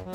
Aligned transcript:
Heil 0.00 0.14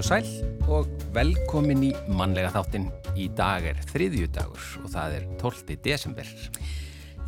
og 0.00 0.06
sæl 0.06 0.28
og 0.68 0.88
velkomin 1.12 1.82
í 1.84 1.90
mannlega 2.08 2.54
þáttin. 2.54 2.88
Í 3.16 3.28
dag 3.36 3.64
er 3.68 3.82
þriðju 3.90 4.28
dagur 4.32 4.64
og 4.82 4.88
það 4.92 5.18
er 5.18 5.26
12. 5.40 5.76
desember. 5.84 6.30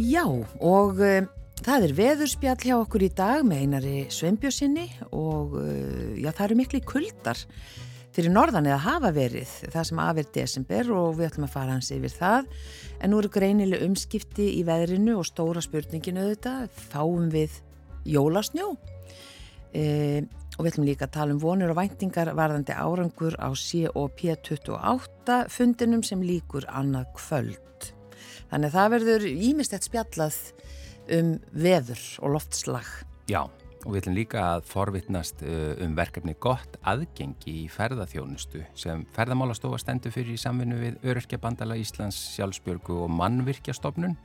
Já, 0.00 0.24
og 0.24 1.02
uh, 1.04 1.28
það 1.60 1.84
er 1.84 1.94
veðurspjall 2.00 2.56
hjá 2.64 2.76
okkur 2.78 3.04
í 3.04 3.10
dag 3.12 3.44
með 3.44 3.64
einari 3.66 3.98
sveimbjössinni 4.14 4.86
og 5.12 5.58
uh, 5.60 6.16
já, 6.16 6.32
það 6.32 6.44
eru 6.46 6.58
miklu 6.62 6.82
kuldar 6.94 7.44
fyrir 8.18 8.32
norðan 8.34 8.66
eða 8.66 8.80
hafa 8.82 9.12
verið 9.14 9.50
það 9.70 9.84
sem 9.86 9.98
afir 10.02 10.26
desember 10.34 10.88
og 10.90 11.12
við 11.20 11.28
ætlum 11.28 11.44
að 11.46 11.52
fara 11.52 11.74
hans 11.76 11.90
yfir 11.94 12.10
það. 12.10 12.48
En 12.98 13.12
nú 13.12 13.20
eru 13.22 13.30
greinileg 13.30 13.84
umskipti 13.86 14.46
í 14.58 14.64
veðrinu 14.66 15.14
og 15.20 15.28
stóra 15.28 15.62
spurninginu 15.62 16.24
auðvitað, 16.24 16.66
fáum 16.90 17.28
við 17.30 17.60
jólasnjó? 18.10 18.72
E, 19.70 19.84
og 20.56 20.64
við 20.64 20.70
ætlum 20.72 20.88
líka 20.88 21.06
að 21.06 21.14
tala 21.14 21.36
um 21.36 21.42
vonur 21.44 21.70
og 21.70 21.78
væntingar 21.78 22.32
varðandi 22.34 22.74
árangur 22.74 23.38
á 23.38 23.54
COP28 23.54 25.38
fundinum 25.54 26.02
sem 26.02 26.18
líkur 26.18 26.66
annað 26.74 27.14
kvöld. 27.20 27.92
Þannig 28.50 28.66
að 28.72 28.76
það 28.80 28.92
verður 28.96 29.28
ímistett 29.30 29.86
spjallað 29.86 30.40
um 31.14 31.36
veður 31.54 32.02
og 32.24 32.34
loftslag. 32.34 32.88
Já, 33.30 33.46
og 33.88 33.94
við 33.94 34.02
ætlum 34.02 34.18
líka 34.18 34.42
að 34.52 34.66
forvitnast 34.68 35.40
um 35.48 35.96
verkefni 35.96 36.34
gott 36.36 36.76
aðgengi 36.84 37.54
í 37.62 37.64
ferðaþjónustu 37.72 38.60
sem 38.76 39.06
ferðamálastofa 39.16 39.80
stendur 39.80 40.12
fyrir 40.12 40.36
í 40.36 40.42
samvinnu 40.42 40.76
við 40.82 41.00
Öryrkjabandala 41.08 41.78
Íslands 41.80 42.20
sjálfsbjörgu 42.36 43.00
og 43.06 43.12
mannvirkjastofnun 43.16 44.18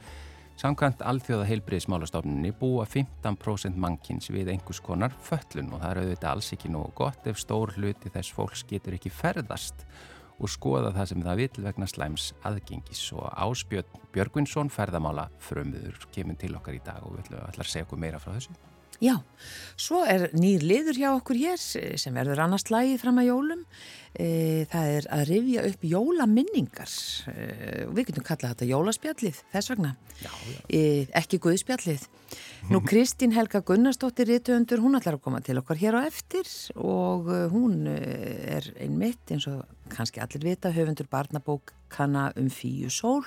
Samkvæmt 0.60 1.00
alþjóða 1.02 1.48
heilbriðismálastofnunni 1.50 2.52
búa 2.60 2.84
15% 2.86 3.78
mannkins 3.82 4.30
við 4.30 4.52
einhvers 4.54 4.82
konar 4.86 5.16
föllun 5.26 5.72
og 5.74 5.82
það 5.82 5.90
er 5.90 6.02
auðvitað 6.02 6.30
alls 6.30 6.50
ekki 6.54 6.70
nógu 6.70 6.92
gott 7.00 7.30
ef 7.30 7.40
stór 7.42 7.74
hluti 7.74 8.12
þess 8.14 8.36
fólks 8.36 8.62
getur 8.70 8.94
ekki 9.00 9.10
ferðast 9.10 9.82
og 10.38 10.52
skoða 10.54 10.92
það 10.94 11.10
sem 11.10 11.26
það 11.26 11.42
vil 11.42 11.66
vegna 11.66 11.88
slæms 11.90 12.28
aðgengis 12.46 13.02
og 13.18 13.26
Ásbjörn 13.34 14.06
Björgvinsson 14.14 14.70
ferðamála 14.74 15.30
frömmuður 15.42 16.06
kemur 16.14 16.38
til 16.38 16.54
okkar 16.60 16.78
í 16.78 16.86
dag 16.86 17.02
og 17.02 17.18
við 17.18 17.34
ætlum 17.34 17.66
að 17.66 17.74
segja 17.74 17.88
okkur 17.88 18.06
meira 18.06 18.22
frá 18.22 18.36
þessu. 18.36 18.73
Já, 19.04 19.18
svo 19.76 20.06
er 20.08 20.30
nýr 20.32 20.64
liður 20.64 20.96
hjá 20.96 21.10
okkur 21.12 21.36
hér 21.36 21.60
sem 21.60 22.16
verður 22.16 22.40
annars 22.46 22.70
lagið 22.72 23.02
fram 23.02 23.18
að 23.20 23.28
jólum. 23.28 23.66
E, 24.14 24.28
það 24.72 24.92
er 24.94 25.08
að 25.18 25.24
rifja 25.28 25.64
upp 25.68 25.84
jólaminningar 25.90 26.94
e, 27.34 27.48
við 27.90 28.12
getum 28.12 28.26
kallað 28.28 28.54
þetta 28.54 28.68
jólaspjallið 28.70 29.42
þess 29.52 29.72
vegna, 29.74 29.92
já, 30.22 30.30
já. 30.30 30.62
E, 30.70 30.82
ekki 31.20 31.42
guðspjallið. 31.44 32.08
Nú 32.72 32.84
Kristín 32.88 33.36
Helga 33.36 33.64
Gunnarsdóttir 33.66 34.30
Rítuöndur, 34.30 34.86
hún 34.86 34.96
ætlar 35.02 35.18
að 35.18 35.26
koma 35.28 35.44
til 35.44 35.58
okkar 35.60 35.82
hér 35.82 36.00
á 36.00 36.02
eftir 36.06 36.48
og 36.78 37.28
hún 37.52 37.90
er 37.90 38.72
einmitt 38.78 39.36
eins 39.36 39.50
og 39.52 39.66
kannski 39.92 40.24
allir 40.24 40.48
vita 40.54 40.72
höfundur 40.72 41.12
barnabók 41.12 41.76
kanna 41.92 42.30
um 42.40 42.48
Fíu 42.54 42.94
Sól 42.94 43.26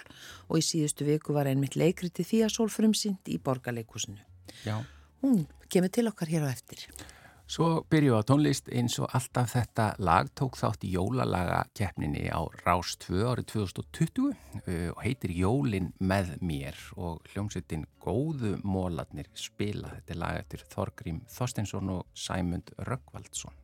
og 0.48 0.56
í 0.56 0.64
síðustu 0.64 1.04
viku 1.10 1.36
var 1.36 1.50
einmitt 1.50 1.76
leikriti 1.76 2.24
Fíu 2.24 2.48
Sól 2.48 2.72
frumsynd 2.72 3.26
í 3.28 3.42
borgarleikusinu. 3.42 4.22
Já 4.64 4.78
hún 5.26 5.46
kemur 5.70 5.92
til 5.92 6.08
okkar 6.10 6.30
hér 6.30 6.46
á 6.46 6.50
eftir. 6.50 6.86
Svo 7.46 7.84
byrju 7.86 8.16
á 8.18 8.26
tónlist 8.26 8.66
eins 8.74 8.96
og 8.98 9.12
alltaf 9.14 9.52
þetta 9.54 9.84
lag 10.02 10.32
tók 10.34 10.56
þátt 10.58 10.82
í 10.82 10.88
jólalaga 10.96 11.60
keppninni 11.78 12.24
á 12.26 12.42
Rás 12.64 12.96
2 13.04 13.20
árið 13.22 13.46
2020 13.52 14.32
og 14.96 14.98
heitir 15.04 15.30
Jólin 15.30 15.92
með 16.02 16.32
mér 16.42 16.80
og 16.98 17.22
hljómsveitin 17.30 17.86
Góðu 18.02 18.56
Móladnir 18.66 19.30
spila 19.38 19.94
þetta 19.94 20.18
lag 20.18 20.40
eftir 20.40 20.66
Þorgrím 20.74 21.22
Þorstinsson 21.30 21.94
og 21.94 22.10
Sæmund 22.18 22.74
Röggvaldsson. 22.82 23.54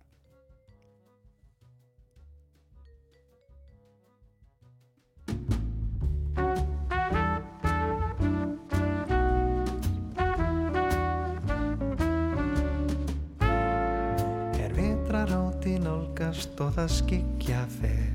Nálgast 16.53 16.61
og 16.61 16.73
það 16.77 16.91
skikja 16.91 17.63
fer 17.81 18.13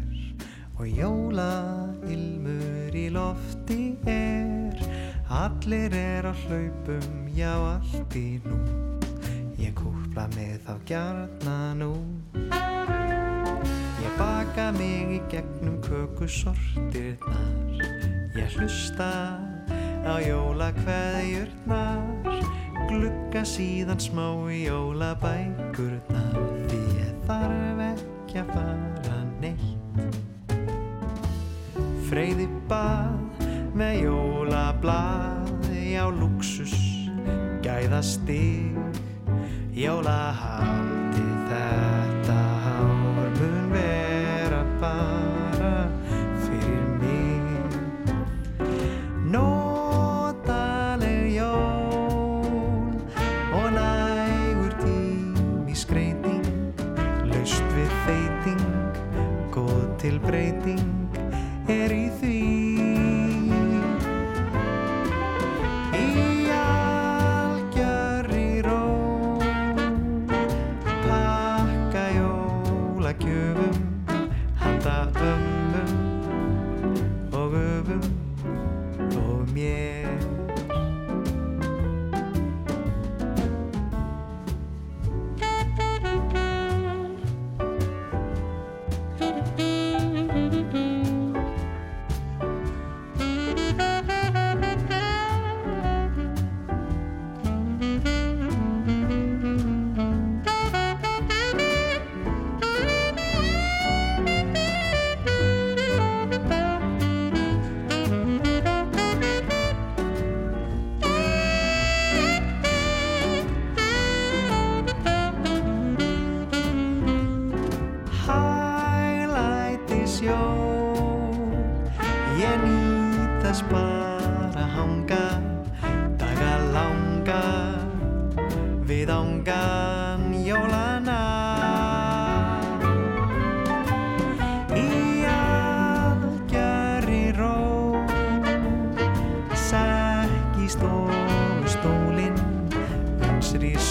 og 0.77 0.85
jóla 0.87 1.89
ilmur 2.05 2.93
í 2.93 3.09
lofti 3.09 3.97
er. 4.05 4.77
Allir 5.29 5.93
er 5.93 6.25
á 6.29 6.33
hlaupum 6.33 7.27
já 7.33 7.55
allt 7.55 8.15
í 8.15 8.39
nú. 8.45 8.57
Ég 9.57 9.73
kúpla 9.73 10.27
með 10.35 10.59
þá 10.67 10.73
gjarna 10.85 11.73
nú. 11.73 11.95
Ég 14.03 14.11
baka 14.17 14.71
mig 14.71 15.17
í 15.17 15.21
gegnum 15.29 15.81
kökusortirnar. 15.81 17.81
Ég 18.37 18.49
hlusta 18.57 19.39
á 20.05 20.21
jóla 20.21 20.71
hverjurnar 20.83 22.01
glugga 22.87 23.43
síðan 23.43 23.99
smá 23.99 24.47
í 24.47 24.67
jólabækurnar. 24.69 26.37
Því 26.69 26.79
ég 27.01 27.13
þarf 27.27 27.66
ekki 28.37 28.43
að 28.43 28.49
fara 28.53 29.19
neitt. 29.41 29.77
Freyði 32.07 32.47
bað 32.69 33.47
með 33.77 33.93
jólablað 34.05 35.71
já 35.73 36.05
luxus 36.13 36.75
gæða 37.65 38.01
stig 38.05 38.77
jólahaldi 39.77 41.27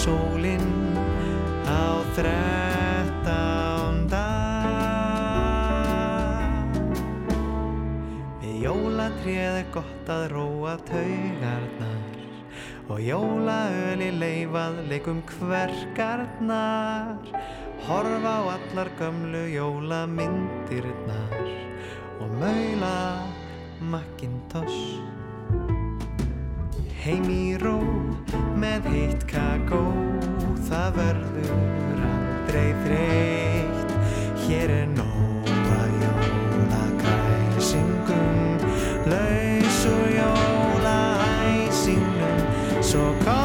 sólinn 0.07 0.95
á 1.67 1.99
þrettánda 2.15 2.67
tréð 9.17 9.55
er 9.59 9.65
gott 9.73 10.09
að 10.11 10.23
róa 10.31 10.73
taugarnar 10.87 12.15
og 12.87 12.99
jólaöli 13.03 14.07
leifað 14.15 14.77
leikum 14.87 15.19
kverkarnar. 15.27 17.17
Horfa 17.87 18.33
á 18.39 18.43
allar 18.55 18.89
gömlu 18.99 19.43
jólamyndirnar 19.51 21.35
og 22.23 22.29
maula 22.39 22.95
Macintosh 23.91 25.03
heim 27.07 27.29
í 27.31 27.55
ró 27.61 27.77
með 28.59 28.87
heitt 28.91 29.21
kakó. 29.29 29.79
Það 30.67 30.89
verður 30.97 31.51
aldrei 32.09 32.71
þreytt. 32.83 33.93
Hér 34.43 34.69
er 34.81 34.89
nóga 34.91 35.81
jólakræsingum 36.03 38.37
laus 39.13 39.79
og 39.93 40.05
jólaæsingum 40.19 42.39
svo 42.83 43.05
komdu 43.23 43.36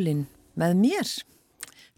jólin 0.00 0.24
með 0.60 0.76
mér. 0.80 1.10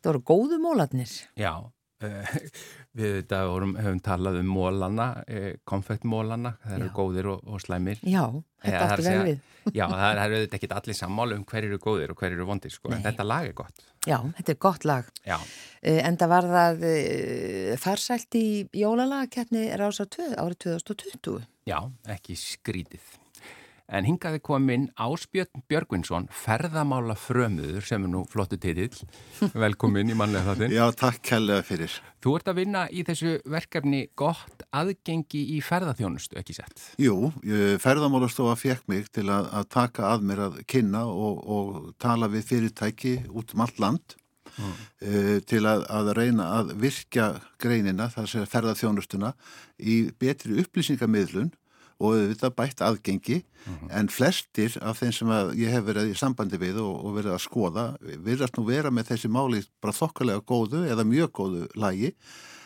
Það 0.03 0.11
voru 0.11 0.23
góðu 0.27 0.59
mólarnir. 0.63 1.13
Já, 1.39 1.53
uh, 1.63 2.33
við 2.99 3.13
þetta 3.21 3.39
vorum, 3.49 3.77
höfum 3.79 4.01
talað 4.03 4.41
um 4.43 4.49
mólana, 4.51 5.07
uh, 5.31 5.53
konfektmólana, 5.69 6.57
það 6.65 6.77
eru 6.81 6.89
góðir 6.97 7.29
og, 7.37 7.45
og 7.47 7.63
slæmir. 7.63 8.03
Já, 8.03 8.27
Eh, 8.63 8.71
þetta 8.71 8.83
það 8.87 8.93
er 8.93 9.01
að 9.01 9.07
vel 9.09 9.23
við. 9.27 9.39
Já, 9.79 9.85
það 9.91 10.03
er, 10.07 10.19
það 10.19 10.25
er 10.25 10.35
auðvitað 10.37 10.57
ekki 10.61 10.69
allir 10.77 10.95
sammála 10.95 11.35
um 11.35 11.45
hver 11.51 11.65
eru 11.67 11.79
góðir 11.83 12.13
og 12.13 12.21
hver 12.21 12.35
eru 12.37 12.45
vondir, 12.47 12.71
sko, 12.71 12.91
en 12.93 13.01
Nei. 13.01 13.07
þetta 13.09 13.25
lag 13.27 13.47
er 13.49 13.57
gott. 13.59 13.81
Já, 14.07 14.19
þetta 14.37 14.53
er 14.55 14.59
gott 14.67 14.87
lag. 14.87 15.09
Já, 15.27 15.39
Eh, 15.83 15.99
Enda 16.07 16.29
var 16.31 16.47
það 16.47 16.85
eh, 16.87 17.73
farsælt 17.83 18.37
í 18.39 18.45
jólalagakeppni 18.79 19.65
Rása 19.81 20.07
2 20.07 20.29
árið 20.39 20.79
2020. 20.87 21.41
já, 21.67 21.79
ekki 22.15 22.37
skrítið. 22.39 23.03
En 23.93 24.07
hingaði 24.09 24.41
komin 24.41 24.87
Ásbjörn 24.97 25.67
Björgvinsson, 25.69 26.25
ferðamála 26.33 27.13
frömuður, 27.21 27.85
sem 27.85 28.07
er 28.07 28.13
nú 28.15 28.23
flottu 28.31 28.57
titill. 28.57 28.95
Velkomin 29.65 30.09
í 30.09 30.17
mannlega 30.17 30.49
þáttinn. 30.49 30.73
Já, 30.73 30.87
takk 30.97 31.21
kærlega 31.29 31.67
fyrir. 31.69 31.99
Þú 32.25 32.37
ert 32.39 32.49
að 32.49 32.59
vinna 32.63 32.87
í 32.89 33.05
þessu 33.05 33.35
verkefni 33.53 34.07
gott 34.17 34.65
aðgengi 34.73 35.43
í 35.59 35.61
ferðaþjónustu, 35.67 36.39
ekki 36.41 36.57
sett? 36.57 36.87
Jú, 37.03 37.35
ég- 37.45 37.77
ferðamálastofa 37.85 38.57
fekk 38.63 38.89
mig 38.89 39.13
til 39.13 39.27
að, 39.29 39.53
að 39.61 39.69
taka 39.77 40.09
að 40.15 40.27
mér 40.31 40.45
að 40.49 40.59
kynna 40.73 41.05
og, 41.13 41.45
og 41.45 41.95
tala 42.01 42.33
við 42.33 42.49
fyrirtæki 42.49 43.17
út 43.29 43.53
um 43.53 43.67
allt 43.67 43.83
land 43.83 44.17
mm. 44.57 44.77
til 45.53 45.67
að, 45.69 45.85
að 45.93 46.15
reyna 46.17 46.49
að 46.63 46.79
virkja 46.81 47.35
greinina, 47.61 48.09
það 48.15 48.31
sé 48.33 48.47
ferðaþjónustuna, 48.57 49.37
í 49.85 50.07
betri 50.17 50.63
upplýsingamiðlun 50.65 51.53
og 52.03 52.17
auðvitað 52.19 52.55
bætt 52.59 52.85
aðgengi 52.85 53.39
en 53.95 54.11
flestir 54.11 54.75
af 54.83 54.99
þeim 54.99 55.15
sem 55.15 55.33
að 55.33 55.55
ég 55.61 55.71
hef 55.71 55.87
verið 55.87 56.11
í 56.11 56.19
sambandi 56.19 56.59
við 56.59 56.81
og, 56.83 56.97
og 57.07 57.17
verið 57.21 57.37
að 57.37 57.45
skoða 57.45 57.87
virðast 58.03 58.59
nú 58.59 58.67
vera 58.67 58.91
með 58.91 59.13
þessi 59.13 59.31
máli 59.31 59.63
bara 59.83 59.95
þokkalega 59.95 60.43
góðu 60.43 60.85
eða 60.91 61.07
mjög 61.07 61.35
góðu 61.39 61.65
lagi 61.79 62.13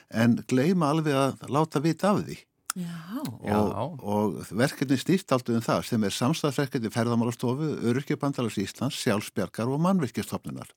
en 0.08 0.38
gleyma 0.48 0.94
alveg 0.94 1.18
að 1.20 1.48
láta 1.52 1.82
vita 1.84 2.14
af 2.14 2.24
því 2.24 2.40
Já. 2.76 3.22
Og, 3.56 4.02
og 4.04 4.34
verkefni 4.52 4.98
stýrt 5.00 5.32
alltaf 5.32 5.54
um 5.56 5.62
það 5.64 5.86
sem 5.88 6.02
er 6.04 6.12
samstagsverkefni 6.12 6.90
ferðamálastofu, 6.92 7.70
Öryrkjabandalars 7.88 8.58
Íslands, 8.60 8.98
sjálfsbjargar 9.00 9.70
og 9.72 9.80
mannvirkjastofnunar. 9.86 10.68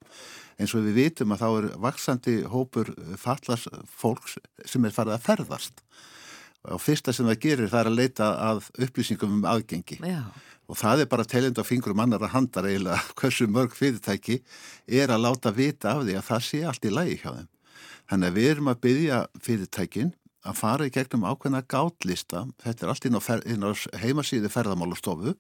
Eins 0.56 0.76
og 0.78 0.88
við 0.88 0.96
vitum 1.02 1.36
að 1.36 1.44
þá 1.44 1.50
er 1.50 1.68
vaksandi 1.84 2.38
hópur 2.54 2.94
fallas 3.20 3.68
fólks 3.92 4.38
sem 4.64 4.88
er 4.88 4.96
farið 4.96 5.18
að 5.18 5.28
ferðast. 5.28 5.84
Og 6.68 6.82
fyrsta 6.84 7.14
sem 7.16 7.28
það 7.30 7.42
gerir 7.46 7.72
það 7.72 7.80
er 7.80 7.90
að 7.90 8.00
leita 8.02 8.30
að 8.50 8.66
upplýsingum 8.84 9.38
um 9.38 9.46
aðgengi. 9.48 10.00
Já. 10.04 10.24
Og 10.70 10.78
það 10.78 11.04
er 11.04 11.10
bara 11.10 11.26
teljend 11.26 11.58
á 11.58 11.64
fingrum 11.66 12.02
annara 12.04 12.30
handar 12.30 12.68
eiginlega 12.68 13.00
hversu 13.20 13.48
mörg 13.48 13.74
fyrirtæki 13.78 14.42
er 14.86 15.14
að 15.14 15.24
láta 15.24 15.54
vita 15.56 15.96
af 15.96 16.04
því 16.04 16.18
að 16.20 16.28
það 16.28 16.46
sé 16.50 16.64
allt 16.68 16.86
í 16.86 16.94
lagi 16.94 17.20
hjá 17.24 17.32
þeim. 17.32 17.50
Þannig 18.10 18.30
að 18.30 18.38
við 18.38 18.50
erum 18.52 18.72
að 18.72 18.82
byggja 18.86 19.20
fyrirtækin 19.46 20.12
að 20.50 20.60
fara 20.60 20.88
í 20.88 20.94
gegnum 20.94 21.28
ákveðna 21.28 21.62
gátlista, 21.70 22.46
þetta 22.64 22.86
er 22.86 22.92
allt 22.94 23.08
inn 23.08 23.18
á, 23.20 23.22
fer, 23.24 23.44
inn 23.46 23.66
á 23.66 23.72
heimasíði 24.02 24.52
ferðamálastofu. 24.52 25.36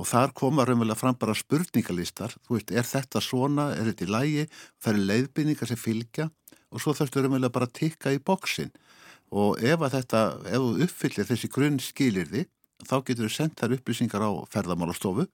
Og 0.00 0.08
þar 0.08 0.32
koma 0.36 0.64
raunverulega 0.64 0.98
fram 0.98 1.16
bara 1.20 1.36
spurningalistar, 1.36 2.32
þú 2.46 2.56
veist, 2.56 2.70
er 2.72 2.86
þetta 2.88 3.20
svona, 3.22 3.68
er 3.76 3.90
þetta 3.90 4.06
í 4.06 4.12
lægi, 4.14 4.46
það 4.82 4.94
eru 4.94 5.08
leiðbynningar 5.10 5.70
sem 5.70 5.80
fylgja? 5.80 6.28
Og 6.72 6.80
svo 6.80 6.94
þarfstu 6.96 7.20
raunverulega 7.20 7.54
bara 7.54 7.68
að 7.68 7.76
tikka 7.78 8.14
í 8.14 8.22
bóksin 8.22 8.72
og 9.32 9.62
ef 9.64 9.80
að 9.86 9.94
þetta, 9.98 10.24
ef 10.52 10.58
þú 10.66 10.72
uppfyllir 10.86 11.28
þessi 11.30 11.52
grunn 11.54 11.78
skilirði, 11.82 12.46
þá 12.84 12.96
getur 13.06 13.28
þú 13.28 13.32
sendt 13.36 13.60
þær 13.62 13.76
upplýsingar 13.78 14.24
á 14.26 14.30
ferðamálastofu 14.52 15.28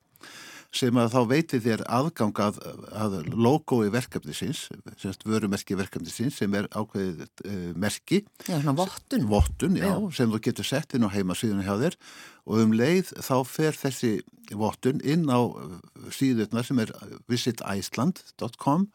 sem 0.68 0.98
að 1.00 1.14
þá 1.14 1.20
veitir 1.30 1.60
þér 1.64 1.82
aðgang 1.96 2.38
að, 2.44 2.58
að 2.92 3.14
logói 3.32 3.86
verkefnisins, 3.94 4.66
semst 5.00 5.22
vörumerki 5.24 5.72
verkefnisins 5.78 6.36
sem 6.42 6.52
er 6.58 6.66
ákveðið 6.76 7.22
uh, 7.24 7.70
merki, 7.80 8.18
Já, 8.44 8.58
svona 8.58 8.74
vottun. 8.76 9.24
vottun, 9.30 9.78
já, 9.80 9.88
Já. 9.88 9.94
sem 10.18 10.28
þú 10.34 10.42
getur 10.44 10.68
sett 10.68 10.92
inn 10.98 11.08
á 11.08 11.14
heimasíðunni 11.14 11.64
hjá 11.64 11.72
þér 11.80 11.96
og 12.48 12.64
um 12.64 12.74
leið 12.76 13.12
þá 13.20 13.36
fer 13.46 13.76
þessi 13.76 14.12
vottun 14.56 15.02
inn 15.04 15.28
á 15.28 15.40
uh, 15.44 15.78
síðurnar 16.14 16.64
sem 16.64 16.80
er 16.80 16.92
visiticeland.com 17.28 18.88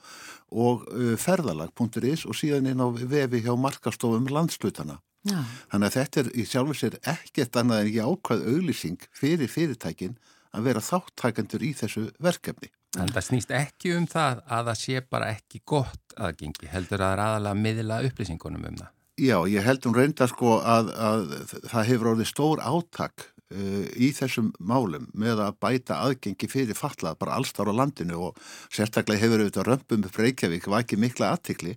og 0.49 0.85
uh, 0.89 1.13
ferðalag.is 1.21 2.25
og 2.25 2.37
síðan 2.37 2.71
inn 2.73 2.81
á 2.81 2.89
vefi 2.89 3.43
hjá 3.45 3.53
markastofum 3.59 4.29
landslutana. 4.33 4.99
Já. 5.23 5.39
Þannig 5.71 5.87
að 5.87 5.97
þetta 5.97 6.21
er 6.21 6.29
í 6.35 6.45
sjálfur 6.49 6.79
sér 6.79 6.95
ekkert 7.13 7.59
annað 7.61 7.85
en 7.85 7.93
jákvæð 7.95 8.47
auglýsing 8.51 9.05
fyrir 9.15 9.51
fyrirtækin 9.51 10.17
að 10.53 10.65
vera 10.67 10.83
þáttækandur 10.83 11.63
í 11.63 11.71
þessu 11.77 12.09
verkefni. 12.21 12.73
En 12.99 13.09
það 13.09 13.27
snýst 13.29 13.53
ekki 13.57 13.93
um 13.97 14.03
það 14.09 14.43
að 14.45 14.67
það 14.69 14.81
sé 14.81 15.05
bara 15.09 15.29
ekki 15.33 15.63
gott 15.65 16.17
aðgengi, 16.17 16.67
heldur 16.69 17.01
að 17.01 17.07
það 17.07 17.15
er 17.15 17.23
aðalega 17.23 17.55
að 17.55 17.63
miðla 17.63 18.01
upplýsingunum 18.09 18.67
um 18.69 18.75
það. 18.83 18.91
Já, 19.21 19.37
ég 19.45 19.61
held 19.61 19.85
um 19.85 19.93
reynda 19.93 20.25
sko 20.29 20.55
að, 20.65 20.87
að 20.97 21.33
það 21.69 21.89
hefur 21.91 22.07
orðið 22.13 22.29
stór 22.31 22.61
átak 22.65 23.25
uh, 23.25 23.32
í 23.53 24.09
þessum 24.17 24.51
málum 24.59 25.07
með 25.17 25.41
að 25.45 25.57
bæta 25.63 25.99
aðgengi 26.07 26.49
fyrir 26.51 26.77
fallað 26.77 27.17
bara 27.21 27.37
allstára 27.37 27.73
á 27.73 27.79
landinu 27.79 28.19
og 28.29 28.39
sérstaklega 28.73 29.21
hefur 29.21 29.43
auðvitað 29.43 29.67
römpum 29.69 30.07
upp 30.07 30.19
Reykjavík 30.23 30.69
vakið 30.73 31.03
mikla 31.03 31.33
aðtikli 31.35 31.75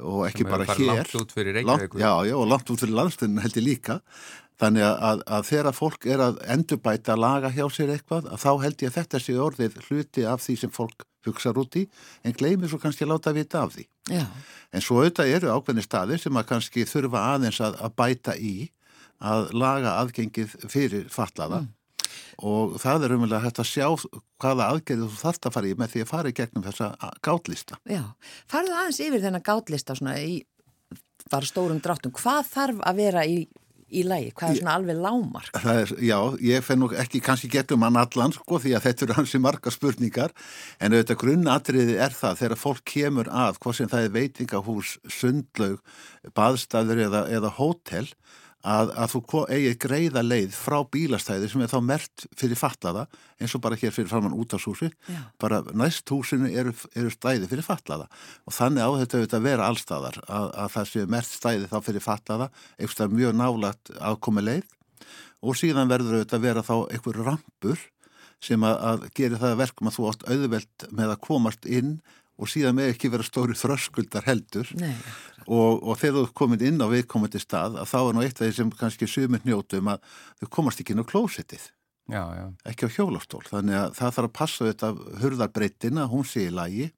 og 0.00 0.24
ekki 0.28 0.46
bara 0.48 0.68
farið 0.68 0.92
hér. 0.92 1.02
Langt 1.02 1.18
út 1.20 1.34
fyrir 1.36 1.58
Reykjavík. 1.58 1.98
já, 2.00 2.12
já, 2.28 2.36
og 2.38 2.48
langt 2.48 2.72
út 2.72 2.84
fyrir 2.84 2.98
landstunum 2.98 3.42
held 3.44 3.60
ég 3.60 3.66
líka. 3.66 4.00
Þannig 4.62 4.84
að, 4.86 4.98
að, 5.08 5.22
að 5.36 5.46
þegar 5.48 5.74
fólk 5.74 6.04
er 6.06 6.20
að 6.22 6.36
endurbæta 6.54 7.16
laga 7.18 7.50
hjá 7.50 7.64
sér 7.72 7.96
eitthvað, 7.96 8.28
að 8.30 8.42
þá 8.44 8.50
held 8.62 8.84
ég 8.84 8.92
að 8.92 8.98
þetta 9.00 9.20
sé 9.24 9.38
orðið 9.42 9.78
hluti 9.88 10.26
af 10.28 10.44
því 10.44 10.56
sem 10.60 10.72
fólk 10.74 11.06
hugsa 11.26 11.52
út 11.54 11.78
í, 11.78 11.86
en 12.26 12.36
gleymir 12.36 12.70
svo 12.70 12.78
kannski 12.82 13.06
að 13.06 13.14
láta 13.14 13.32
vita 13.34 13.62
af 13.62 13.74
því. 13.74 13.86
Já. 14.10 14.26
En 14.74 14.84
svo 14.84 15.00
auðvitað 15.00 15.32
eru 15.36 15.50
ákveðni 15.54 15.84
staðir 15.86 16.22
sem 16.22 16.38
að 16.38 16.48
kannski 16.52 16.86
þurfa 16.88 17.24
aðeins 17.32 17.60
að, 17.62 17.78
að 17.82 17.96
bæta 17.98 18.36
í 18.38 18.54
að 19.22 19.52
laga 19.54 19.96
aðgengið 20.02 20.56
fyrir 20.72 21.06
fallaða 21.12 21.64
og 22.42 22.76
það 22.82 23.06
er 23.06 23.14
umvel 23.16 23.32
að 23.36 23.46
hægt 23.46 23.60
að 23.62 23.70
sjá 23.70 23.86
hvaða 24.42 24.68
aðgerið 24.72 25.08
þú 25.08 25.18
þarft 25.20 25.48
að 25.48 25.56
fara 25.56 25.70
í 25.70 25.74
með 25.78 25.94
því 25.94 26.04
að 26.04 26.12
fara 26.12 26.32
í 26.32 26.36
gegnum 26.36 26.66
þessa 26.66 26.88
gátlista. 27.24 27.78
Já. 27.88 28.04
Farðu 28.50 28.76
aðeins 28.76 29.02
yfir 29.06 29.24
þennan 29.24 29.46
gátlista 29.46 29.96
svona 29.98 30.16
í 30.20 30.38
bara 31.32 31.48
stórum 31.48 31.82
dráttum. 31.82 32.14
Hvað 32.16 32.48
þarf 32.50 32.80
að 32.88 32.98
vera 32.98 33.24
í, 33.28 33.36
í 33.92 34.02
lagi? 34.06 34.32
Hvað 34.36 34.50
er 34.50 34.60
svona 34.60 34.74
alveg 34.80 35.00
lámark? 35.04 35.60
Er, 35.62 35.94
já, 36.02 36.18
ég 36.44 36.66
fenn 36.66 36.82
nú 36.82 36.90
ekki 37.04 37.22
kannski 37.24 37.50
getum 37.52 37.86
hann 37.86 38.00
allan 38.00 38.34
sko 38.34 38.60
því 38.62 38.74
að 38.76 38.86
þetta 38.88 39.06
eru 39.06 39.18
hansi 39.20 39.42
marga 39.42 39.72
spurningar 39.74 40.34
en 40.80 40.96
auðvitað 40.96 41.20
grunnatriði 41.22 41.98
er 42.02 42.16
það 42.16 42.40
þegar 42.42 42.62
fólk 42.64 42.84
kemur 42.94 43.32
að 43.32 43.60
hvað 43.62 43.78
sem 43.78 43.92
það 43.92 44.08
er 44.08 44.14
veitingahús, 44.18 44.94
sundlaug, 45.20 45.82
baðstæður 46.36 47.06
eða, 47.08 47.26
eða 47.38 47.56
hótel 47.60 48.06
að, 48.62 48.92
að 48.94 49.14
þú 49.14 49.42
eigið 49.50 49.76
greiða 49.82 50.22
leið 50.24 50.56
frá 50.56 50.78
bílastæði 50.94 51.48
sem 51.50 51.64
er 51.64 51.70
þá 51.72 51.78
mert 51.86 52.26
fyrir 52.38 52.58
fallaða 52.58 53.06
eins 53.42 53.54
og 53.56 53.62
bara 53.64 53.78
hér 53.78 53.94
fyrir 53.94 54.10
framann 54.10 54.36
út 54.38 54.54
af 54.54 54.66
húsi 54.66 54.90
Já. 55.08 55.20
bara 55.42 55.62
næst 55.74 56.10
húsinu 56.12 56.50
eru, 56.50 56.74
eru 56.94 57.10
stæði 57.10 57.50
fyrir 57.50 57.66
fallaða 57.66 58.06
og 58.46 58.56
þannig 58.56 58.86
á 58.86 58.90
þetta 59.02 59.18
auðvitað 59.18 59.40
að 59.40 59.48
vera 59.48 59.70
allstaðar 59.70 60.20
að, 60.26 60.46
að 60.64 60.76
það 60.76 60.92
sé 60.92 61.06
mert 61.16 61.30
stæði 61.30 61.72
þá 61.72 61.78
fyrir 61.88 62.06
fallaða 62.06 62.50
eitthvað 62.78 63.16
mjög 63.18 63.34
nálægt 63.40 63.94
aðkomi 63.98 64.46
leið 64.46 64.78
og 65.42 65.58
síðan 65.58 65.90
verður 65.90 66.20
auðvitað 66.20 66.38
að 66.38 66.46
vera 66.46 66.66
þá 66.66 66.76
einhver 66.86 67.22
rampur 67.26 67.88
sem 68.42 68.64
að, 68.66 68.78
að 68.90 69.04
gera 69.14 69.38
það 69.38 69.52
að 69.54 69.60
verkum 69.60 69.88
að 69.88 69.96
þú 69.96 70.08
átt 70.10 70.24
auðvelt 70.30 70.86
með 70.90 71.14
að 71.14 71.22
komast 71.26 71.66
inn 71.66 71.96
og 72.40 72.50
síðan 72.50 72.78
með 72.78 72.94
ekki 72.94 73.10
vera 73.12 73.26
stóri 73.26 73.56
þröskuldar 73.58 74.26
heldur. 74.26 74.70
Nei, 74.80 74.94
og, 75.46 75.82
og 75.82 75.98
þegar 76.00 76.16
þú 76.16 76.24
er 76.26 76.34
komin 76.38 76.64
inn 76.68 76.82
á 76.82 76.86
viðkomandi 76.92 77.42
stað 77.42 77.78
að 77.82 77.92
þá 77.92 77.98
er 78.00 78.16
nú 78.16 78.24
eitt 78.24 78.40
af 78.40 78.46
því 78.46 78.56
sem 78.56 78.72
kannski 78.78 79.08
sumir 79.10 79.44
njótum 79.46 79.92
að 79.92 80.02
þau 80.40 80.48
komast 80.58 80.82
ekki 80.82 80.94
inn 80.94 81.04
á 81.04 81.10
klósettið. 81.12 81.68
Já, 82.10 82.22
já. 82.34 82.44
ekki 82.68 82.88
á 82.90 82.94
hjólastól. 82.96 83.44
Þannig 83.46 83.78
að 83.78 83.94
það 83.98 84.16
þarf 84.16 84.28
að 84.28 84.34
passa 84.38 84.66
þetta 84.68 84.90
hurðarbreytina, 85.22 86.08
hún 86.10 86.26
sé 86.26 86.48
í 86.48 86.52
lagi 86.54 86.90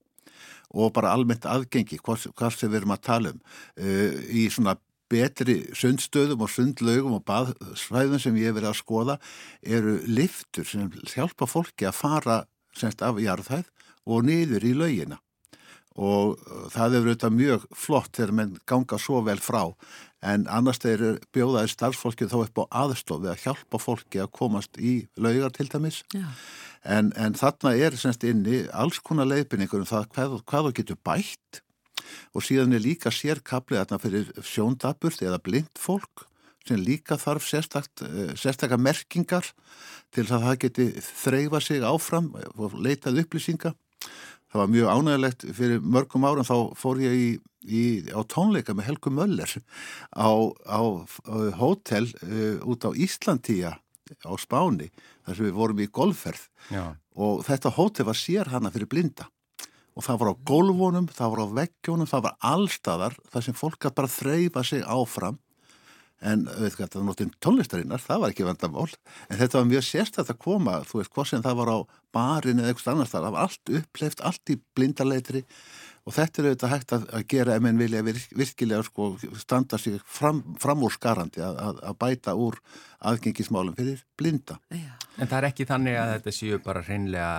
og 0.75 0.91
bara 0.97 1.13
almennt 1.15 1.47
aðgengi 1.47 2.01
hvað, 2.03 2.31
hvað 2.35 2.57
sem 2.57 2.73
við 2.73 2.81
erum 2.81 2.97
að 2.97 3.05
tala 3.07 3.35
um. 3.35 3.43
Uh, 3.79 4.17
í 4.33 4.49
svona 4.51 4.79
betri 5.13 5.59
sundstöðum 5.77 6.43
og 6.45 6.51
sundlaugum 6.51 7.19
og 7.19 7.25
baðsvæðum 7.29 8.23
sem 8.23 8.41
ég 8.41 8.51
hef 8.51 8.57
verið 8.57 8.71
að 8.71 8.81
skoða 8.81 9.17
eru 9.63 9.99
liftur 10.09 10.67
sem 10.67 10.89
hjálpa 11.13 11.47
fólki 11.47 11.87
að 11.89 11.99
fara 12.01 12.39
semst 12.75 13.05
af 13.05 13.21
jarðhæð 13.23 13.69
og 14.05 14.27
niður 14.29 14.67
í 14.67 14.75
laugina. 14.77 15.21
Og 15.95 16.35
uh, 16.35 16.67
það 16.75 16.97
hefur 16.97 17.09
auðvitað 17.13 17.37
mjög 17.39 17.67
flott 17.79 18.17
þegar 18.17 18.35
menn 18.41 18.57
ganga 18.67 18.99
svo 18.99 19.23
vel 19.27 19.39
frá. 19.43 19.63
En 20.25 20.47
annars 20.51 20.81
þeir 20.83 21.21
bjóðaði 21.37 21.71
starfsfólki 21.71 22.29
þá 22.31 22.39
upp 22.41 22.63
á 22.65 22.65
aðstofi 22.85 23.31
að 23.31 23.43
hjálpa 23.45 23.81
fólki 23.83 24.23
að 24.23 24.33
komast 24.35 24.81
í 24.81 25.05
laugar 25.21 25.53
til 25.55 25.69
dæmis. 25.71 26.03
En, 26.85 27.13
en 27.17 27.37
þarna 27.39 27.75
er 27.77 27.97
semst 28.01 28.25
inni 28.27 28.65
alls 28.73 28.99
konar 29.05 29.29
leiðbynningur 29.31 29.85
um 29.85 29.89
það 29.89 30.09
hvað, 30.17 30.39
hvað 30.49 30.69
þú 30.69 30.75
getur 30.81 31.01
bætt. 31.07 31.61
Og 32.35 32.45
síðan 32.45 32.75
er 32.75 32.83
líka 32.85 33.13
sérkaplið 33.15 33.85
þarna 33.85 34.01
fyrir 34.03 34.33
sjóndaburt 34.45 35.23
eða 35.23 35.41
blind 35.45 35.79
fólk 35.81 36.27
sem 36.65 36.81
líka 36.81 37.19
þarf 37.21 37.45
sérstakka 37.45 38.79
merkingar 38.81 39.47
til 40.15 40.25
að 40.25 40.47
það 40.47 40.61
geti 40.65 40.87
þreyfa 41.05 41.61
sig 41.61 41.85
áfram 41.85 42.31
og 42.57 42.77
leitað 42.81 43.21
upplýsinga 43.25 43.75
það 44.53 44.61
var 44.61 44.73
mjög 44.75 44.91
ánægilegt 44.95 45.47
fyrir 45.59 45.81
mörgum 45.83 46.27
árum 46.29 46.47
þá 46.47 46.57
fór 46.79 47.01
ég 47.03 47.15
í, 47.19 47.29
í, 47.67 47.85
á 48.15 48.21
tónleika 48.31 48.75
með 48.77 48.91
Helgu 48.91 49.11
Möller 49.15 49.51
á, 50.15 50.31
á, 50.67 50.81
á 51.03 51.35
hótel 51.59 52.07
uh, 52.23 52.61
út 52.63 52.87
á 52.87 52.91
Íslandíja 52.95 53.75
á 54.23 54.33
Spáni 54.39 54.91
þar 55.25 55.37
sem 55.37 55.47
við 55.49 55.57
vorum 55.57 55.81
í 55.81 55.89
golfferð. 55.89 56.49
Já. 56.71 56.97
og 57.15 57.45
þetta 57.47 57.73
hótel 57.77 58.07
var 58.09 58.19
sér 58.19 58.51
hana 58.53 58.73
fyrir 58.75 58.91
blinda. 58.91 59.29
Og 59.95 60.03
það 60.03 60.21
var 60.21 60.31
á 60.35 60.43
golfónum, 60.51 61.07
það 61.07 61.31
var 61.31 61.43
á 61.47 61.55
veggjónum, 61.61 62.09
það 62.11 62.25
var 62.27 62.39
allstaðar 62.43 63.19
þar 63.31 63.45
sem 63.47 63.55
fólk 63.55 63.87
að 63.87 63.97
bara 64.01 64.11
þreyfa 64.11 64.65
sig 64.67 64.83
áfram 64.83 65.39
en 66.23 66.45
hvað, 66.47 66.77
það 66.79 66.99
var 67.01 67.07
náttúrulega 67.09 67.43
tónlistarinnar, 67.45 68.03
það 68.05 68.21
var 68.23 68.35
ekki 68.35 68.47
vandamál. 68.49 68.89
En 69.29 69.41
þetta 69.41 69.61
var 69.61 69.71
mjög 69.71 69.87
sérstætt 69.89 70.33
að 70.33 70.43
koma 70.45 70.77
þú 70.89 71.01
veist, 71.01 71.15
hvað 71.15 71.31
sem 71.31 71.45
það 71.45 71.59
var 71.61 71.73
á 71.75 71.79
barin 72.15 72.63
eða 72.63 72.73
eitthvað 72.73 72.95
annars 72.95 73.15
það 73.15 73.27
var 73.27 73.49
allt 73.49 73.75
uppleift, 73.81 74.23
allt 74.25 74.55
í 74.55 74.59
blindarleitri 74.77 75.45
og 76.05 76.13
þetta 76.13 76.41
er 76.41 76.49
auðvitað 76.51 76.73
hægt 76.75 76.95
að, 76.95 77.07
að 77.17 77.27
gera 77.33 77.57
ef 77.57 77.65
menn 77.65 77.81
vilja 77.81 78.05
virk, 78.05 78.27
virkilega 78.37 78.85
sko, 78.85 79.09
standa 79.41 79.81
sig 79.81 79.97
fram, 80.05 80.43
fram 80.61 80.85
úr 80.85 80.93
skarandi 80.93 81.43
að, 81.45 81.61
að, 81.65 81.81
að 81.89 81.99
bæta 82.05 82.37
úr 82.37 82.61
aðgengismálum 83.09 83.77
fyrir 83.79 84.05
blinda. 84.19 84.59
En 84.71 85.31
það 85.31 85.39
er 85.39 85.49
ekki 85.49 85.69
þannig 85.69 85.99
að 86.01 86.15
þetta 86.17 86.37
séu 86.37 86.61
bara 86.65 86.85
hreinlega 86.85 87.33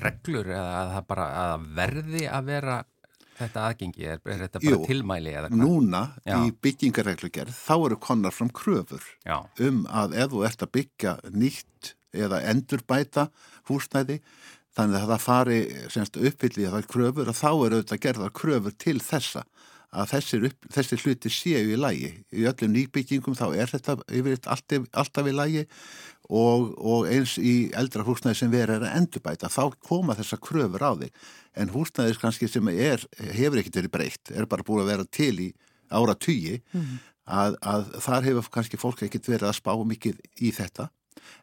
reglur 0.00 0.52
eða 0.52 0.74
að 0.82 0.92
það 0.94 1.06
bara 1.10 1.28
að 1.42 1.68
verði 1.80 2.26
að 2.30 2.50
vera 2.52 2.76
þetta 3.40 3.64
aðgengi, 3.68 4.06
er, 4.06 4.20
er 4.24 4.44
þetta 4.44 4.62
bara 4.62 4.76
Jú, 4.76 4.82
tilmæli 4.88 5.34
eða 5.34 5.50
hvað? 5.50 5.64
Núna 5.64 6.02
Já. 6.24 6.36
í 6.44 6.52
byggingarreglugerð 6.66 7.56
þá 7.56 7.74
eru 7.78 7.98
konar 8.06 8.36
fram 8.36 8.52
kröfur 8.60 9.08
Já, 9.26 9.38
um 9.66 9.82
að 9.88 10.16
ef 10.22 10.32
þú 10.34 10.44
ert 10.50 10.64
að 10.66 10.72
byggja 10.78 11.16
nýtt 11.32 11.92
eða 12.10 12.42
endurbæta 12.50 13.28
húsnæði 13.70 14.20
þannig 14.76 15.00
að 15.00 15.12
það 15.12 15.24
fari 15.26 15.58
semst 15.90 16.18
uppfylli 16.20 16.66
að 16.68 16.76
það 16.76 16.82
er 16.82 16.90
kröfur 16.94 17.32
að 17.32 17.40
þá 17.40 17.50
eru 17.50 17.80
auðvitað 17.80 18.04
gerðar 18.06 18.34
kröfur 18.40 18.78
til 18.78 18.98
þessa 19.02 19.44
að 19.90 20.12
þessir, 20.12 20.44
upp, 20.50 20.68
þessir 20.70 21.02
hluti 21.04 21.32
séu 21.34 21.72
í 21.74 21.78
lægi. 21.78 22.10
Í 22.30 22.46
öllum 22.46 22.74
nýbyggingum 22.76 23.36
þá 23.38 23.46
er 23.58 23.72
þetta 23.72 23.96
yfirleitt 24.06 24.46
alltaf, 24.50 24.86
alltaf 25.02 25.26
í 25.30 25.34
lægi 25.34 25.64
og, 26.30 26.70
og 26.78 27.08
eins 27.10 27.34
í 27.42 27.70
eldra 27.76 28.04
húsnæði 28.06 28.38
sem 28.38 28.52
verið 28.52 28.76
er 28.78 28.86
að 28.86 29.00
endurbæta 29.00 29.50
þá 29.50 29.74
koma 29.82 30.14
þessa 30.18 30.38
kröfur 30.42 30.84
á 30.86 30.92
þig. 31.02 31.10
En 31.58 31.74
húsnæðis 31.74 32.20
kannski 32.22 32.48
sem 32.48 32.70
er, 32.70 33.02
hefur 33.18 33.58
ekkert 33.60 33.80
verið 33.80 33.94
breytt, 33.96 34.30
er 34.30 34.46
bara 34.50 34.66
búin 34.66 34.84
að 34.84 34.92
vera 34.92 35.08
til 35.10 35.34
í 35.42 35.50
ára 35.90 36.14
tugi 36.14 36.60
að, 37.26 37.58
að 37.58 37.92
þar 38.06 38.30
hefur 38.30 38.54
kannski 38.54 38.78
fólk 38.80 39.02
ekkert 39.06 39.28
verið 39.32 39.50
að 39.50 39.58
spá 39.58 39.74
mikið 39.74 40.22
í 40.38 40.54
þetta. 40.54 40.88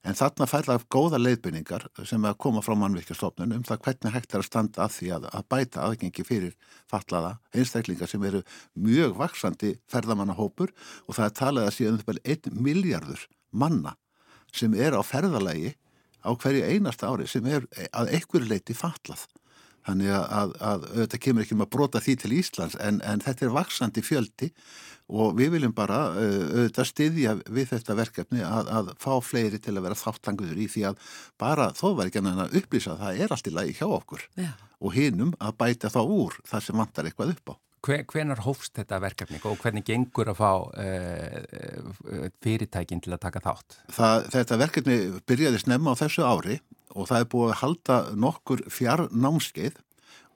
En 0.08 0.16
þarna 0.18 0.48
færða 0.50 0.78
góða 0.92 1.20
leiðbynningar 1.20 1.86
sem 2.08 2.24
að 2.26 2.40
koma 2.42 2.64
frá 2.66 2.74
mannvirkjastofnun 2.80 3.54
um 3.58 3.66
það 3.68 3.84
hvernig 3.86 4.16
hægt 4.16 4.34
er 4.34 4.42
að 4.42 4.48
standa 4.48 4.84
að 4.86 4.96
því 4.96 5.12
að, 5.18 5.28
að 5.38 5.48
bæta 5.54 5.84
aðgengi 5.84 6.26
fyrir 6.28 6.56
fallaða 6.90 7.36
einstaklingar 7.54 8.10
sem 8.10 8.26
eru 8.28 8.42
mjög 8.88 9.16
vaksandi 9.20 9.76
ferðamannahópur 9.92 10.74
og 11.06 11.18
það 11.18 11.26
er 11.28 11.38
talað 11.42 11.70
að 11.70 11.78
síðan 11.78 12.02
um 12.02 12.22
einn 12.24 12.62
miljardur 12.68 13.28
manna 13.52 13.96
sem 14.56 14.74
er 14.78 14.98
á 14.98 15.02
ferðalagi 15.06 15.76
á 16.24 16.32
hverju 16.36 16.64
einasta 16.68 17.12
ári 17.12 17.28
sem 17.30 17.46
er 17.48 17.68
að 17.92 18.14
einhverju 18.18 18.50
leiti 18.50 18.76
fallað. 18.78 19.26
Þannig 19.88 20.12
að, 20.12 20.26
að, 20.36 20.54
að 20.68 20.86
þetta 20.98 21.20
kemur 21.24 21.46
ekki 21.46 21.56
um 21.56 21.64
að 21.64 21.74
brota 21.78 22.04
því 22.04 22.16
til 22.20 22.32
Íslands 22.36 22.76
en, 22.84 23.00
en 23.08 23.24
þetta 23.24 23.46
er 23.48 23.54
vaksandi 23.56 24.04
fjöldi 24.04 24.50
og 25.08 25.38
við 25.38 25.54
viljum 25.56 25.76
bara 25.76 26.00
uh, 26.12 26.42
auðvitað 26.52 26.90
styðja 26.90 27.36
við 27.46 27.70
þetta 27.72 27.96
verkefni 27.96 28.42
að, 28.44 28.72
að 28.80 28.90
fá 29.00 29.14
fleiri 29.24 29.62
til 29.64 29.78
að 29.78 29.86
vera 29.86 30.00
þáttanguður 30.00 30.60
í 30.60 30.68
því 30.74 30.84
að 30.90 31.06
bara 31.40 31.70
þó 31.78 31.86
var 31.96 32.10
ekki 32.10 32.20
annað 32.20 32.44
að 32.44 32.58
upplýsa 32.60 32.96
að 32.96 33.06
það 33.06 33.22
er 33.24 33.36
allt 33.36 33.48
í 33.48 33.56
lagi 33.56 33.78
hjá 33.78 33.86
okkur 33.88 34.26
Já. 34.36 34.52
og 34.84 34.98
hinum 34.98 35.32
að 35.40 35.56
bæta 35.64 35.94
þá 35.94 36.02
úr 36.04 36.36
það 36.52 36.68
sem 36.68 36.84
vantar 36.84 37.08
eitthvað 37.08 37.34
upp 37.38 37.56
á. 37.56 37.60
Hve, 37.86 38.02
hvenar 38.10 38.42
hófst 38.44 38.74
þetta 38.78 39.00
verkefni 39.04 39.40
og 39.46 39.60
hvernig 39.62 39.86
gengur 39.88 40.32
að 40.32 40.40
fá 40.40 40.52
uh, 40.66 42.32
fyrirtækin 42.44 43.04
til 43.04 43.14
að 43.14 43.24
taka 43.28 43.44
þátt? 43.46 43.78
Það, 43.94 44.30
þetta 44.34 44.62
verkefni 44.64 44.98
byrjaði 45.30 45.62
snemma 45.64 45.94
á 45.94 46.00
þessu 46.02 46.26
ári 46.26 46.58
og 46.98 47.10
það 47.10 47.20
er 47.20 47.30
búið 47.34 47.52
að 47.54 47.60
halda 47.62 48.00
nokkur 48.18 48.64
fjarnámskeið 48.74 49.78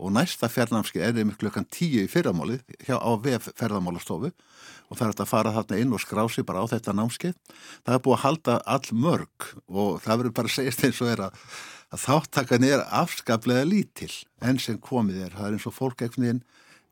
og 0.01 0.13
næsta 0.15 0.49
fjarnámskeið 0.49 1.03
er 1.07 1.19
einmitt 1.21 1.41
klukkan 1.41 1.67
tíu 1.69 2.05
í 2.05 2.09
fyrramálið 2.09 2.63
hjá 2.87 2.97
á 2.97 3.11
VF 3.21 3.51
ferðamálastofu 3.57 4.31
og 4.31 4.97
það 4.99 5.05
er 5.07 5.21
að 5.23 5.29
fara 5.29 5.53
þarna 5.55 5.81
inn 5.81 5.93
og 5.95 6.01
skrási 6.03 6.43
bara 6.45 6.63
á 6.65 6.71
þetta 6.71 6.95
námskeið. 6.97 7.35
Það 7.85 7.93
er 7.95 8.01
búið 8.05 8.17
að 8.17 8.23
halda 8.25 8.55
all 8.73 8.97
mörg 9.05 9.51
og 9.69 10.01
það 10.03 10.17
verður 10.21 10.35
bara 10.39 10.51
að 10.51 10.55
segja 10.57 10.89
eins 10.89 11.03
og 11.03 11.11
er 11.11 11.23
að, 11.27 11.45
að 11.93 12.03
þáttakan 12.05 12.67
er 12.67 12.83
afskaplega 13.01 13.67
lítil 13.69 14.11
enn 14.41 14.59
sem 14.59 14.81
komið 14.81 15.27
er. 15.27 15.37
Það 15.37 15.47
er 15.47 15.57
eins 15.57 15.69
og 15.69 15.77
fólk 15.77 16.03
ekkert 16.03 16.43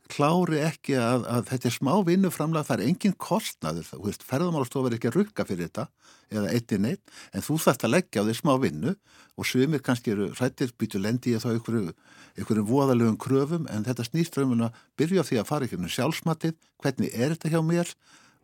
klári 0.10 0.60
ekki 0.66 0.96
að, 0.98 1.26
að 1.30 1.48
þetta 1.52 1.70
er 1.70 1.76
smá 1.76 1.92
vinnuframlega, 2.08 2.66
það 2.68 2.80
er 2.80 2.90
engin 2.90 3.16
kostnaður, 3.22 3.88
þú 3.92 4.00
veist, 4.08 4.26
ferðamálastofa 4.26 4.90
er 4.90 4.96
ekki 4.98 5.10
að 5.12 5.18
rukka 5.20 5.46
fyrir 5.48 5.70
þetta 5.70 5.86
eða 6.34 6.54
eittir 6.56 6.82
neitt, 6.82 7.14
en 7.34 7.46
þú 7.46 7.58
þarfst 7.64 7.86
að 7.86 7.94
leggja 7.94 8.24
á 8.24 8.28
því 8.28 8.36
smá 8.40 8.54
vinnu 8.64 8.96
og 9.40 9.48
sumir 9.48 9.84
kannski 9.86 10.14
eru 10.16 10.30
rættir, 10.40 10.74
býtu 10.82 11.02
lendi 11.02 11.36
í 11.36 11.42
þá 11.42 11.52
einhverju, 11.54 11.94
einhverju 12.38 12.66
voðalegum 12.70 13.20
kröfum, 13.22 13.70
en 13.70 13.86
þetta 13.86 14.08
snýst 14.08 14.40
raun 14.40 14.66
að 14.68 14.82
byrja 15.00 15.26
því 15.30 15.42
að 15.42 15.50
fara 15.52 15.70
einhvern 15.70 15.94
sjálfsmatið, 15.94 16.58
hvernig 16.82 17.14
er 17.14 17.36
þetta 17.36 17.54
hjá 17.54 17.62
mér 17.66 17.94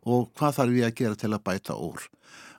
og 0.05 0.29
hvað 0.37 0.59
þarf 0.59 0.77
ég 0.79 0.89
að 0.89 0.97
gera 1.01 1.19
til 1.19 1.33
að 1.33 1.45
bæta 1.49 1.77
úr. 1.81 2.05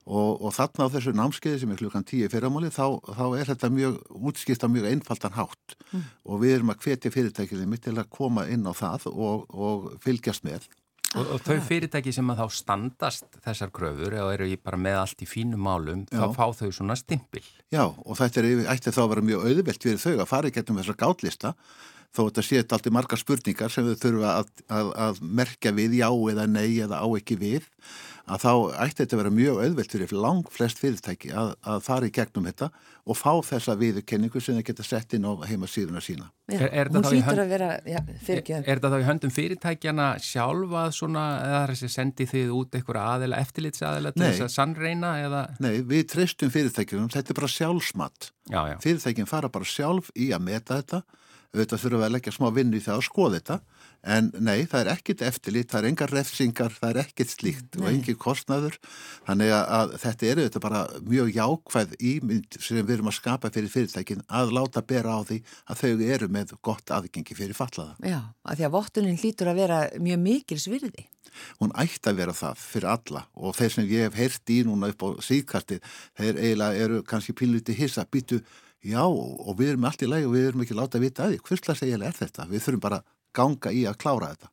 Og, 0.06 0.38
og 0.38 0.52
þarna 0.54 0.86
á 0.86 0.92
þessu 0.94 1.12
námskeiði 1.18 1.60
sem 1.64 1.70
er 1.74 1.80
klukkan 1.80 2.04
tíu 2.06 2.28
fyrramáli 2.30 2.68
þá, 2.70 3.02
þá 3.10 3.24
er 3.40 3.48
þetta 3.48 3.70
mjög 3.74 3.96
útskipt 4.30 4.62
á 4.62 4.70
mjög 4.70 4.86
einfaldan 4.92 5.34
hátt 5.34 5.74
mm. 5.90 6.04
og 6.30 6.42
við 6.44 6.54
erum 6.60 6.70
að 6.70 6.84
hvetja 6.84 7.10
fyrirtækið 7.10 7.64
mitt 7.66 7.82
til 7.88 7.96
að 7.96 8.12
koma 8.14 8.44
inn 8.46 8.62
á 8.70 8.72
það 8.76 9.08
og, 9.10 9.48
og 9.50 9.88
fylgjast 10.04 10.46
með. 10.46 10.68
Og, 11.16 11.26
og 11.36 11.42
þau 11.42 11.58
fyrirtæki 11.64 12.14
sem 12.14 12.30
að 12.30 12.42
þá 12.42 12.54
standast 12.60 13.38
þessar 13.44 13.74
kröfur 13.74 14.14
eða 14.14 14.36
eru 14.36 14.48
bara 14.62 14.78
með 14.86 15.00
allt 15.00 15.26
í 15.26 15.28
fínum 15.30 15.62
málum 15.66 16.06
Já. 16.06 16.22
þá 16.22 16.38
fá 16.38 16.46
þau 16.60 16.70
svona 16.78 16.96
stimpil. 16.98 17.44
Já 17.74 17.84
og 17.86 18.14
þetta 18.18 18.42
er 18.42 18.64
ætti 18.76 18.94
þá 18.94 19.02
að 19.04 19.12
vera 19.14 19.28
mjög 19.30 19.46
auðvelt 19.50 19.86
fyrir 19.86 20.02
þau 20.02 20.16
að 20.16 20.32
fara 20.32 20.50
í 20.50 20.54
getnum 20.54 20.80
þessar 20.82 20.98
gátlista 21.02 21.54
þó 22.16 22.20
þetta 22.24 22.44
sé 22.44 22.60
þetta 22.60 22.78
alltaf 22.78 22.96
margar 22.96 23.20
spurningar 23.20 23.72
sem 23.72 23.86
þau 23.86 24.02
þurfa 24.02 24.34
að, 24.40 24.52
að, 24.78 24.90
að 25.06 25.22
merkja 25.40 25.72
við 25.76 25.98
já 26.00 26.08
eða 26.08 26.46
nei 26.50 26.78
eða 26.84 27.00
á 27.02 27.06
ekki 27.18 27.38
við 27.40 27.70
að 28.26 28.40
þá 28.42 28.50
ætti 28.82 29.04
þetta 29.04 29.14
að 29.16 29.20
vera 29.20 29.30
mjög 29.36 29.58
auðvelt 29.62 29.92
fyrir 29.94 30.12
lang 30.18 30.48
flest 30.50 30.80
fyrirtæki 30.82 31.28
að, 31.30 31.52
að 31.62 31.82
fara 31.86 32.08
í 32.08 32.12
gegnum 32.16 32.46
þetta 32.48 32.68
og 33.06 33.14
fá 33.20 33.30
þessa 33.46 33.76
viðurkenningu 33.78 34.40
sem 34.42 34.56
það 34.58 34.64
geta 34.66 34.82
sett 34.86 35.14
inn 35.14 35.28
á 35.30 35.32
heimasíðuna 35.46 36.02
sína. 36.02 36.26
Já, 36.50 36.58
Er- 36.58 36.72
er 36.74 36.88
þetta 36.90 36.98
hún 36.98 37.06
þá 37.06 37.12
í 37.12 37.20
hlýtur 37.20 37.30
hönd- 37.30 37.42
að 37.44 37.52
vera, 37.54 37.68
já, 37.86 38.00
Er, 38.02 38.18
fyrirgeð. 38.26 38.64
er 38.66 38.80
þetta 38.80 38.90
þá 38.90 38.98
í 38.98 39.06
höndum 39.06 39.34
fyrirtækjana 39.36 40.06
sjálfa 40.26 40.82
svona, 40.98 41.24
eða 41.46 41.60
þessi 41.70 41.90
sendi 41.94 42.26
þið 42.26 42.50
út 42.58 42.74
einhverja 42.80 43.04
aðila, 43.14 43.40
eftirlitsaðila 43.46 44.12
til 44.16 44.22
Nei. 44.24 44.30
þess 44.32 44.46
að 44.48 44.54
sannreina 44.56 45.12
eða, 45.22 45.44
Nei, 45.62 45.76
við 45.86 46.08
treystum 46.16 46.50
fyrirtækjum, 46.50 47.06
þetta 47.14 47.30
er 47.30 47.38
bara 47.40 47.52
sjálfsmatt. 47.54 48.30
já, 48.50 48.60
já, 48.72 48.76
Fyrirtækjum 48.82 49.26
fara 49.30 49.48
bara 49.48 49.64
sjálf 49.64 50.10
í 50.18 50.32
að 50.34 50.42
meta 50.50 50.82
þetta, 50.82 51.02
auðvitað 51.56 51.82
þurfum 51.82 52.02
við 52.02 52.06
að 52.06 52.14
leggja 52.16 52.34
smá 52.36 52.46
vinnu 52.54 52.78
í 52.78 52.84
það 52.84 52.98
að 53.00 53.06
skoða 53.06 53.38
þetta, 53.38 53.56
en 54.06 54.28
nei, 54.38 54.66
það 54.70 54.80
er 54.82 54.90
ekkit 54.92 55.22
eftirlit, 55.26 55.70
það 55.70 55.80
er 55.80 55.88
engar 55.90 56.12
refsingar, 56.14 56.74
það 56.76 56.92
er 56.92 57.00
ekkit 57.02 57.32
slíkt 57.32 57.78
og 57.80 57.86
Nei. 57.86 57.88
engin 57.94 58.18
kostnaður 58.22 58.76
þannig 59.26 59.52
að 59.56 59.96
þetta 60.04 60.28
eru 60.30 60.46
þetta 60.46 60.62
bara 60.62 60.82
mjög 61.06 61.32
jákvæð 61.34 61.96
ímynd 62.12 62.58
sem 62.60 62.78
við 62.82 62.94
erum 62.98 63.10
að 63.10 63.18
skapa 63.18 63.50
fyrir 63.54 63.72
fyrirtækin 63.72 64.22
að 64.28 64.54
láta 64.58 64.84
bera 64.86 65.18
á 65.18 65.20
því 65.26 65.40
að 65.66 65.82
þau 65.82 66.06
eru 66.16 66.30
með 66.36 66.54
gott 66.62 66.94
aðgengi 66.94 67.36
fyrir 67.38 67.58
fallaða. 67.58 67.96
Já, 68.06 68.20
að 68.46 68.60
því 68.60 68.68
að 68.68 68.74
vottunin 68.76 69.20
hlýtur 69.20 69.50
að 69.50 69.62
vera 69.64 69.82
mjög 69.98 70.22
mikil 70.28 70.60
svirði. 70.62 71.08
Hún 71.60 71.74
ætti 71.76 72.08
að 72.10 72.20
vera 72.22 72.36
það 72.36 72.60
fyrir 72.62 72.92
alla 72.94 73.24
og 73.34 73.56
þeir 73.58 73.74
sem 73.74 73.90
ég 73.90 74.06
hef 74.06 74.20
heyrt 74.20 74.52
í 74.54 74.60
núna 74.64 74.92
upp 74.92 75.02
á 75.04 75.08
síðkarti, 75.26 75.80
þeir 76.16 76.38
eiginlega 76.38 76.86
eru 76.86 77.02
kannski 77.08 77.34
pínluti 77.36 77.76
hissa, 77.76 78.06
býtu 78.08 78.40
já 78.84 79.02
og 79.06 79.54
við 79.58 79.74
erum 79.74 79.88
allt 79.88 80.02
í 80.02 80.10
læg 80.10 80.26
og 80.26 80.36
við 80.36 80.50
erum 80.50 80.66
ekki 80.66 80.76
láta 80.76 80.98
að 80.98 81.06
vita 81.06 81.24
að 81.24 81.34
því, 81.34 81.40
hverslega 81.48 81.80
segjulega 81.80 82.12
er 82.12 82.20
þetta? 82.20 82.50
Við 82.50 82.66
þurfum 82.66 82.84
bara 82.84 83.02
ganga 83.36 83.72
í 83.72 83.86
að 83.88 83.98
klára 84.02 84.32
þetta 84.34 84.52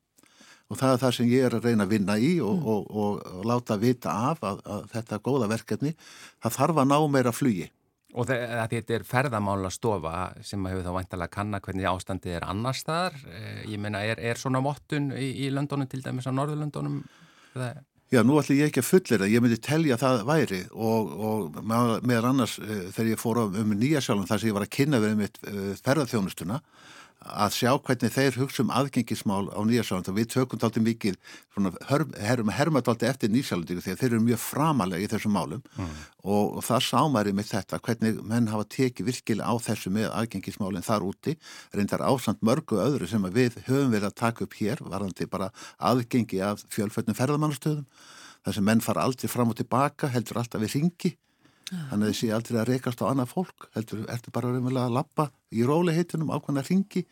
og 0.70 0.80
það 0.80 0.94
er 0.94 1.00
það 1.02 1.14
sem 1.18 1.30
ég 1.30 1.46
er 1.46 1.56
að 1.58 1.68
reyna 1.68 1.86
að 1.86 1.94
vinna 1.94 2.16
í 2.18 2.32
og, 2.42 2.56
mm. 2.56 2.68
og, 2.72 2.90
og, 2.90 3.24
og 3.38 3.48
láta 3.48 3.78
vita 3.80 4.14
af 4.32 4.44
að, 4.46 4.60
að 4.64 4.84
þetta 4.94 5.20
góða 5.28 5.48
verkefni 5.52 5.94
það 6.42 6.56
þarf 6.58 6.82
að 6.82 6.92
ná 6.92 6.98
meira 7.12 7.32
flugi. 7.34 7.70
Og 8.14 8.28
þetta 8.30 8.94
er 8.94 9.04
ferðamála 9.06 9.72
stofa 9.74 10.12
sem 10.46 10.62
hefur 10.70 10.84
þá 10.86 10.92
vantalega 10.94 11.26
að 11.26 11.34
kanna 11.34 11.58
hvernig 11.64 11.88
ástandið 11.90 12.36
er 12.36 12.44
annar 12.46 12.76
staðar. 12.78 13.16
Eh, 13.26 13.64
ég 13.72 13.80
meina, 13.82 14.04
er, 14.06 14.22
er 14.22 14.38
svona 14.38 14.60
mottun 14.62 15.10
í, 15.18 15.32
í 15.42 15.48
löndunum 15.50 15.90
til 15.90 15.98
dæmis 16.04 16.28
á 16.30 16.32
Norðurlöndunum? 16.32 17.00
Já, 18.14 18.20
nú 18.22 18.36
ætlum 18.38 18.60
ég 18.60 18.68
ekki 18.70 18.78
að 18.78 18.86
fullera, 18.86 19.26
ég 19.26 19.42
myndi 19.42 19.56
telja 19.58 19.96
það 19.98 20.20
væri 20.28 20.58
og 20.70 21.56
meðal 21.66 22.28
annars 22.28 22.60
eh, 22.62 22.84
þegar 22.94 23.08
ég 23.10 23.18
fór 23.18 23.40
um 23.48 23.72
nýja 23.74 24.02
sjálfum 24.04 24.28
þar 24.28 24.40
sem 24.42 24.50
ég 24.50 24.54
var 24.54 24.66
að 24.68 24.74
kynna 24.76 25.00
við 25.02 25.14
um 25.16 25.22
eh, 25.24 25.32
ferðarþjónustuna 25.82 26.60
að 27.24 27.54
sjá 27.56 27.70
hvernig 27.80 28.12
þeir 28.12 28.36
hugsa 28.38 28.62
um 28.64 28.72
aðgengismál 28.74 29.48
á 29.48 29.60
Nýjasjálfand 29.64 30.10
og 30.12 30.16
við 30.18 30.28
tökum 30.34 30.60
tólti 30.60 30.82
mikið 30.84 31.16
herrum 32.28 32.52
hermadólti 32.52 33.08
eftir 33.08 33.32
Nýjasjálfandíku 33.32 33.84
því 33.84 33.94
að 33.94 34.02
þeir 34.02 34.10
eru 34.10 34.24
mjög 34.26 34.42
framalega 34.42 35.06
í 35.06 35.10
þessum 35.12 35.34
málum. 35.36 35.62
Mm. 35.78 35.94
og, 36.24 36.58
og 36.58 36.66
það 36.66 36.84
sámæri 36.88 37.34
með 37.36 37.50
þetta 37.52 37.80
hvernig 37.84 38.20
menn 38.28 38.50
hafa 38.52 38.68
tekið 38.76 39.08
virkilega 39.10 39.48
á 39.48 39.54
þessu 39.64 39.92
með 39.94 40.10
aðgengismálinn 40.12 40.86
þar 40.86 41.08
úti. 41.08 41.36
Reyndar 41.72 42.04
ásand 42.04 42.44
mörgu 42.44 42.80
öðru 42.84 43.08
sem 43.08 43.24
við 43.34 43.58
höfum 43.68 43.92
verið 43.94 44.10
að 44.10 44.18
taka 44.20 44.44
upp 44.44 44.58
hér 44.60 44.84
varandi 44.84 45.28
bara 45.30 45.50
aðgengi 45.80 46.40
af 46.44 46.64
fjölföldnum 46.72 47.18
ferðamannastöðum. 47.18 47.84
Þar 48.44 48.56
sem 48.58 48.66
menn 48.68 48.84
fara 48.84 49.04
aldrei 49.08 49.30
fram 49.32 49.52
og 49.52 49.56
tilbaka 49.56 50.12
heldur 50.12 50.42
alltaf 50.42 50.60
við 50.60 50.76
ringi 50.76 51.14
þannig 51.70 52.10
að 52.10 52.18
sé 52.18 52.30
aldrei 52.34 52.58
að 52.60 52.68
rekast 52.70 53.02
á 53.02 53.08
annað 53.08 53.32
fólk 53.32 53.68
heldur, 53.76 54.04
ertu 54.12 54.34
bara 54.34 54.52
raunverulega 54.52 54.90
að 54.90 54.98
lappa 54.98 55.28
í 55.54 55.64
róliheitunum 55.66 56.32
ákvæmna 56.34 56.64
ringi 56.66 57.04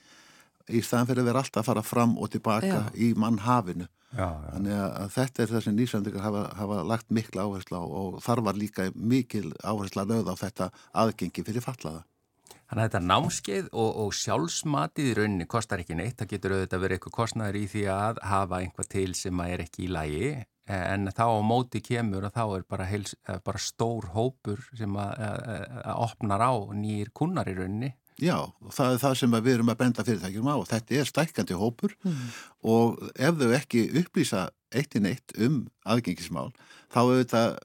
í 0.70 0.82
staðan 0.84 1.08
fyrir 1.10 1.24
að 1.24 1.30
vera 1.30 1.42
alltaf 1.42 1.62
að 1.62 1.68
fara 1.70 1.82
fram 1.86 2.14
og 2.18 2.30
tilbaka 2.30 2.68
já. 2.68 2.82
í 2.94 3.12
mannhafinu. 3.18 3.88
Já, 4.12 4.28
já. 4.28 4.48
þannig 4.52 4.78
að 4.78 5.12
þetta 5.16 5.42
er 5.42 5.52
það 5.52 5.64
sem 5.64 5.76
nýsendikar 5.76 6.24
hafa, 6.26 6.46
hafa 6.58 6.80
lagt 6.84 7.12
mikla 7.16 7.46
áherslu 7.48 7.80
á 7.80 7.84
og 7.84 8.18
þar 8.20 8.42
var 8.44 8.58
líka 8.60 8.90
mikil 8.94 9.54
áherslu 9.64 10.02
að 10.04 10.12
löða 10.12 10.34
á 10.36 10.42
þetta 10.42 10.72
aðgengi 11.02 11.44
fyrir 11.46 11.64
fallaða 11.64 12.04
Þannig 12.72 12.86
að 12.86 12.88
þetta 12.88 13.00
námskeið 13.04 13.66
og, 13.76 13.88
og 14.00 14.14
sjálfsmatið 14.16 15.08
í 15.10 15.16
rauninni 15.18 15.46
kostar 15.48 15.82
ekki 15.82 15.96
neitt, 15.98 16.14
það 16.16 16.30
getur 16.30 16.54
auðvitað 16.54 16.80
verið 16.84 16.96
eitthvað 16.96 17.14
kostnæður 17.18 17.58
í 17.58 17.66
því 17.68 17.82
að 17.92 18.20
hafa 18.30 18.60
einhvað 18.62 18.88
til 18.94 19.10
sem 19.18 19.42
er 19.44 19.64
ekki 19.66 19.82
í 19.84 19.90
lagi 19.92 20.30
en 20.70 21.10
þá 21.10 21.24
á 21.26 21.40
móti 21.42 21.82
kemur 21.82 22.28
og 22.28 22.34
þá 22.36 22.44
er 22.44 22.64
bara, 22.70 22.86
heils, 22.86 23.16
bara 23.44 23.60
stór 23.62 24.12
hópur 24.14 24.62
sem 24.78 24.94
að, 24.94 25.24
opnar 25.96 26.44
á 26.44 26.52
nýjir 26.74 27.12
kunnar 27.16 27.50
í 27.50 27.56
rauninni. 27.58 27.92
Já, 28.22 28.36
það 28.70 28.94
er 28.94 28.98
það 29.02 29.14
sem 29.18 29.36
við 29.38 29.54
erum 29.56 29.72
að 29.72 29.78
benda 29.80 30.04
fyrirtækjum 30.06 30.50
á 30.52 30.54
og 30.54 30.66
þetta 30.68 30.98
er 31.00 31.08
stækandi 31.08 31.56
hópur 31.58 31.94
mm. 32.04 32.26
og 32.70 33.00
ef 33.16 33.38
þau 33.40 33.54
ekki 33.56 33.86
upplýsa 34.02 34.42
eitt 34.72 34.96
í 34.98 35.02
neitt 35.02 35.32
um 35.40 35.62
aðgengismál 35.88 36.50
þá 36.92 37.00
auðvitað 37.02 37.56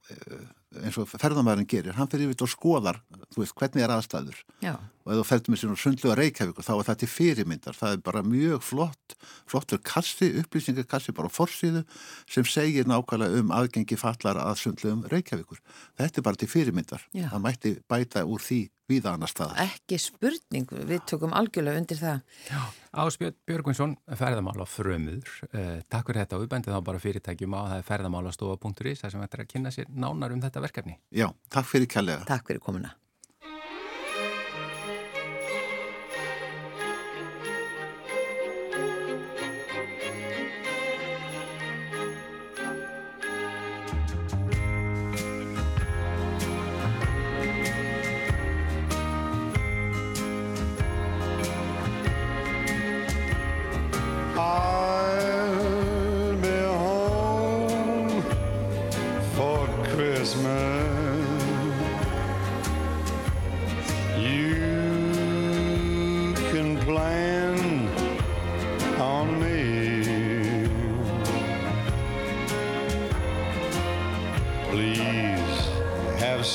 eins 0.84 0.98
og 1.00 1.10
ferðamæðurinn 1.12 1.70
gerir, 1.70 1.96
hann 1.98 2.10
fyrir 2.12 2.32
yfir 2.32 2.48
og 2.48 2.52
skoðar, 2.52 3.02
þú 3.34 3.44
veist, 3.44 3.56
hvernig 3.60 3.86
er 3.86 3.94
aðstæður 3.94 4.40
Já. 4.64 4.76
Og 5.08 5.14
ef 5.14 5.22
þú 5.22 5.26
ferður 5.30 5.54
með 5.54 5.62
svona 5.64 5.80
sundlega 5.82 6.18
reykjavík 6.20 6.60
og 6.60 6.68
þá 6.68 6.72
er 6.76 6.88
það 6.90 7.00
til 7.02 7.10
fyrirmyndar, 7.14 7.78
það 7.80 7.96
er 7.96 8.02
bara 8.04 8.24
mjög 8.28 8.64
flott, 8.68 9.18
flottur 9.48 9.82
kassi, 9.88 10.32
upplýsingarkassi 10.44 11.16
bara 11.16 11.32
fórsýðu 11.32 11.84
sem 12.28 12.48
segir 12.48 12.90
nákvæmlega 12.92 13.42
um 13.42 13.54
aðgengi 13.56 14.00
fallar 14.00 14.42
að 14.44 14.60
sundlegum 14.66 15.06
reykjavíkur. 15.12 15.62
Þetta 15.98 16.20
er 16.20 16.28
bara 16.28 16.42
til 16.44 16.52
fyrirmyndar, 16.52 17.08
Já. 17.16 17.30
það 17.32 17.46
mætti 17.48 17.78
bæta 17.88 18.26
úr 18.28 18.44
því 18.44 18.66
viða 18.88 19.14
annar 19.16 19.32
stað. 19.32 19.56
Ekki 19.64 19.98
spurning, 20.00 20.68
við 20.88 21.02
tökum 21.10 21.34
algjörlega 21.36 21.82
undir 21.82 22.00
það. 22.00 22.22
Já, 22.48 22.62
Áspjörn 23.04 23.36
Björgvinsson, 23.50 23.96
ferðamála 24.20 24.68
frömur. 24.70 25.34
Eh, 25.52 25.82
takk 25.92 26.08
fyrir 26.08 26.24
þetta 26.24 26.40
og 26.40 26.46
uppbændið 26.48 26.78
þá 26.78 26.86
bara 26.88 27.02
fyrirtækjum 27.04 27.58
á 27.58 27.62
það 27.74 27.82
er 27.82 27.90
ferðamálastofa.is 27.90 29.04
þar 29.04 29.14
sem 29.14 29.26
þetta 29.26 29.38
er 29.38 29.44
að 29.44 29.52
kynna 29.52 29.74
sér 29.76 29.92
nánar 29.92 30.36
um 30.36 30.46
þetta 30.46 30.64
verkefni. 30.64 30.96
Já, 31.12 31.28
takk 31.52 31.68
fyrir 31.68 31.92
kjallega. 31.92 32.24
Takk 32.30 32.48
fyrir 32.48 32.64
komuna. 32.64 32.96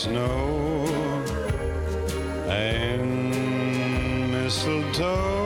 snow 0.03 0.85
and 2.49 3.31
mistletoe. 4.33 5.42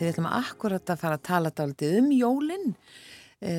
Því 0.00 0.06
við 0.06 0.14
ætlum 0.14 0.30
akkurat 0.32 0.90
að 0.90 1.00
fara 1.02 1.16
að 1.18 1.26
tala 1.28 1.50
dálítið 1.52 1.96
um 1.98 2.06
jólinn 2.16 2.70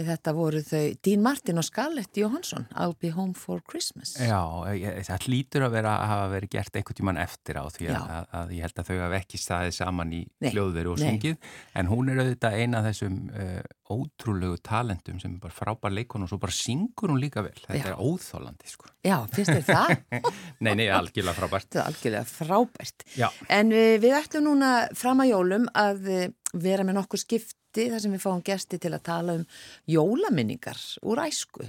þetta 0.08 0.34
voru 0.36 0.62
þau 0.66 0.84
Dín 1.06 1.24
Martin 1.26 1.62
og 1.62 1.66
Scarlett 1.68 2.18
Johansson 2.18 2.68
I'll 2.76 2.96
be 3.00 3.12
home 3.14 3.34
for 3.38 3.62
Christmas. 3.68 4.14
Já, 4.20 4.40
ég, 4.78 5.02
það 5.08 5.28
hlýtur 5.28 5.66
að 5.68 5.76
vera 5.78 5.96
að 5.98 6.12
hafa 6.12 6.32
verið 6.36 6.54
gert 6.56 6.80
einhvern 6.80 7.00
tíman 7.02 7.22
eftir 7.22 7.60
á 7.62 7.66
því 7.72 7.92
að, 7.92 8.08
að, 8.16 8.32
að 8.40 8.56
ég 8.56 8.68
held 8.68 8.82
að 8.82 8.90
þau 8.90 8.98
hafa 9.02 9.20
ekki 9.22 9.42
staðið 9.42 9.78
saman 9.78 10.16
í 10.16 10.24
hljóðveru 10.52 10.94
og 10.96 11.02
sungið. 11.02 11.54
En 11.78 11.92
hún 11.92 12.12
er 12.12 12.24
auðvitað 12.24 12.58
eina 12.60 12.82
af 12.82 12.90
þessum 12.90 13.20
uh, 13.32 13.62
ótrúlegu 13.92 14.60
talentum 14.64 15.22
sem 15.22 15.36
er 15.36 15.44
bara 15.44 15.56
frábær 15.56 15.96
leikon 15.96 16.26
og 16.26 16.32
svo 16.32 16.40
bara 16.42 16.56
syngur 16.56 17.14
hún 17.14 17.22
líka 17.22 17.44
vel. 17.46 17.56
Þetta 17.68 17.82
Já. 17.82 17.94
er 17.94 18.02
óþólandi 18.02 18.72
sko. 18.72 18.92
Já, 19.06 19.18
finnst 19.34 19.54
þér 19.56 19.66
það? 19.68 19.96
nei, 20.64 20.74
nei, 20.80 20.86
algjörlega 20.94 21.38
frábært. 21.38 21.70
Þetta 21.70 21.82
er 21.82 21.90
algjörlega 21.92 22.28
frábært. 22.30 23.08
Já. 23.18 23.28
En 23.52 23.74
við, 23.74 23.96
við 24.06 24.20
ætlum 24.20 24.48
núna 24.52 24.76
fram 24.98 25.24
að 25.24 25.34
jólum 25.34 25.68
að 25.78 26.06
vera 26.52 26.86
með 26.86 27.00
nokkuð 27.00 27.24
skipt 27.24 27.58
þætti 27.72 27.92
þar 27.92 28.04
sem 28.04 28.16
við 28.16 28.24
fáum 28.26 28.42
gesti 28.44 28.80
til 28.80 28.92
að 28.94 29.06
tala 29.06 29.36
um 29.40 29.46
jólaminningar 29.88 30.80
úr 31.08 31.24
æsku 31.24 31.68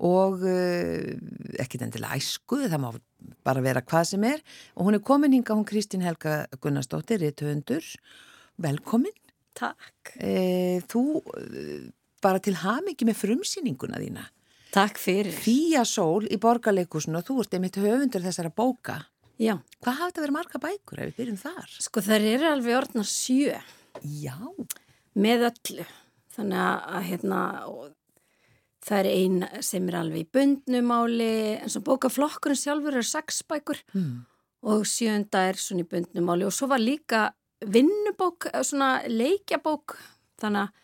og 0.00 0.42
uh, 0.42 1.12
ekkert 1.60 1.84
endilega 1.84 2.16
æsku, 2.16 2.64
það 2.64 2.80
má 2.80 2.90
bara 3.44 3.60
vera 3.60 3.82
hvað 3.84 4.06
sem 4.14 4.24
er 4.24 4.40
og 4.74 4.88
hún 4.88 4.96
er 4.96 5.04
komin 5.04 5.34
hinga, 5.36 5.54
hún 5.54 5.68
Kristín 5.68 6.02
Helga 6.02 6.46
Gunnarsdóttir, 6.60 7.20
réttöfundur, 7.20 7.84
velkomin. 8.56 9.12
Takk. 9.52 10.14
E, 10.16 10.80
þú 10.88 11.20
uh, 11.20 11.90
bara 12.24 12.40
til 12.40 12.56
hamingi 12.62 13.04
með 13.04 13.20
frumsýninguna 13.20 14.00
þína. 14.00 14.24
Takk 14.72 15.00
fyrir. 15.02 15.34
Fía 15.34 15.84
Sól 15.84 16.30
í 16.30 16.38
borgarleikusinu 16.40 17.20
og 17.20 17.26
þú 17.26 17.40
ert 17.42 17.56
einmitt 17.58 17.76
höfundur 17.82 18.24
þessara 18.24 18.54
bóka. 18.54 19.02
Já. 19.40 19.58
Hvað 19.82 19.98
hafði 20.00 20.16
það 20.16 20.24
verið 20.24 20.36
marga 20.38 20.62
bækur 20.64 21.02
ef 21.02 21.10
við 21.10 21.18
byrjum 21.20 21.40
þar? 21.42 21.74
Sko 21.76 22.04
þær 22.06 22.28
eru 22.36 22.48
alveg 22.54 22.78
orðnar 22.80 23.10
sjö. 23.10 23.58
Já 24.00 24.38
með 25.20 25.48
öllu 25.50 25.86
þannig 26.34 26.60
að 26.64 27.06
hérna, 27.08 27.40
það 28.86 28.98
er 29.00 29.08
einn 29.10 29.64
sem 29.66 29.88
er 29.90 29.98
alveg 30.00 30.24
í 30.24 30.30
bundnumáli 30.36 31.32
en 31.58 31.72
svo 31.72 31.82
bókaflokkurinn 31.88 32.60
sjálfur 32.60 33.00
er 33.00 33.06
sex 33.06 33.42
bækur 33.50 33.82
mm. 33.92 34.14
og 34.70 34.86
sjönda 34.88 35.48
er 35.50 35.60
svona 35.60 35.84
í 35.84 35.90
bundnumáli 35.90 36.46
og 36.48 36.54
svo 36.56 36.70
var 36.70 36.82
líka 36.82 37.28
vinnubók, 37.60 38.48
svona 38.64 39.00
leikjabók 39.10 39.98
þannig 40.40 40.68
að 40.68 40.78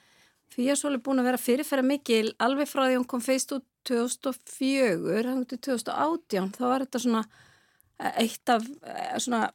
því 0.53 0.67
ég 0.67 0.75
er 0.75 0.81
svolítið 0.81 1.07
búin 1.07 1.23
að 1.23 1.29
vera 1.31 1.41
fyrirferða 1.41 1.87
mikil 1.87 2.29
alveg 2.43 2.69
frá 2.69 2.85
því 2.87 2.99
hún 2.99 3.09
kom 3.09 3.25
feist 3.25 3.53
út 3.57 3.65
2004, 3.87 5.29
hann 5.29 5.45
út 5.45 5.55
í 5.55 5.61
2018 5.63 6.55
þá 6.57 6.63
var 6.67 6.85
þetta 6.85 7.03
svona 7.03 7.23
eitt 8.21 8.53
af 8.53 8.65
svona 9.23 9.47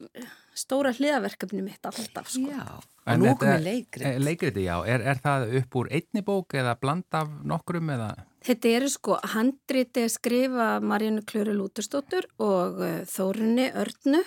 stóra 0.57 0.93
hliðaverkefni 0.95 1.63
mitt 1.65 1.85
alltaf 1.85 2.31
sko. 2.31 2.47
Já, 2.47 2.79
og 3.05 3.21
nú 3.21 3.31
komið 3.39 3.63
leikrið. 3.65 4.07
Eh, 4.07 4.19
leikrið, 4.21 4.59
já. 4.65 4.75
Er, 4.85 5.05
er 5.13 5.21
það 5.23 5.55
upp 5.61 5.79
úr 5.81 5.89
einni 5.97 6.23
bók 6.25 6.55
eða 6.57 6.75
bland 6.81 7.17
af 7.17 7.31
nokkrum 7.47 7.89
eða? 7.95 8.11
Þetta 8.45 8.73
eru 8.77 8.91
sko 8.91 9.17
handriti 9.33 10.05
að 10.05 10.13
skrifa 10.15 10.69
Marjanu 10.85 11.25
Klöru 11.25 11.55
Lúterstóttur 11.57 12.27
og 12.41 12.81
uh, 12.81 13.01
Þórunni 13.09 13.69
Örnu. 13.77 14.23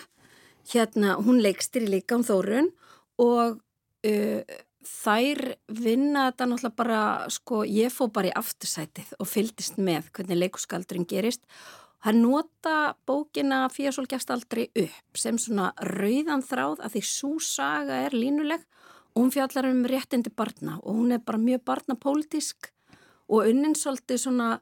Hérna, 0.71 1.17
hún 1.21 1.41
leikstir 1.43 1.85
í 1.85 1.91
líka 1.93 2.17
um 2.17 2.23
Þórun 2.25 2.71
og 3.21 3.59
uh, 3.59 4.59
þær 4.85 5.41
vinna 5.71 6.29
þetta 6.29 6.47
náttúrulega 6.49 6.77
bara, 6.77 7.01
sko, 7.33 7.63
ég 7.67 7.93
fó 7.93 8.07
bara 8.13 8.29
í 8.29 8.35
aftursætið 8.37 9.15
og 9.19 9.29
fyldist 9.29 9.79
með 9.81 10.11
hvernig 10.15 10.43
leikuskaldurinn 10.43 11.07
gerist 11.09 11.43
og 11.45 11.84
Hann 12.05 12.21
nota 12.21 12.93
bókina 13.07 13.65
Fíasól 13.73 14.05
gefst 14.05 14.29
aldrei 14.29 14.67
upp 14.77 15.17
sem 15.17 15.39
svona 15.41 15.71
rauðan 15.81 16.43
þráð 16.45 16.83
að 16.85 16.93
því 16.93 17.01
svo 17.09 17.31
saga 17.41 18.03
er 18.05 18.13
línuleg 18.13 18.61
og 19.15 19.23
hún 19.23 19.33
fjallar 19.33 19.71
um 19.71 19.81
réttindi 19.89 20.29
barna 20.29 20.77
og 20.83 20.99
hún 20.99 21.15
er 21.15 21.23
bara 21.25 21.41
mjög 21.41 21.65
barnapólitísk 21.65 22.69
og 23.25 23.49
unninsóldi 23.49 24.19
svona 24.21 24.59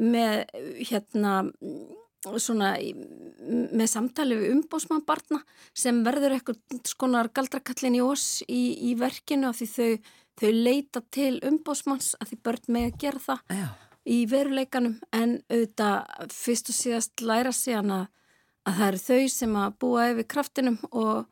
með 0.00 0.46
hérna 0.88 1.36
svona 2.40 2.74
með 2.80 3.88
samtali 3.92 4.40
við 4.40 4.56
umbósmann 4.56 5.04
barna 5.04 5.44
sem 5.76 6.00
verður 6.06 6.38
eitthvað 6.38 6.80
skonar 6.88 7.28
galdrakallin 7.28 8.00
í 8.00 8.04
oss 8.04 8.40
í, 8.48 8.62
í 8.88 8.96
verkinu 8.96 9.50
af 9.50 9.60
því 9.60 9.68
þau, 9.76 10.12
þau 10.40 10.52
leita 10.54 11.04
til 11.12 11.34
umbósmanns 11.44 12.14
að 12.20 12.32
því 12.32 12.44
börn 12.48 12.72
með 12.72 12.88
að 12.88 13.04
gera 13.04 13.28
það. 13.28 13.44
Já 13.52 13.68
í 14.06 14.22
veruleikanum 14.30 14.98
en 15.14 15.38
auðvitað 15.50 16.30
fyrst 16.34 16.70
og 16.70 16.78
síðast 16.78 17.24
læra 17.26 17.52
síðan 17.54 17.94
að, 17.94 18.04
að 18.66 18.78
það 18.78 18.88
eru 18.88 19.02
þau 19.04 19.32
sem 19.34 19.56
að 19.62 19.78
búa 19.82 20.04
yfir 20.12 20.28
kraftinum 20.34 20.76
og, 20.90 21.24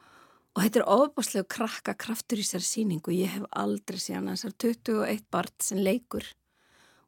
og 0.55 0.63
þetta 0.63 0.81
er 0.81 0.89
ofbáslegu 0.97 1.51
krakka 1.55 1.95
kraftur 1.99 2.43
í 2.43 2.47
sér 2.47 2.65
síningu. 2.67 3.15
Ég 3.15 3.37
hef 3.37 3.47
aldrei 3.51 4.01
síðan 4.03 4.33
þessar 4.33 4.57
21 4.67 5.29
barn 5.35 5.55
sem 5.63 5.83
leikur 5.87 6.27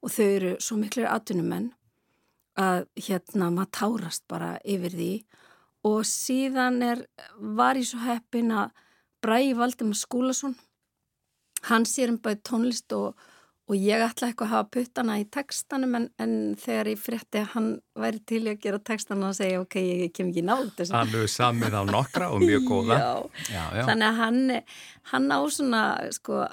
og 0.02 0.12
þau 0.14 0.26
eru 0.26 0.54
svo 0.62 0.78
miklu 0.78 1.06
atvinnumenn 1.10 1.72
að 2.56 2.86
hérna 3.08 3.50
maður 3.52 3.72
tárast 3.76 4.24
bara 4.30 4.54
yfir 4.64 4.94
því 4.94 5.12
og 5.86 6.06
síðan 6.08 6.80
er, 6.82 7.02
var 7.36 7.78
ég 7.78 7.88
svo 7.90 8.00
heppin 8.06 8.54
að 8.54 8.72
Bræi 9.24 9.56
Valdimar 9.58 9.98
Skúlason 9.98 10.54
hann 11.66 11.86
sér 11.88 12.12
um 12.12 12.20
bæði 12.22 12.42
tónlist 12.46 12.94
og 12.94 13.16
og 13.66 13.74
ég 13.74 14.02
ætla 14.04 14.28
eitthvað 14.30 14.46
að 14.46 14.52
hafa 14.54 14.68
puttana 14.76 15.16
í 15.18 15.24
textanum 15.34 15.96
en, 15.98 16.04
en 16.22 16.34
þegar 16.60 16.90
ég 16.92 17.00
frétti 17.02 17.40
að 17.40 17.48
hann 17.56 17.68
væri 17.98 18.20
til 18.30 18.42
að 18.46 18.60
gera 18.62 18.78
textana 18.90 19.30
og 19.32 19.38
segja 19.38 19.62
ok, 19.64 19.76
ég 19.82 20.12
kem 20.14 20.30
ekki 20.30 20.44
nátt 20.46 20.82
Hann 20.92 21.10
hefur 21.10 21.32
samið 21.32 21.74
á 21.74 21.82
nokkra 21.88 22.28
og 22.34 22.44
mjög 22.44 22.68
góða. 22.70 22.98
Já. 23.00 23.10
Já, 23.50 23.64
já. 23.80 23.82
Þannig 23.88 24.06
að 24.10 24.20
hann, 24.20 24.42
hann 25.12 25.26
á 25.34 25.38
svona 25.56 25.82
sko, 26.14 26.44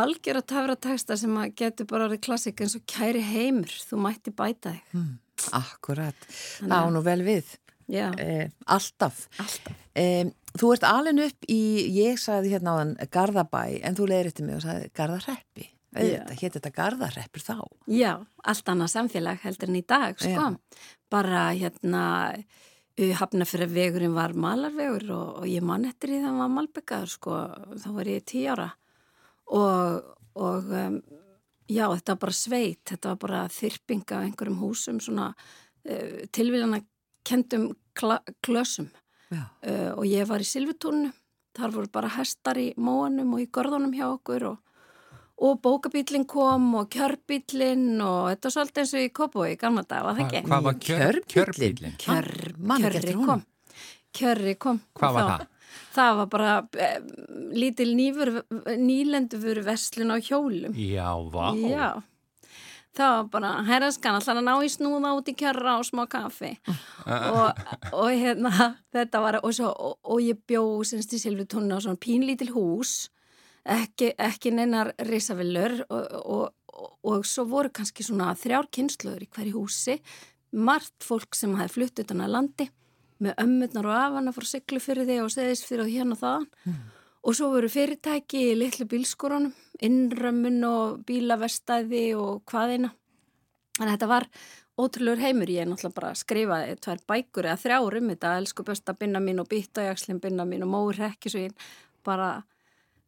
algjör 0.00 0.40
að 0.40 0.46
tafra 0.54 0.76
texta 0.88 1.18
sem 1.20 1.36
að 1.40 1.52
getur 1.60 1.88
bara 1.92 2.08
orðið 2.08 2.22
klassik 2.28 2.64
eins 2.64 2.78
og 2.78 2.86
kæri 2.88 3.20
heimur, 3.24 3.76
þú 3.90 4.00
mætti 4.06 4.32
bæta 4.32 4.72
þig. 4.72 4.88
Hmm, 4.94 5.12
Akkurat, 5.60 6.26
það 6.62 6.72
á 6.72 6.88
nú 6.94 7.04
vel 7.04 7.20
við. 7.26 7.52
Eh, 7.92 8.48
Alltaf, 8.72 9.26
alltaf. 9.36 9.76
Eh, 9.92 10.24
Þú 10.54 10.68
ert 10.70 10.84
alin 10.86 11.18
upp 11.18 11.46
í, 11.50 11.56
ég 11.98 12.14
sagði 12.22 12.52
hérna 12.52 12.72
á 12.72 12.78
þann 12.78 12.92
Garðabæ 13.10 13.62
en 13.82 13.96
þú 13.98 14.04
leiðir 14.06 14.28
eftir 14.30 14.46
mig 14.46 14.54
og 14.60 14.62
sagði 14.62 14.90
Garðarreppi 14.94 15.64
Þetta 15.94 16.36
hétt 16.40 16.58
þetta 16.58 16.74
gardarreppur 16.74 17.44
þá. 17.44 17.56
Já, 17.94 18.12
allt 18.42 18.70
annað 18.72 18.94
samfélag 18.96 19.42
heldur 19.46 19.70
en 19.70 19.80
í 19.80 19.84
dag, 19.86 20.16
sko. 20.18 20.46
Já. 20.50 20.86
Bara 21.14 21.42
hérna, 21.54 22.04
hafna 23.20 23.46
fyrir 23.46 23.70
vegurinn 23.70 24.16
var 24.16 24.34
malarvegur 24.34 25.06
og, 25.14 25.28
og 25.42 25.50
ég 25.50 25.62
man 25.62 25.86
eftir 25.86 26.14
því 26.14 26.24
það 26.24 26.40
var 26.42 26.56
malbyggaður, 26.56 27.14
sko. 27.14 27.42
Þá 27.84 27.92
var 27.98 28.10
ég 28.10 28.26
tí 28.26 28.46
ára 28.50 28.72
og, 29.52 30.16
og 30.34 30.72
um, 30.72 30.98
já, 31.68 31.86
þetta 31.88 32.14
var 32.14 32.20
bara 32.26 32.36
sveit, 32.36 32.82
þetta 32.90 33.12
var 33.12 33.20
bara 33.24 33.44
þyrping 33.52 34.04
af 34.08 34.26
einhverjum 34.26 34.60
húsum, 34.62 35.00
svona 35.02 35.30
uh, 35.34 36.20
tilvíðan 36.34 36.78
að 36.78 36.88
kendum 37.24 37.70
klösum 38.44 38.90
uh, 39.32 39.92
og 39.94 40.04
ég 40.08 40.26
var 40.28 40.42
í 40.42 40.48
Silvutúnu, 40.48 41.12
þar 41.56 41.76
voru 41.76 41.92
bara 41.92 42.12
hestar 42.16 42.58
í 42.60 42.72
móanum 42.76 43.36
og 43.36 43.44
í 43.44 43.50
görðunum 43.52 43.94
hjá 43.96 44.08
okkur 44.10 44.48
og 44.52 44.60
og 45.42 45.58
bókabílinn 45.64 46.26
kom 46.30 46.68
og 46.78 46.92
kjörbílinn 46.94 47.98
og 48.04 48.30
þetta 48.30 48.48
var 48.48 48.54
svolítið 48.54 48.82
eins 48.84 48.94
og 48.94 49.02
í 49.02 49.10
Kópói 49.18 49.56
gamla 49.58 49.82
dag, 49.82 50.04
var 50.06 50.18
það 50.18 50.24
ekki? 50.28 50.44
Hvað 50.50 50.68
var 50.68 50.78
kjör, 50.86 51.20
kjörbílinn? 51.34 51.98
Kjör, 52.04 52.30
kjörri 52.84 53.16
kom. 53.18 53.44
kjörri 54.14 54.54
kom. 54.62 54.80
Hvað 54.94 55.18
var 55.18 55.30
það? 55.32 55.46
Það 55.94 56.16
var 56.20 56.26
bara 56.30 56.54
eh, 56.78 56.98
lítil 57.54 57.92
nýlendur 57.94 59.62
verslun 59.66 60.14
á 60.14 60.18
hjólum. 60.22 60.74
Já, 60.74 61.10
vá. 61.30 61.46
Já. 61.58 61.88
Það 62.94 63.10
var 63.10 63.30
bara, 63.32 63.50
herraskan, 63.66 64.20
alltaf 64.20 64.38
að 64.38 64.44
ná 64.46 64.52
í 64.62 64.68
snúða 64.70 65.16
út 65.18 65.30
í 65.30 65.34
kjörra 65.34 65.80
og 65.80 65.86
smá 65.88 66.04
kaffi? 66.10 66.52
Og, 67.04 67.64
og 67.92 68.06
hérna, 68.14 68.68
þetta 68.94 69.20
var, 69.20 69.36
og, 69.42 69.50
svo, 69.52 69.68
og, 69.68 69.98
og 70.08 70.22
ég 70.24 70.38
bjó 70.48 70.62
semst 70.86 71.12
í 71.12 71.18
Silvutónu 71.20 71.74
á 71.76 71.82
svona 71.84 72.00
pínlítil 72.00 72.48
hús 72.54 73.10
ekki, 73.64 74.12
ekki 74.18 74.52
neinar 74.54 74.92
risavillur 75.08 75.80
og, 75.88 76.14
og, 76.20 76.46
og, 76.74 76.94
og 77.10 77.26
svo 77.28 77.46
voru 77.48 77.72
kannski 77.74 78.06
svona 78.06 78.32
þrjár 78.38 78.70
kynsluður 78.74 79.26
í 79.26 79.30
hverju 79.30 79.58
húsi. 79.58 79.98
Margt 80.54 81.06
fólk 81.06 81.34
sem 81.34 81.54
hafi 81.58 81.74
flutt 81.78 82.02
utan 82.04 82.22
að 82.24 82.34
landi 82.36 82.68
með 83.24 83.38
ömmurnar 83.42 83.88
og 83.88 83.96
afana 83.98 84.34
frá 84.34 84.46
Siglufyrði 84.48 85.20
og 85.22 85.32
Seðisfyrði 85.32 85.86
og 85.86 85.94
hérna 85.94 86.16
og 86.16 86.22
þaðan. 86.22 86.50
Mm. 86.64 86.82
og 87.24 87.32
svo 87.32 87.46
voru 87.54 87.68
fyrirtæki 87.72 88.40
í 88.50 88.56
litlu 88.58 88.84
bílskorunum 88.84 89.54
innrömmun 89.82 90.58
og 90.68 90.98
bílavestæði 91.08 92.02
og 92.20 92.42
hvaðina 92.50 92.90
þannig 93.78 93.88
að 93.88 93.94
þetta 93.94 94.08
var 94.10 94.26
ótrúlegur 94.74 95.22
heimur. 95.22 95.50
Ég 95.50 95.64
er 95.64 95.70
náttúrulega 95.70 95.98
bara 95.98 96.10
að 96.12 96.20
skrifa 96.20 96.58
tvær 96.82 97.02
bækur 97.10 97.48
eða 97.48 97.60
þrjárum 97.62 98.10
þetta. 98.12 98.34
Elsku 98.40 98.66
besta 98.66 98.94
binna 98.98 99.22
mín 99.22 99.42
og 99.42 99.48
býta 99.50 99.86
jakslinn 99.88 100.20
binna 100.22 100.46
mín 100.48 100.66
og 100.66 100.72
móur 100.72 100.98
rekkisvín 100.98 101.54
bara 102.04 102.42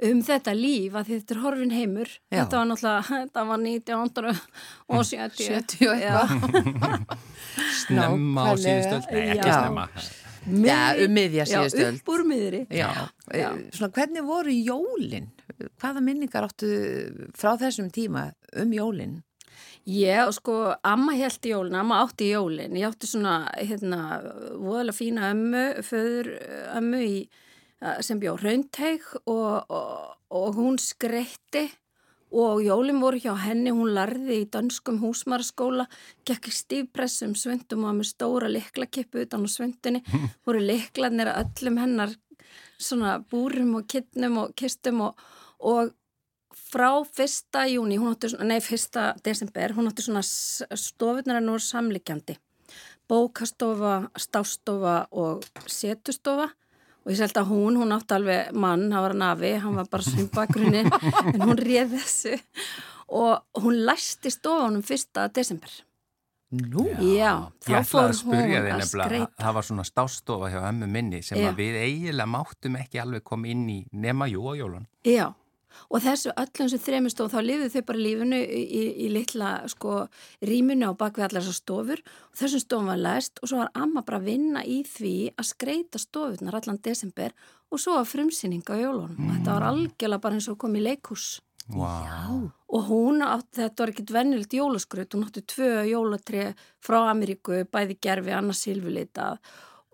um 0.04 0.18
þetta 0.26 0.52
líf 0.56 0.92
að 0.98 1.08
þetta 1.14 1.34
er 1.34 1.40
horfin 1.40 1.72
heimur 1.72 2.10
Já. 2.28 2.42
þetta 2.42 2.58
var 2.58 2.66
náttúrulega, 2.70 3.02
þetta 3.22 3.44
var 3.48 3.58
1970 3.64 5.48
70 5.48 5.90
eitthvað 5.96 6.28
Snemma 7.86 8.44
á 8.44 8.52
síðustöld, 8.60 9.10
nei 9.12 9.28
ekki 9.34 9.48
Já. 9.48 9.58
snemma 9.62 9.88
Mið, 10.46 10.68
Já, 10.70 10.80
um 11.02 11.10
miðja 11.16 11.44
síðustu 11.50 11.80
Já, 11.82 11.86
öld. 11.88 11.96
upp 11.98 12.10
úr 12.14 12.22
miðri. 12.22 12.60
Já, 12.70 12.90
Já. 13.34 13.48
eh, 13.48 13.62
svona 13.74 13.88
hvernig 13.96 14.22
voru 14.22 14.52
jólin? 14.54 15.24
Hvaða 15.80 16.02
minningar 16.06 16.46
áttu 16.46 16.68
frá 17.34 17.56
þessum 17.58 17.88
tíma 17.90 18.28
um 18.54 18.70
jólin? 18.70 19.16
Ég, 19.90 20.20
og 20.26 20.34
sko, 20.34 20.54
amma 20.86 21.16
held 21.18 21.46
í 21.46 21.50
jólin, 21.50 21.74
amma 21.78 21.98
átti 22.04 22.28
í 22.28 22.32
jólin. 22.36 22.78
Ég 22.78 22.86
átti 22.86 23.10
svona, 23.10 23.34
hérna, 23.58 23.98
voðalega 24.54 24.94
fína 24.98 25.32
ömmu, 25.34 25.64
föður 25.86 26.30
ömmu 26.78 27.02
í, 27.02 27.18
eh, 27.26 27.45
sem 28.02 28.20
bjó 28.20 28.36
raunteig 28.40 29.02
og, 29.26 29.66
og, 29.68 30.14
og 30.32 30.54
hún 30.56 30.78
skreitti 30.80 31.66
og 32.36 32.58
jólin 32.64 32.98
voru 33.00 33.20
hjá 33.22 33.34
henni, 33.38 33.70
hún 33.70 33.92
larði 33.94 34.40
í 34.42 34.46
dönskum 34.50 34.96
húsmaraskóla, 35.00 35.86
gekk 36.26 36.48
í 36.50 36.54
stífpressum 36.56 37.36
svöndum 37.38 37.84
og 37.86 37.94
með 38.00 38.08
stóra 38.10 38.48
liklakippu 38.50 39.22
utan 39.22 39.46
á 39.46 39.48
svöndinni, 39.48 40.02
voru 40.46 40.60
liklanir 40.64 41.30
að 41.30 41.44
öllum 41.62 41.78
hennar 41.84 42.16
svona 42.78 43.18
búrum 43.30 43.76
og 43.78 43.86
kittnum 43.88 44.40
og 44.42 44.56
kistum 44.58 45.04
og, 45.06 45.22
og 45.60 45.92
frá 46.56 46.90
fyrsta 47.06 47.62
júni, 47.70 47.96
hún 48.00 48.10
átti 48.16 48.32
svona, 48.32 48.50
nei 48.50 48.60
fyrsta 48.64 49.12
desember, 49.24 49.72
hún 49.78 49.88
átti 49.92 50.04
svona 50.08 50.24
s- 50.26 50.66
stofurnar 50.74 51.38
en 51.40 51.52
voru 51.54 51.62
samlikjandi 51.62 52.36
bókastofa, 53.06 54.08
stástofa 54.18 54.96
og 55.14 55.44
setustofa 55.70 56.48
og 57.06 57.12
ég 57.14 57.18
selta 57.20 57.46
hún, 57.46 57.78
hún 57.78 57.94
átti 57.94 58.16
alveg 58.16 58.52
mann, 58.52 58.88
hann 58.90 59.04
var 59.06 59.14
nafi, 59.14 59.54
hann 59.62 59.78
var 59.78 59.88
bara 59.90 60.02
svimbakgrunni 60.02 60.82
en 61.34 61.44
hún 61.46 61.58
réð 61.60 61.94
þessu 62.00 62.34
og 63.14 63.62
hún 63.62 63.84
læsti 63.86 64.32
stofunum 64.34 64.82
fyrsta 64.82 65.28
desember 65.30 65.70
Nú? 66.54 66.84
Já, 67.02 67.50
þá 67.58 67.80
fór 67.82 68.04
að 68.12 68.20
hún 68.28 68.36
að 68.38 68.68
nefnilega, 68.68 68.86
skreita. 68.86 69.32
það 69.40 69.54
var 69.56 69.64
svona 69.66 69.84
stástofa 69.88 70.50
hjá 70.52 70.60
ömmu 70.68 70.86
minni 70.86 71.18
sem 71.26 71.40
að 71.42 71.58
við 71.58 71.78
eiginlega 71.80 72.30
máttum 72.30 72.76
ekki 72.78 73.00
alveg 73.02 73.24
koma 73.26 73.50
inn 73.50 73.64
í 73.72 73.78
nema 73.90 74.28
jú 74.30 74.44
á 74.46 74.52
jólun. 74.54 74.84
Já, 75.02 75.32
og 75.90 76.02
þessu 76.04 76.32
öllum 76.36 76.70
sem 76.72 76.82
þremistóð 76.82 77.32
þá 77.34 77.38
lifið 77.44 77.74
þau 77.74 77.84
bara 77.90 78.04
lífinu 78.06 78.40
í, 78.42 78.62
í, 78.64 78.82
í 79.06 79.08
litla 79.12 79.50
sko 79.72 79.98
rýminu 80.44 80.90
á 80.90 80.98
bakvið 80.98 81.28
allar 81.28 81.44
þessar 81.44 81.58
stofur. 81.60 82.04
Og 82.32 82.40
þessum 82.40 82.64
stofum 82.64 82.92
var 82.92 83.02
læst 83.02 83.42
og 83.42 83.50
svo 83.50 83.62
var 83.62 83.72
amma 83.78 84.04
bara 84.06 84.20
að 84.22 84.30
vinna 84.32 84.64
í 84.64 84.82
því 84.88 85.16
að 85.36 85.50
skreita 85.52 86.02
stofurnar 86.02 86.60
allan 86.60 86.82
desember 86.84 87.34
og 87.70 87.82
svo 87.82 87.98
var 87.98 88.08
frumsýning 88.08 88.66
á 88.66 88.74
jólunum. 88.78 89.18
Og 89.18 89.34
þetta 89.38 89.58
var 89.58 89.68
algjörlega 89.72 90.24
bara 90.26 90.38
eins 90.38 90.50
og 90.52 90.60
kom 90.62 90.78
í 90.78 90.84
leikhús. 90.86 91.36
Wow. 91.66 92.52
og 92.70 92.82
hún 92.86 93.24
átti, 93.26 93.58
þetta 93.58 93.82
var 93.82 93.90
ekkit 93.90 94.10
vennilt 94.14 94.52
jólaskraut, 94.54 95.14
hún 95.16 95.24
átti 95.26 95.42
tvö 95.50 95.70
jólatri 95.88 96.44
frá 96.78 97.00
Ameríku, 97.10 97.64
bæði 97.66 97.96
gerfi, 98.06 98.30
annars 98.30 98.60
silfurlitað 98.62 99.40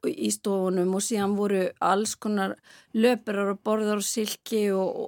í 0.09 0.31
stofunum 0.35 0.95
og 0.97 1.05
síðan 1.05 1.37
voru 1.38 1.62
alls 1.85 2.15
konar 2.21 2.57
löpurar 2.97 3.53
og 3.55 3.61
borðar 3.65 4.01
og 4.01 4.07
silki 4.07 4.65
og, 4.75 5.03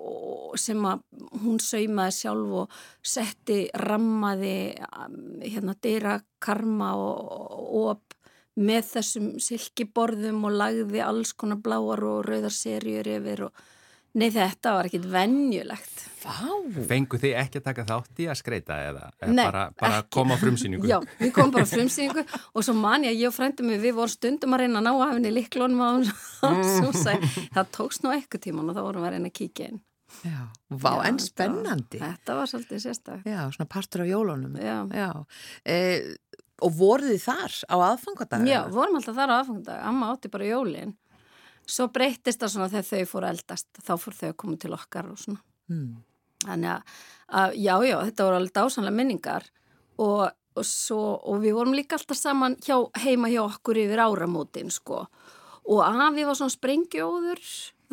og 0.55 0.59
sem 0.61 0.81
að 0.87 1.03
hún 1.43 1.61
saumaði 1.63 2.17
sjálf 2.19 2.57
og 2.63 2.77
setti 3.15 3.59
rammaði 3.85 4.57
um, 4.87 5.17
hérna 5.43 5.77
dyra 5.83 6.19
karma 6.43 6.93
og 6.99 7.75
op 7.85 8.19
með 8.55 8.91
þessum 8.93 9.31
silkiborðum 9.43 10.45
og 10.47 10.59
lagði 10.61 11.03
alls 11.03 11.35
konar 11.35 11.59
bláar 11.63 12.05
og 12.07 12.23
rauðar 12.29 12.55
serjur 12.55 13.09
yfir 13.17 13.49
og 13.49 13.65
nei 14.15 14.29
þetta 14.35 14.77
var 14.79 14.89
ekkit 14.91 15.07
venjulegt 15.11 16.03
Vá! 16.25 16.49
Fengu 16.89 17.19
þið 17.21 17.35
ekki 17.37 17.61
að 17.61 17.65
taka 17.67 17.85
þátt 17.85 18.21
í 18.25 18.27
að 18.33 18.39
skreita 18.41 18.77
eða, 18.81 19.09
eða 19.21 19.35
Nei, 19.37 19.45
bara, 19.45 19.65
bara 19.77 19.99
koma 20.09 20.37
á 20.37 20.41
frumsýningu? 20.41 20.89
Já, 20.89 20.97
við 21.19 21.33
komum 21.37 21.53
bara 21.53 21.67
á 21.69 21.73
frumsýningu 21.75 22.25
og 22.57 22.65
svo 22.65 22.75
man 22.79 23.05
ég 23.05 23.13
að 23.13 23.21
ég 23.21 23.29
og 23.29 23.35
frændum 23.37 23.69
mig, 23.69 23.83
við 23.83 23.99
vorum 23.99 24.13
stundum 24.15 24.57
að 24.57 24.63
reyna 24.65 24.81
að 24.81 24.87
ná 24.87 24.93
af 24.95 25.13
henni 25.13 25.33
liklunum 25.35 25.83
á 25.85 25.91
svo 26.41 26.95
sæ. 26.97 27.19
Það 27.53 27.69
tókst 27.77 28.07
nú 28.07 28.15
eitthvað 28.15 28.45
tíman 28.47 28.73
og 28.73 28.79
þá 28.79 28.83
vorum 28.87 29.05
við 29.05 29.11
að 29.11 29.15
reyna 29.19 29.31
að 29.33 29.37
kíkja 29.43 29.69
inn. 29.69 29.83
Já, 30.25 30.41
vá, 30.71 30.91
Já, 30.95 31.05
en 31.11 31.21
þetta- 31.21 31.29
spennandi. 31.29 32.01
Þetta 32.07 32.39
var 32.41 32.51
svolítið 32.55 32.83
sérstak. 32.87 33.23
Já, 33.29 33.41
svona 33.53 33.69
partur 33.77 34.07
af 34.07 34.13
jólunum. 34.15 34.57
Já. 34.65 34.77
Já. 34.97 35.09
E, 35.67 35.79
og 36.65 36.77
voruð 36.81 37.13
þið 37.13 37.25
þar 37.29 37.61
á 37.69 37.77
aðfangadag? 37.91 38.49
Já, 38.49 38.61
vorum 38.73 38.97
alltaf 38.97 39.17
þar 39.21 39.29
á 39.29 39.37
aðfangundag, 39.43 39.85
amma 39.93 40.13
átti 40.15 40.33
bara 40.33 40.49
jólin. 40.49 40.95
Svo 41.67 41.89
breyttist 41.93 42.43
það 42.43 42.53
svona 42.53 42.71
þegar 42.73 42.87
þau 42.91 43.11
fóru 43.11 43.29
að 43.29 43.35
eldast, 43.35 43.69
þá 43.81 43.93
fóru 44.01 44.19
þau 44.19 44.29
að 44.29 44.39
koma 44.43 44.57
til 44.61 44.73
okkar 44.77 45.11
og 45.11 45.21
svona. 45.21 45.45
Hmm. 45.73 45.93
Þannig 46.45 46.71
að, 46.75 46.97
að 47.41 47.55
já, 47.57 47.75
já, 47.89 47.97
þetta 48.09 48.27
voru 48.27 48.39
alveg 48.41 48.57
dásanlega 48.59 48.99
minningar 48.99 49.47
og, 50.05 50.25
og, 50.29 50.67
svo, 50.69 51.01
og 51.25 51.39
við 51.45 51.57
vorum 51.57 51.77
líka 51.77 51.97
alltaf 51.97 52.21
saman 52.21 52.59
hjá, 52.65 52.77
heima 53.05 53.31
hjá 53.33 53.41
okkur 53.47 53.81
yfir 53.85 54.03
áramótin, 54.05 54.73
sko. 54.75 55.07
Og 55.65 55.81
afi 55.81 56.27
var 56.29 56.37
svona 56.37 56.53
sprengjóður, 56.53 57.41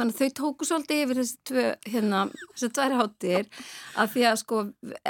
þannig 0.01 0.17
að 0.17 0.21
þau 0.21 0.35
tóku 0.39 0.67
svolítið 0.67 1.01
yfir 1.05 1.19
þessi 1.21 1.37
tvö, 1.49 1.65
hérna, 1.93 2.21
þessi 2.55 2.69
tvær 2.77 2.95
hátir, 2.99 3.49
að 4.01 4.13
því 4.15 4.25
að 4.31 4.39
sko 4.41 4.61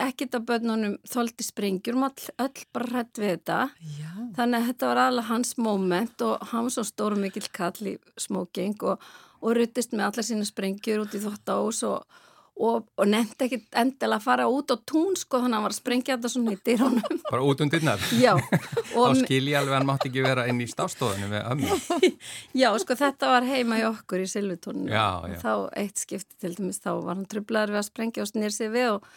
ekkit 0.03 0.37
að 0.37 0.47
börnunum 0.51 0.97
þóldi 1.07 1.47
sprengjur, 1.47 1.97
um 1.97 2.07
all, 2.07 2.29
öll 2.45 2.65
bara 2.75 2.89
hrætt 2.91 3.21
við 3.21 3.33
þetta. 3.35 3.59
Já. 3.97 4.11
Þannig 4.37 4.59
að 4.59 4.67
þetta 4.71 4.91
var 4.91 5.03
alveg 5.05 5.29
hans 5.31 5.53
moment 5.61 6.25
og 6.27 6.47
hann 6.51 6.67
var 6.67 6.75
svo 6.75 6.87
stór 6.87 7.17
mikill 7.19 7.47
kall 7.55 7.93
í 7.93 7.95
smoking 8.19 8.75
og, 8.83 9.07
og 9.41 9.55
ruttist 9.57 9.95
með 9.95 10.09
allar 10.09 10.27
sína 10.27 10.47
sprengjur 10.47 11.05
út 11.05 11.15
í 11.15 11.23
þvóttahús 11.23 11.81
og, 11.89 12.21
og, 12.61 12.85
og 12.99 13.07
nefndi 13.09 13.47
ekki 13.47 13.59
endilega 13.79 14.19
að 14.19 14.25
fara 14.25 14.47
út 14.51 14.73
á 14.73 14.77
tún 14.77 15.15
sko 15.17 15.39
þannig 15.41 15.55
að 15.55 15.57
hann 15.57 15.65
var 15.65 15.73
að 15.73 15.79
sprengja 15.79 16.15
þetta 16.17 16.31
svona 16.33 16.53
í 16.53 16.59
dyrunum. 16.67 17.19
Bara 17.31 17.47
út 17.47 17.63
um 17.63 17.71
dyrnar? 17.71 18.05
Já, 18.19 18.33
Þá 18.91 18.99
og 19.01 19.17
skil 19.21 19.41
ég 19.49 19.57
alveg 19.59 19.73
að 19.73 19.77
hann 19.79 19.89
mátti 19.89 20.11
ekki 20.11 20.25
vera 20.25 20.45
inn 20.51 20.61
í 20.61 20.69
stástofunum 20.69 21.33
við 21.33 21.49
ömmu. 21.55 22.11
já, 22.61 22.69
sko 22.83 22.97
þetta 23.01 23.33
var 23.33 23.47
heima 23.49 23.81
í 23.81 23.85
okkur 23.89 24.25
í 24.25 24.29
Silvutónu. 24.29 24.87
Já. 24.91 25.07
Þá 25.41 25.53
eitt 25.81 26.03
skipti 26.03 26.37
til 26.43 26.55
dæmis 26.59 26.81
þá 26.83 26.91
var 26.99 27.15
hann 27.15 27.29
trublaður 27.31 27.75
við 27.77 27.83
að 27.83 27.89
sprengja 27.89 28.25
og 28.25 28.31
snýr 28.33 28.55
sig 28.55 28.73
við 28.73 28.97
og 28.97 29.09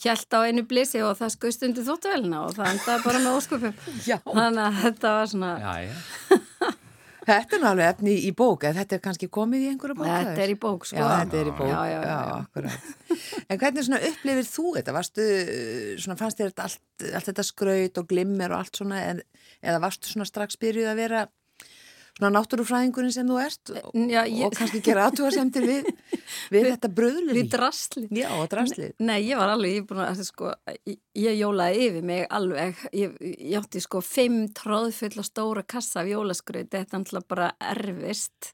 hjælt 0.00 0.36
á 0.36 0.38
einu 0.48 0.64
blísi 0.68 1.00
og 1.04 1.16
það 1.18 1.34
skauðst 1.36 1.64
undir 1.66 1.86
þóttavælina 1.88 2.44
og 2.46 2.54
það 2.56 2.70
endaði 2.74 3.06
bara 3.06 3.24
með 3.24 3.40
ósköpum. 3.40 3.80
Já. 4.08 4.16
Þannig 4.28 4.62
að 4.66 4.78
þetta 4.84 5.16
var 5.16 5.34
svona... 5.34 5.50
Já, 5.60 5.74
já. 5.88 6.70
Þetta 7.26 7.56
er 7.58 7.64
alveg 7.70 7.88
efni 7.94 8.14
í 8.26 8.30
bók, 8.36 8.64
eða 8.64 8.80
þetta 8.80 8.96
er 8.96 9.02
kannski 9.04 9.28
komið 9.32 9.64
í 9.66 9.70
einhverja 9.72 9.96
bók? 9.98 10.08
Þetta 10.10 10.44
er 10.44 10.52
í 10.52 10.58
bók, 10.60 10.86
sko. 10.88 11.00
Já, 11.00 11.08
þetta 11.24 11.40
er 11.40 11.50
í 11.50 11.54
bók, 11.58 11.68
Já, 11.70 11.80
já, 11.90 11.98
já, 12.00 12.14
já. 12.14 12.36
akkurat. 12.38 12.86
En 13.50 13.60
hvernig 13.60 13.86
svona 13.88 14.00
upplifir 14.10 14.48
þú 14.48 14.64
þetta? 14.78 14.94
Varstu, 14.96 15.26
svona 16.04 16.18
fannst 16.20 16.40
þér 16.40 16.54
allt, 16.64 16.80
allt 17.10 17.28
þetta 17.30 17.46
skraut 17.50 18.00
og 18.02 18.08
glimmer 18.14 18.54
og 18.54 18.62
allt 18.64 18.80
svona, 18.80 19.02
en, 19.12 19.22
eða 19.60 19.82
varstu 19.84 20.12
svona 20.12 20.28
strax 20.28 20.58
byrjuð 20.60 20.90
að 20.94 21.02
vera 21.04 21.26
svona 22.18 22.30
náttúrufræðingurinn 22.36 23.12
sem 23.14 23.28
þú 23.30 23.36
ert 23.42 23.70
og, 23.80 23.90
Já, 24.10 24.22
ég- 24.26 24.44
og 24.46 24.54
kannski 24.58 24.80
gera 24.84 25.06
aðtúarsemtir 25.10 25.66
við, 25.70 25.90
við 26.54 26.68
þetta 26.70 26.90
bröðlur 26.98 27.36
Við 27.38 27.50
drasli. 27.54 28.04
Já, 28.18 28.28
og 28.38 28.48
draslið. 28.52 28.94
Nei, 29.00 29.18
ég 29.28 29.40
var 29.40 29.52
alveg, 29.54 29.74
ég 29.76 29.82
er 29.84 29.88
búin 29.90 30.02
að, 30.04 30.22
sko, 30.28 30.52
ég, 30.88 30.98
ég 31.22 31.38
jólaði 31.40 31.84
yfir 31.88 32.08
mig 32.12 32.24
alveg, 32.30 32.82
ég, 32.96 33.14
ég 33.24 33.58
átti 33.60 33.80
sko 33.84 34.02
fimm 34.04 34.48
tróðfulla 34.56 35.24
stóra 35.26 35.62
kassa 35.66 36.02
af 36.04 36.10
jólaskröð, 36.10 36.68
þetta 36.72 36.96
er 36.96 37.00
alltaf 37.02 37.28
bara 37.30 37.52
erfist. 37.72 38.52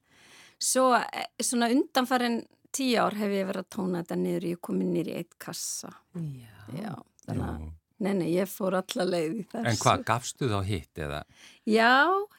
Svo, 0.63 0.91
eh, 0.97 1.27
svona 1.45 1.69
undanfærin 1.73 2.43
tíu 2.77 2.97
ár 3.01 3.15
hef 3.17 3.33
ég 3.33 3.47
verið 3.49 3.65
að 3.65 3.73
tóna 3.77 4.01
þetta 4.05 4.17
niður, 4.21 4.47
ég 4.55 4.61
kom 4.65 4.79
niður 4.81 5.11
í 5.13 5.17
eitt 5.23 5.35
kassa. 5.41 5.91
Já. 6.17 6.53
Já, 6.77 6.95
þannig 7.27 7.47
að, 7.51 7.67
nei, 8.03 8.13
nei, 8.19 8.27
ég 8.35 8.49
fór 8.51 8.75
alla 8.79 9.05
leið 9.09 9.37
í 9.41 9.45
þessu. 9.51 9.67
En 9.71 9.79
hvað, 9.81 10.03
gafstu 10.09 10.49
þá 10.51 10.57
hitt 10.69 11.01
eða? 11.07 11.21
Já, 11.67 11.91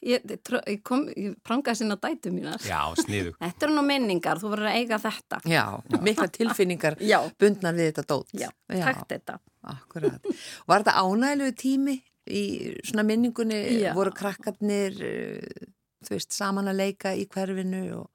ég, 0.06 0.26
ég 0.70 0.82
kom, 0.86 1.06
ég 1.18 1.38
prangaði 1.46 1.82
sinna 1.82 1.98
dætu 2.02 2.32
mínar. 2.36 2.62
Já, 2.68 2.80
sniðu. 3.02 3.34
Þetta 3.44 3.68
eru 3.68 3.78
nú 3.78 3.86
minningar, 3.88 4.42
þú 4.42 4.52
verður 4.54 4.70
að 4.72 4.78
eiga 4.82 5.00
þetta. 5.04 5.40
Já, 5.50 5.64
mikla 6.06 6.28
tilfinningar 6.38 7.00
Já, 7.12 7.18
bundnar 7.42 7.78
við 7.78 7.90
þetta 7.92 8.06
dót. 8.14 8.36
já, 8.38 8.52
takt 8.70 9.10
þetta. 9.16 9.40
Akkurat. 9.68 10.30
Var 10.70 10.84
þetta 10.86 11.00
ánægilegu 11.04 11.56
tími 11.60 11.98
í 12.28 12.44
svona 12.88 13.04
minningunni? 13.08 13.58
Já. 13.82 13.92
Voru 13.98 14.14
krakkarnir, 14.16 14.96
uh, 15.02 15.68
þú 16.08 16.16
veist, 16.16 16.32
saman 16.38 16.70
að 16.72 16.80
leika 16.86 17.16
í 17.18 17.26
hverfinu 17.32 17.82
og 17.98 18.08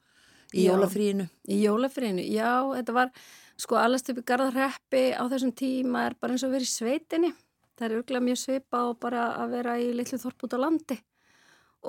í 0.53 0.67
Já. 0.67 0.73
jólafríinu? 0.73 1.27
Í 1.49 1.63
jólafriðinu, 1.65 2.25
já, 2.29 2.51
þetta 2.77 2.95
var 2.97 3.13
sko 3.61 3.79
allast 3.81 4.11
upp 4.13 4.21
í 4.23 4.27
garðarreppi 4.27 5.05
á 5.17 5.23
þessum 5.31 5.55
tíma 5.57 6.07
er 6.09 6.19
bara 6.21 6.35
eins 6.35 6.45
og 6.45 6.51
að 6.53 6.59
vera 6.59 6.69
í 6.69 6.73
sveitinni. 6.73 7.33
Það 7.79 7.87
er 7.89 7.97
örgulega 7.99 8.27
mjög 8.27 8.41
svipa 8.43 8.83
og 8.91 9.01
bara 9.03 9.25
að 9.43 9.57
vera 9.57 9.79
í 9.81 9.89
litlu 9.97 10.21
þorp 10.21 10.47
út 10.47 10.57
á 10.57 10.59
landi. 10.63 10.99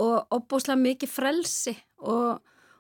Og 0.04 0.34
opbúslega 0.34 0.80
mikið 0.80 1.12
frelsi 1.12 1.76
og, 2.02 2.40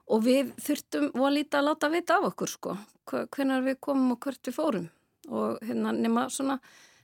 og 0.09 0.23
við 0.25 0.55
þurftum 0.63 1.11
voða 1.13 1.35
lítið 1.37 1.59
að 1.59 1.67
láta 1.67 1.91
vita 1.93 2.17
af 2.17 2.31
okkur 2.31 2.53
sko 2.53 2.77
hvernig 3.09 3.67
við 3.67 3.77
komum 3.83 4.15
og 4.15 4.23
hvert 4.23 4.47
við 4.47 4.57
fórum. 4.57 4.89
Og 5.29 5.61
hérna 5.63 5.93
nema 5.95 6.25
svona 6.31 6.57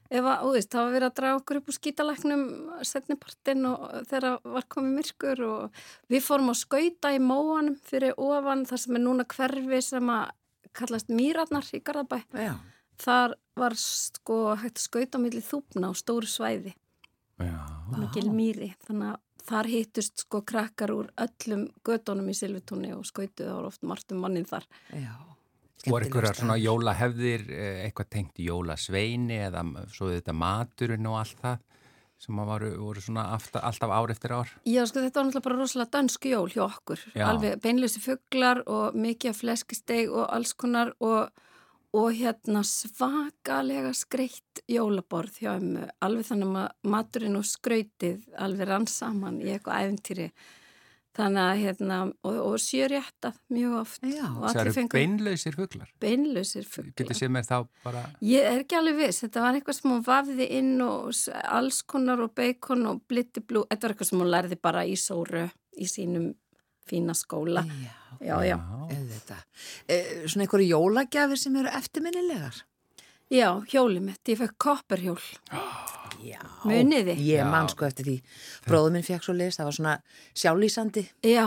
ef 0.10 0.26
að, 0.26 0.42
þú 0.42 0.52
veist, 0.56 0.72
það 0.74 0.84
var 0.86 0.94
verið 0.96 1.08
að 1.08 1.18
draga 1.20 1.39
okkur 1.39 1.60
upp 1.60 1.70
úr 1.70 1.78
skítalæknum 1.78 2.44
setnipartin 2.89 3.68
og 3.70 3.84
þegar 4.10 4.39
var 4.56 4.68
komið 4.74 4.96
myrkur 4.98 5.44
og 5.46 5.84
við 6.10 6.26
fórum 6.26 6.52
að 6.54 6.62
skauta 6.63 7.13
í 7.13 7.22
móanum 7.22 7.78
fyrir 7.86 8.18
ofan 8.18 8.65
þar 8.70 8.84
sem 8.84 8.98
er 8.98 9.04
núna 9.06 9.28
hverfi 9.30 9.82
sem 9.86 10.13
að 10.13 10.32
kallast 10.76 11.10
Mýratnar 11.14 11.68
í 11.74 11.82
Garðabæ. 11.86 12.20
Já. 12.34 12.54
Þar 13.00 13.36
var 13.60 13.76
sko 13.80 14.38
hægt 14.60 14.80
að 14.80 14.84
skauta 14.84 15.20
á 15.20 15.24
milli 15.24 15.42
þúpna 15.44 15.92
á 15.92 15.94
stóru 15.96 16.28
svæði, 16.28 16.74
mikil 17.96 18.28
mýri. 18.36 18.74
Þannig 18.88 19.14
að 19.14 19.46
þar 19.50 19.70
hittust 19.72 20.26
sko 20.26 20.42
krakkar 20.48 20.92
úr 20.94 21.10
öllum 21.16 21.70
gödunum 21.88 22.28
í 22.30 22.36
Silvutúni 22.38 22.92
og 22.96 23.08
skautuð 23.08 23.54
og 23.56 23.70
oft 23.72 23.88
margtum 23.88 24.20
mannin 24.24 24.48
þar. 24.50 24.68
Já. 24.92 25.16
Voru 25.88 26.10
einhverjar 26.10 26.36
svona 26.36 26.58
jólahefðir, 26.60 27.46
eh, 27.56 27.86
eitthvað 27.86 28.10
tengt 28.12 28.40
jólasveini 28.44 29.38
eða 29.48 29.64
svo 29.88 30.10
þetta 30.12 30.36
maturinn 30.36 31.08
og 31.08 31.22
allt 31.22 31.40
það 31.40 31.62
sem 32.20 32.40
að 32.44 32.50
voru, 32.80 33.02
svona 33.04 33.30
afta, 33.36 33.62
alltaf 33.64 33.92
ár 33.96 34.12
eftir 34.12 34.34
ár? 34.36 34.50
Já, 34.68 34.84
sko 34.88 35.04
þetta 35.04 35.22
var 35.22 35.28
náttúrulega 35.30 35.46
bara 35.48 35.60
rosalega 35.60 35.94
dönsk 35.96 36.26
jól 36.28 36.50
hjá 36.52 36.64
okkur. 36.66 37.04
Já. 37.16 37.26
Alveg 37.30 37.62
beinleysi 37.64 38.02
fugglar 38.04 38.64
og 38.68 38.98
mikið 39.00 39.38
fleskisteg 39.38 40.12
og 40.12 40.26
alls 40.28 40.52
konar 40.60 40.92
og, 41.00 41.32
og 41.96 42.10
hérna 42.20 42.66
svakalega 42.68 43.94
skreitt 43.96 44.64
jólaborð 44.68 45.40
hjá 45.40 45.54
ömmu. 45.56 45.88
Alveg 46.04 46.28
þannig 46.28 46.60
að 46.66 46.92
maturinn 46.96 47.40
og 47.40 47.48
skrautið 47.48 48.28
alveg 48.36 48.68
rann 48.68 48.90
saman 48.92 49.40
í 49.40 49.54
eitthvað 49.56 49.86
æfintýri. 49.88 50.32
Þannig 51.20 51.42
að 51.44 51.58
hérna, 51.60 51.96
og, 52.24 52.36
og 52.48 52.54
sjörétta 52.64 53.34
mjög 53.52 53.74
oft. 53.82 54.04
Já. 54.08 54.24
Það 54.40 54.60
eru 54.62 54.74
fengu 54.78 54.94
beinlausir 54.96 55.56
fuglar. 55.58 55.90
beinlausir 56.00 56.64
Getur 56.64 56.86
fugglar. 56.94 57.18
séð 57.20 57.34
mér 57.36 57.48
þá 57.50 57.58
bara... 57.84 58.04
Ég 58.24 58.46
er 58.48 58.62
ekki 58.64 58.78
alveg 58.80 59.00
viss, 59.02 59.20
þetta 59.26 59.44
var 59.44 59.58
eitthvað 59.60 59.78
sem 59.82 59.92
hún 59.92 60.06
vafði 60.08 60.48
inn 60.62 60.72
og 60.86 61.10
s- 61.12 61.26
alls 61.44 61.82
konar 61.84 62.24
og 62.24 62.32
bacon 62.40 62.86
og 62.94 63.02
blitti 63.12 63.44
blú, 63.44 63.66
þetta 63.68 63.84
var 63.90 63.96
eitthvað 63.98 64.12
sem 64.14 64.24
hún 64.24 64.32
lærði 64.32 64.60
bara 64.70 64.86
í 64.88 64.96
sóru 65.02 65.44
í 65.76 65.90
sínum 65.92 66.30
fína 66.90 67.14
skóla. 67.18 67.66
Já, 67.68 67.92
Já, 68.26 68.36
já. 68.48 68.56
auðvitað. 68.90 69.44
Eh, 69.92 70.08
svona 70.26 70.48
einhverju 70.48 70.72
jólagjafir 70.72 71.38
sem 71.44 71.60
eru 71.62 71.70
eftirminnilegar. 71.78 72.64
Já, 73.30 73.50
hjóli 73.70 74.00
mitt, 74.02 74.24
ég 74.32 74.40
fekk 74.40 74.56
kopperhjól. 74.58 75.20
Já. 75.52 76.09
Muniði? 76.66 77.16
Ég 77.24 77.40
Já. 77.44 77.50
man 77.52 77.70
sko 77.72 77.86
eftir 77.88 78.06
því. 78.10 78.18
Bróður 78.68 78.92
minn 78.96 79.04
fekk 79.08 79.24
svo 79.28 79.34
list, 79.38 79.60
það 79.60 79.70
var 79.70 79.78
svona 79.80 79.96
sjálflýsandi. 80.36 81.06
Já, 81.24 81.46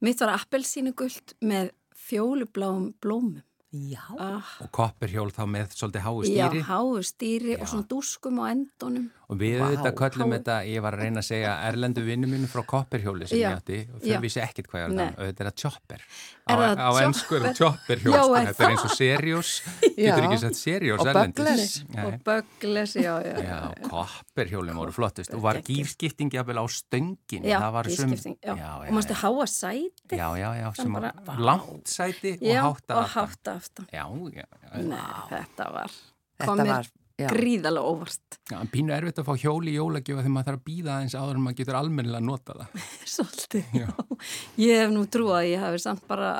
mitt 0.00 0.20
var 0.20 0.34
appelsínu 0.38 0.94
guld 0.96 1.34
með 1.42 1.70
fjólubláum 2.06 2.94
blómum. 3.02 3.42
Já. 3.76 4.00
Ah, 4.18 4.46
Og 4.62 4.70
kopperhjól 4.72 5.28
þá 5.34 5.42
með 5.52 5.74
svolítið 5.76 6.04
háu 6.06 6.22
já, 6.24 6.46
stýri. 6.48 6.60
háu 6.64 7.02
stýri 7.04 7.50
Já. 7.56 7.60
og 7.60 7.68
svona 7.68 7.86
dúskum 7.90 8.38
á 8.40 8.44
endunum. 8.54 9.10
Og 9.26 9.38
við 9.40 9.56
Vá. 9.58 9.64
auðvitað 9.66 9.94
köllum 9.98 10.30
Há- 10.30 10.36
þetta, 10.38 10.56
ég 10.70 10.82
var 10.84 10.92
að 10.94 11.00
reyna 11.02 11.18
að 11.18 11.26
segja 11.26 11.52
erlendu 11.66 12.02
vinnu 12.06 12.28
mínu 12.30 12.46
frá 12.46 12.62
kopperhjóli 12.62 13.26
sem 13.26 13.38
Já. 13.40 13.48
ég 13.50 13.56
átti 13.58 13.78
og 13.94 14.00
þau 14.04 14.20
vissi 14.22 14.40
ekkert 14.40 14.68
hvað 14.70 14.78
ég 14.78 14.86
var 14.86 14.94
Nei. 14.94 15.06
það. 15.06 15.16
Auðvitað 15.18 15.40
er 15.40 15.48
það 15.50 15.56
chopper. 15.62 16.00
Á, 16.46 16.52
það 16.54 16.78
á 16.78 16.90
ennsku 17.02 17.34
er 17.34 17.42
það 17.42 17.56
chopper? 17.58 17.98
chopperhjól, 17.98 18.14
Já, 18.14 18.22
sko. 18.22 18.36
er 18.36 18.46
þetta 18.46 18.62
er 18.62 18.70
eins 18.70 18.80
það? 18.80 18.86
og 18.86 18.96
seriós. 19.00 19.50
Getur 19.96 20.26
ekki 20.28 20.38
sett 20.44 20.58
seriós 20.60 21.00
Og 21.02 21.06
erlendis. 21.10 21.84
Og 22.06 22.12
bögles, 22.28 22.92
já, 23.02 23.14
já. 23.26 23.34
Já, 23.42 23.58
kopperhjólinn 23.90 24.78
voru 24.78 24.92
flottust 24.94 25.34
og 25.34 25.42
var 25.42 25.58
Geggjað. 25.58 25.74
gírskipting 25.74 26.30
jafnvel 26.38 26.62
á 26.62 26.64
stöngin. 26.70 27.42
Já, 27.42 27.58
það 27.66 27.90
gírskipting, 27.90 28.36
já. 28.46 28.54
Og 28.86 28.92
mástu 28.94 29.14
háa 29.18 29.46
sæti. 29.50 30.14
Já, 30.14 30.28
já, 30.38 30.50
já, 30.62 30.68
sem 30.76 30.92
bara- 30.92 31.12
var 31.26 31.38
langt 31.42 31.86
sæti 31.90 32.38
Já, 32.40 32.62
og 32.62 32.78
hátta 32.78 32.94
og 33.02 33.56
aftan. 33.58 33.86
Já, 33.92 34.06
já, 34.30 34.46
já. 34.46 34.82
Nei, 34.86 35.18
þetta 35.30 35.72
var, 35.72 35.90
Þetta 36.38 36.66
var. 36.66 36.86
Gríðalega 37.16 37.88
óvart. 37.88 38.38
Já, 38.50 38.56
en 38.60 38.68
pínu 38.72 38.92
erfitt 38.92 39.18
að 39.22 39.28
fá 39.30 39.34
hjóli 39.40 39.72
í 39.72 39.76
jólagjöfa 39.78 40.20
þegar 40.24 40.34
maður 40.34 40.48
þarf 40.50 40.60
að 40.60 40.66
býða 40.68 40.94
aðeins 40.96 41.14
áður 41.16 41.38
en 41.38 41.44
maður 41.46 41.58
getur 41.62 41.78
almennilega 41.80 42.20
að 42.20 42.26
nota 42.28 42.56
það. 42.58 42.86
Svolítið, 43.16 43.70
Já. 43.80 43.86
já. 43.86 44.18
Ég 44.66 44.82
hef 44.82 44.92
nú 44.92 45.04
trú 45.16 45.30
að 45.32 45.48
ég 45.50 45.64
hafi 45.64 45.80
samt 45.86 46.04
bara 46.10 46.30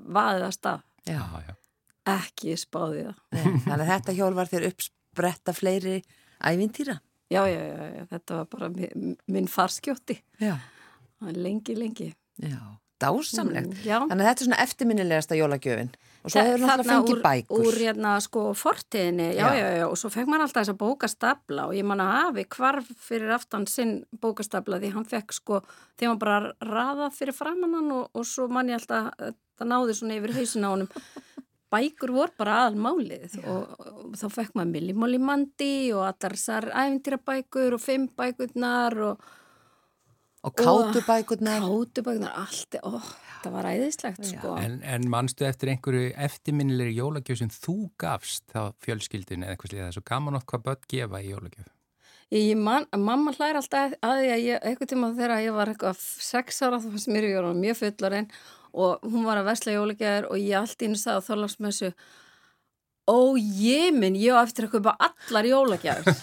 vaðið 0.00 0.46
að 0.48 0.54
stað. 0.56 0.84
Já. 1.10 1.20
já. 1.46 1.52
Ekki 2.16 2.56
spáðið 2.58 3.04
það. 3.10 3.22
Þannig 3.68 3.82
að 3.84 3.90
þetta 3.92 4.16
hjól 4.18 4.32
var 4.40 4.48
þér 4.50 4.68
uppspretta 4.72 5.52
fleiri 5.54 5.96
ævintýra. 6.42 6.96
Já, 7.32 7.42
já, 7.48 7.60
já, 7.64 7.84
já, 7.96 8.02
þetta 8.10 8.38
var 8.40 8.48
bara 8.56 8.68
mi- 8.74 9.16
minn 9.32 9.46
farskjótti. 9.48 10.16
Já. 10.42 10.56
Lengi, 11.36 11.76
lengi. 11.78 12.08
Já. 12.42 12.58
Dásamlegt. 13.02 13.74
Mm. 13.74 14.08
Þannig 14.08 14.22
að 14.22 14.28
þetta 14.30 14.42
er 14.44 14.48
svona 14.48 14.62
eftirminnilegasta 14.64 15.38
jólagjöfin. 15.38 15.92
Og 16.22 16.30
svo 16.30 16.42
hefur 16.46 16.60
náttúrulega 16.62 16.76
Þarna 16.78 16.92
fengið 16.92 17.12
úr, 17.16 17.22
bækur. 17.24 17.62
Úr 17.66 17.78
hérna 17.82 18.10
sko 18.22 18.42
fortiðinni, 18.54 19.24
já, 19.34 19.42
Já. 19.42 19.56
já, 19.58 19.68
já, 19.80 19.86
og 19.88 19.96
svo 19.98 20.10
fekk 20.14 20.28
maður 20.30 20.44
alltaf 20.46 20.60
þessa 20.62 20.76
bókastabla 20.78 21.64
og 21.66 21.74
ég 21.74 21.88
man 21.88 22.02
að 22.04 22.12
hafi 22.18 22.44
hvarf 22.54 22.92
fyrir 23.08 23.32
aftan 23.34 23.66
sinn 23.66 23.96
bókastabla 24.22 24.78
því 24.78 24.92
hann 24.94 25.08
fekk 25.10 25.34
sko, 25.34 25.58
þegar 25.98 26.12
hann 26.12 26.22
bara 26.22 26.52
raðað 26.62 27.18
fyrir 27.18 27.34
framannan 27.34 27.90
og, 27.96 28.06
og 28.14 28.28
svo 28.28 28.46
man 28.46 28.70
ég 28.70 28.78
alltaf, 28.78 29.10
að 29.18 29.34
það 29.58 29.72
náði 29.74 29.98
svona 29.98 30.20
yfir 30.20 30.36
hausin 30.38 30.66
á 30.66 30.70
honum. 30.70 30.92
Bækur 31.72 32.10
voru 32.12 32.34
bara 32.38 32.56
aðal 32.62 32.78
málið 32.84 33.38
og, 33.48 33.76
og 33.80 34.16
þá 34.20 34.26
fekk 34.38 34.54
maður 34.54 34.74
Millimóli 34.76 35.18
Mandi 35.18 35.74
og 35.96 36.04
allar 36.04 36.34
þessar 36.36 36.66
æfintýrabækur 36.70 37.78
og 37.78 37.80
fimm 37.82 38.10
bækurnar 38.12 38.98
og 39.08 39.30
Og 40.42 40.54
kátubækurnar. 40.58 41.62
kátubækurnar, 41.62 42.32
allt, 42.34 42.74
ó, 42.82 42.98
það 43.44 43.52
var 43.54 43.68
æðislegt 43.70 44.24
sko. 44.26 44.56
En, 44.58 44.80
en 44.82 45.04
manstu 45.10 45.46
eftir 45.46 45.70
einhverju 45.70 46.08
eftirminnilegri 46.18 46.96
jólagjöf 46.96 47.38
sem 47.38 47.52
þú 47.52 47.76
gafst 48.02 48.48
þá 48.50 48.72
fjölskyldinu 48.82 49.46
eða 49.46 49.54
eitthvað 49.54 49.70
slíða 49.70 49.84
það 49.84 49.92
er 49.92 49.96
svo 49.98 50.08
gaman 50.10 50.38
átt 50.38 50.48
hvað 50.50 50.64
börn 50.66 50.88
gefa 50.90 51.20
í 51.22 51.30
jólagjöf. 51.30 51.68
Ég 52.32 52.56
man, 52.56 52.88
mamma 52.96 53.34
hlæri 53.36 53.60
alltaf 53.60 53.94
að 54.00 54.22
því 54.22 54.32
að 54.32 54.42
ég, 54.46 54.58
eitthvað 54.64 54.90
tíma 54.94 55.12
þegar 55.18 55.44
ég 55.44 55.54
var 55.58 55.70
eitthvað 55.70 56.00
sex 56.00 56.62
ára 56.64 56.80
þá 56.80 56.88
fannst 56.88 57.12
mér 57.12 57.28
ég 57.28 57.38
var 57.44 57.58
mjög 57.58 57.78
fullarinn 57.82 58.28
og 58.72 59.04
hún 59.04 59.26
var 59.28 59.42
að 59.42 59.50
vesla 59.50 59.74
jólagjæður 59.76 60.28
og 60.30 60.40
ég 60.40 60.58
allt 60.58 60.84
ín 60.86 60.96
sagði 60.96 61.22
á 61.22 61.26
þorlagsmessu 61.28 61.92
Ó 63.10 63.34
ég 63.34 63.90
minn, 63.92 64.14
ég 64.16 64.30
á 64.30 64.46
eftir 64.46 64.68
að 64.68 64.76
kaupa 64.78 64.94
allar 65.02 65.48
jólagjæður 65.50 66.22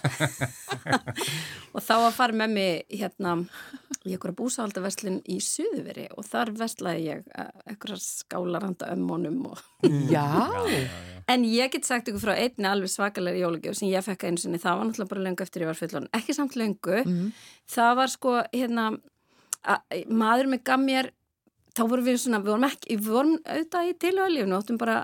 og 1.76 1.84
þá 1.84 1.96
var 2.08 2.16
farið 2.16 2.42
með 2.42 2.54
mig 2.56 3.00
hérna 3.02 3.36
í 4.08 4.14
einhverja 4.14 4.38
búsáhaldaverslun 4.40 5.20
í 5.28 5.40
Suðuveri 5.44 6.06
og 6.16 6.24
þar 6.28 6.54
veslaði 6.56 7.06
ég 7.10 7.26
eh, 7.36 7.50
einhverjar 7.68 8.00
skálaranda 8.04 8.88
ömmunum 8.94 9.42
og 9.52 9.64
Já. 10.14 10.24
En 11.30 11.44
ég 11.46 11.72
get 11.74 11.86
sagt 11.86 12.08
ykkur 12.10 12.24
frá 12.24 12.34
einni 12.38 12.68
alveg 12.70 12.92
svakalegri 12.94 13.44
jólagjöf 13.44 13.78
sem 13.78 13.92
ég 13.92 14.06
fekk 14.06 14.26
einu 14.30 14.42
sinni, 14.42 14.62
það 14.62 14.80
var 14.80 14.88
náttúrulega 14.90 15.12
bara 15.12 15.26
lengu 15.28 15.46
eftir 15.46 15.66
ég 15.66 15.70
var 15.70 15.78
fullon, 15.78 16.08
ekki 16.16 16.36
samt 16.36 16.56
lengu, 16.60 17.04
það 17.70 17.92
var 18.00 18.14
sko, 18.14 18.36
hérna, 18.56 18.86
að, 19.62 20.00
maður 20.10 20.50
með 20.54 20.64
gaf 20.72 20.82
mér, 20.82 21.12
þá 21.78 21.84
vorum 21.92 22.08
við 22.08 22.22
svona, 22.24 22.42
við 22.42 22.54
vorum 22.56 22.68
ekki, 22.70 22.98
við 22.98 23.12
vorum 23.14 23.36
auðvitað 23.44 23.92
í 23.92 23.98
tilhælífnu, 24.06 24.58
áttum 24.58 24.80
bara 24.82 24.98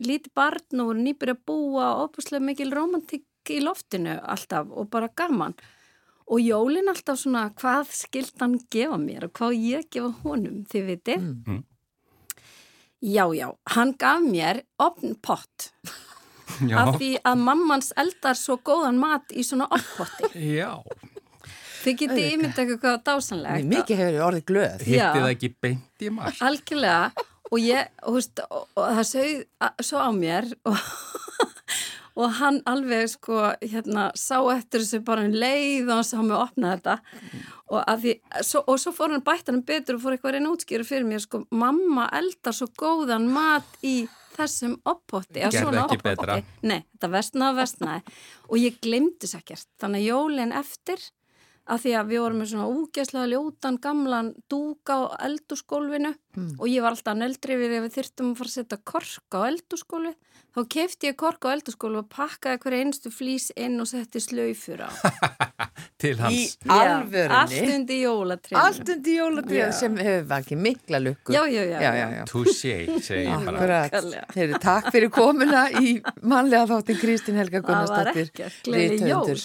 lítið 0.00 0.32
barn 0.38 0.80
og 0.80 0.90
vorum 0.92 1.04
nýbyrja 1.04 1.36
að 1.36 1.44
búa 1.50 1.90
og 1.90 2.06
óbúslega 2.06 2.46
mikil 2.46 2.70
romantik 2.74 3.26
í 3.50 3.60
loftinu 3.64 4.16
alltaf 4.22 4.70
og 4.70 4.88
bara 4.92 5.10
gaman. 5.16 5.54
Og 6.30 6.38
jólin 6.44 6.90
alltaf 6.92 7.18
svona, 7.18 7.48
hvað 7.58 7.90
skild 7.96 8.36
hann 8.38 8.58
gefa 8.70 8.98
mér 9.02 9.26
og 9.26 9.34
hvað 9.34 9.56
ég 9.58 9.88
gefa 9.90 10.12
honum, 10.22 10.62
þið 10.70 10.86
vitið? 10.92 11.26
Mm. 11.26 11.64
Já, 13.00 13.24
já, 13.34 13.48
hann 13.74 13.94
gaf 13.98 14.20
mér 14.22 14.60
opnpott 14.78 15.70
af 16.68 16.98
því 17.00 17.14
að 17.24 17.42
mammans 17.46 17.94
eldar 17.98 18.36
svo 18.38 18.58
góðan 18.60 19.00
mat 19.00 19.32
í 19.32 19.44
svona 19.46 19.66
opnpotti. 19.72 20.30
já. 20.60 20.76
Þið 21.80 21.96
getið 22.02 22.26
ímynda 22.34 22.60
eitthvað 22.60 22.80
hvað 22.82 22.96
dásanlegt. 23.08 23.68
Mikið 23.70 24.00
hefur 24.02 24.24
orðið 24.26 24.46
glöð. 24.50 24.82
Já. 24.84 24.90
Hitti 24.90 25.22
það 25.24 25.30
ekki 25.30 25.50
beint 25.64 26.04
í 26.04 26.10
marg. 26.12 26.42
Algjörlega 26.44 27.26
og 27.50 27.62
ég, 27.64 27.88
og, 28.04 28.18
veist, 28.18 28.42
og, 28.46 28.66
og 28.76 28.90
það 28.98 29.06
sögð 29.10 29.86
svo 29.88 30.02
á 30.04 30.10
mér 30.14 30.50
og, 30.68 30.82
og 32.18 32.36
hann 32.40 32.60
alveg 32.70 33.08
sko 33.12 33.42
hérna 33.60 34.10
sá 34.18 34.38
eftir 34.54 34.82
þessu 34.82 35.02
bara 35.06 35.26
um 35.26 35.34
leið 35.34 35.88
og 35.88 35.94
hann 35.98 36.08
sá 36.08 36.16
mig 36.22 36.36
opna 36.38 36.74
þetta. 36.76 36.96
Og, 37.70 37.82
að 37.84 38.04
því, 38.04 38.14
svo, 38.46 38.64
og 38.66 38.80
svo 38.82 38.94
fór 38.94 39.14
hann 39.14 39.26
bætt 39.26 39.50
hann 39.50 39.62
betur 39.66 39.98
og 39.98 40.04
fór 40.04 40.16
eitthvað 40.16 40.32
að 40.32 40.38
reyna 40.38 40.50
að 40.50 40.56
útskýra 40.56 40.88
fyrir 40.88 41.06
mér 41.06 41.22
sko 41.22 41.44
mamma 41.54 42.08
eldar 42.18 42.56
svo 42.56 42.66
góðan 42.80 43.28
mat 43.30 43.78
í 43.86 44.00
þessum 44.34 44.76
oppotti 44.88 45.42
Gerðu 45.44 45.84
ekki 45.84 46.00
betra. 46.02 46.40
Nei, 46.66 46.82
þetta 46.94 47.12
vestnaði 47.14 47.52
og 47.52 47.60
vestnaði 47.60 48.18
og 48.48 48.60
ég 48.60 48.82
glemdi 48.82 49.26
þess 49.26 49.38
ekkert. 49.40 49.68
Þannig 49.82 50.02
að 50.02 50.10
jólinn 50.10 50.54
eftir 50.60 51.08
að 51.70 51.84
því 51.84 51.92
að 52.00 52.08
við 52.10 52.22
vorum 52.24 52.40
með 52.42 52.50
svona 52.52 52.70
úgeslega 52.80 53.30
ljótan 53.30 53.78
gamlan 53.84 54.32
dúka 54.50 54.96
á 54.98 55.02
eldúsgólfinu 55.28 56.14
og 56.58 56.66
ég 56.70 56.82
var 56.82 56.96
alltaf 56.96 57.18
nöldri 57.18 57.58
við 57.60 57.76
ef 57.78 57.86
við 57.86 57.94
þyrftum 57.98 58.32
að 58.32 58.40
fara 58.40 58.50
að 58.50 58.56
setja 58.58 58.80
kork 58.92 59.38
á 59.38 59.40
eldúsgólfi 59.50 60.12
þá 60.50 60.60
kefti 60.74 61.10
ég 61.10 61.18
kork 61.20 61.46
á 61.46 61.54
eldúsgólfi 61.54 62.02
og 62.02 62.10
pakkaði 62.10 62.62
hverja 62.64 62.84
einstu 62.86 63.12
flýs 63.14 63.50
inn 63.54 63.78
og 63.82 63.90
setti 63.90 64.22
slaufur 64.22 64.82
á 64.86 64.90
Til 66.00 66.14
Í 66.16 66.20
hans. 66.20 66.52
Allt 66.70 67.54
undir 67.74 67.98
jólatrinu 68.06 68.60
Allt 68.60 68.88
undir 68.94 69.18
jólatrið 69.18 69.72
sem 69.76 69.96
hefur 70.00 70.26
vakið 70.30 70.62
mikla 70.64 71.00
lukku. 71.02 71.34
Já, 71.34 71.42
já, 71.52 71.62
já, 71.68 71.78
já. 71.98 72.24
Touché, 72.30 72.76
segi 73.04 73.26
ég 73.26 73.44
bara. 73.48 73.82
Nákvæmlega. 73.84 74.24
Heyrðu, 74.36 74.60
takk 74.64 74.90
fyrir 74.94 75.12
komuna 75.12 75.66
í 75.80 75.98
mannlega 76.32 76.70
þáttin 76.72 77.00
Kristín 77.02 77.40
Helga 77.40 77.60
Það 77.60 77.68
var 77.68 77.90
Gunnarsdóttir. 77.90 78.30
ekkert. 78.32 78.62
Gleðileg 78.68 79.12
jól. 79.12 79.36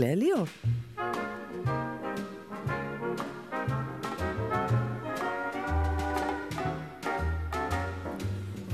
Glædelig. 0.00 0.48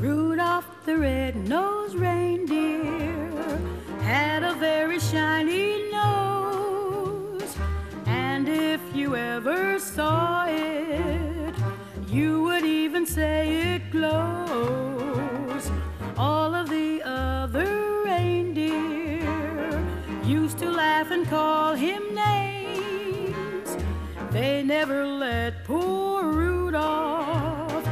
Rudolph 0.03 0.71
the 0.87 0.97
red-nosed 0.97 1.97
reindeer 1.97 3.59
had 4.03 4.41
a 4.53 4.55
very 4.69 5.01
shiny 5.01 5.91
nose. 5.91 7.53
And 8.07 8.49
if 8.49 8.83
you 8.95 9.17
ever 9.17 9.81
saw 9.81 10.47
it, 10.47 11.55
you 12.09 12.31
would 12.45 12.65
even 12.65 13.05
say 13.05 13.41
it 13.75 13.83
glows. 13.91 15.65
All 16.17 16.55
of 16.55 16.67
the 16.69 16.86
laugh 20.87 21.11
and 21.11 21.27
call 21.29 21.75
him 21.75 22.03
names. 22.15 23.69
They 24.31 24.63
never 24.63 25.01
let 25.05 25.65
poor 25.65 26.23
Rudolph 26.41 27.87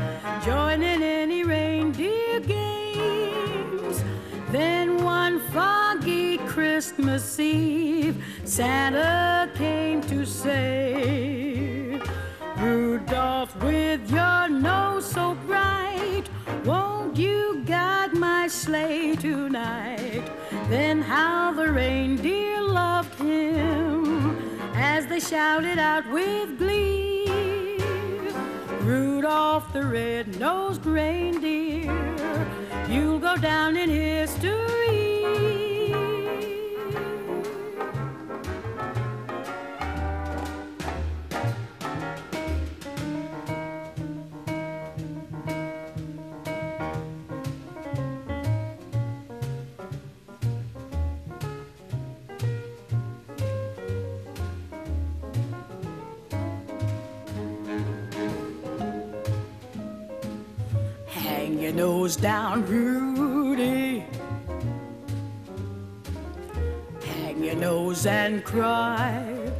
join 0.49 0.79
in 0.93 1.01
any 1.03 1.43
reindeer 1.43 2.39
games. 2.41 3.97
Then 4.57 4.87
one 5.03 5.37
foggy 5.57 6.39
Christmas 6.55 7.25
Eve, 7.41 8.17
Santa 8.45 9.51
came 9.63 10.01
to 10.13 10.25
say, 10.25 12.01
Rudolph, 12.59 13.53
with 13.69 14.03
your 14.19 14.49
nose 14.49 15.05
so 15.17 15.27
bright, 15.49 16.27
won't 16.65 17.17
you 17.17 17.63
guide 17.67 18.13
my 18.15 18.47
sleigh 18.47 19.17
tonight? 19.17 20.27
Then 20.75 21.03
how 21.03 21.53
the 21.53 21.69
reindeer 21.83 22.34
they 25.15 25.21
shouted 25.21 25.79
out 25.79 26.05
with 26.11 26.59
glee. 26.59 27.79
Rudolph 28.81 29.73
the 29.73 29.85
red-nosed 29.85 30.85
reindeer, 30.85 31.87
you'll 32.89 33.21
go 33.21 33.37
down 33.37 33.77
in 33.77 33.89
history. 33.89 34.84
Nose 61.75 62.15
down, 62.15 62.65
Rudy. 62.67 64.05
Hang 67.05 67.43
your 67.43 67.57
nose 67.57 68.07
and 68.07 68.45
cry. 68.45 69.51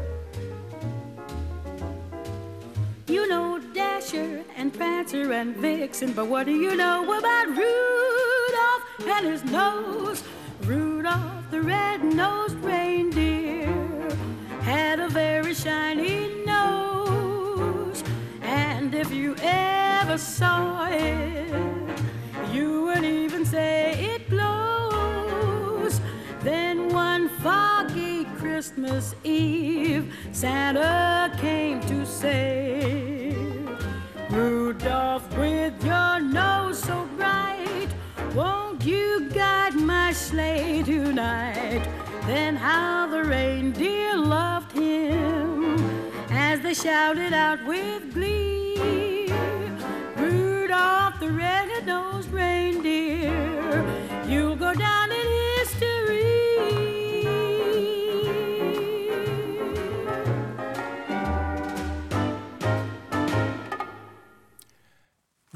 You 3.09 3.29
know 3.29 3.61
Dasher 3.75 4.45
and 4.57 4.73
Prancer 4.73 5.33
and 5.33 5.57
Vixen, 5.57 6.13
but 6.13 6.27
what 6.29 6.47
do 6.47 6.53
you 6.53 6.77
know 6.77 7.03
about 7.19 7.49
Rudolph 7.49 8.85
and 9.07 9.27
his 9.27 9.45
nose? 9.45 10.23
Rudolph, 10.63 11.51
the 11.51 11.61
red-nosed 11.61 12.57
reindeer, 12.59 13.67
had 14.63 15.01
a 15.01 15.09
very 15.09 15.53
shiny 15.53 16.45
nose. 16.45 18.05
And 18.43 18.95
if 18.95 19.13
you 19.13 19.35
ever 19.41 20.17
saw 20.17 20.89
it, 20.91 21.74
say 23.55 23.93
it 24.15 24.29
glows. 24.29 26.01
Then 26.43 26.89
one 26.89 27.29
foggy 27.45 28.25
Christmas 28.41 29.15
Eve, 29.23 30.13
Santa 30.33 31.33
came 31.39 31.81
to 31.93 32.05
say, 32.05 33.37
Rudolph, 34.31 35.27
with 35.39 35.77
your 35.85 36.19
nose 36.21 36.81
so 36.83 36.97
bright, 37.17 37.91
won't 38.35 38.85
you 38.85 39.31
guide 39.31 39.77
my 39.77 40.11
sleigh 40.13 40.83
tonight? 40.83 41.85
Then 42.27 42.57
how 42.57 43.07
the 43.07 43.23
reindeer 43.23 44.17
loved 44.17 44.73
him 44.73 45.79
as 46.31 46.61
they 46.61 46.75
shouted 46.75 47.33
out 47.33 47.65
with 47.65 48.03
glee. 48.15 49.29
Rudolph 50.17 51.21
the 51.21 51.31
red-nosed 51.31 52.24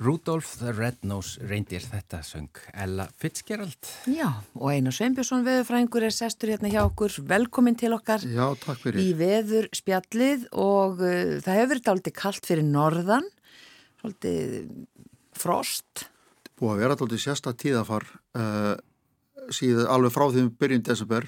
Rudolph 0.08 0.54
the 0.56 0.70
Red-Nose 0.72 1.42
reyndir 1.44 1.82
þetta 1.84 2.22
söng 2.24 2.60
Ella 2.72 3.04
Fitzgerald. 3.20 3.88
Já, 4.08 4.30
og 4.56 4.70
Einar 4.72 4.94
Sveinbjörnsson 4.96 5.42
veðurfrængur 5.44 6.06
er 6.06 6.14
sestur 6.14 6.48
hérna 6.48 6.70
hjá 6.72 6.80
okkur. 6.86 7.12
Velkomin 7.28 7.76
til 7.76 7.92
okkar 7.92 8.22
Já, 8.24 8.46
takk 8.62 8.80
fyrir. 8.80 9.02
í 9.04 9.10
veður 9.18 9.66
spjallið 9.76 10.46
og 10.56 11.02
uh, 11.02 11.34
það 11.44 11.58
hefur 11.58 11.72
verið 11.74 11.90
aldrei 11.92 12.14
kallt 12.16 12.48
fyrir 12.48 12.64
norðan, 12.64 13.26
aldrei 14.06 14.36
frost. 15.36 16.06
Búið 16.56 16.72
að 16.72 16.80
vera 16.80 16.96
alltaf 16.96 17.20
sérsta 17.26 17.52
tíðafar 17.64 18.06
uh, 18.38 18.78
síðan 19.52 19.90
alveg 19.92 20.14
frá 20.14 20.24
því 20.30 20.46
um 20.46 20.54
byrjun 20.62 20.86
desember 20.88 21.26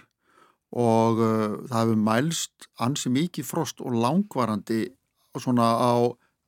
og 0.71 1.21
uh, 1.21 1.59
það 1.67 1.83
hefur 1.83 2.01
mælst 2.07 2.71
ansi 2.81 3.13
mikið 3.13 3.51
frost 3.51 3.85
og 3.85 3.99
langvarandi 4.07 4.87
svona 5.37 5.69
á 5.77 5.93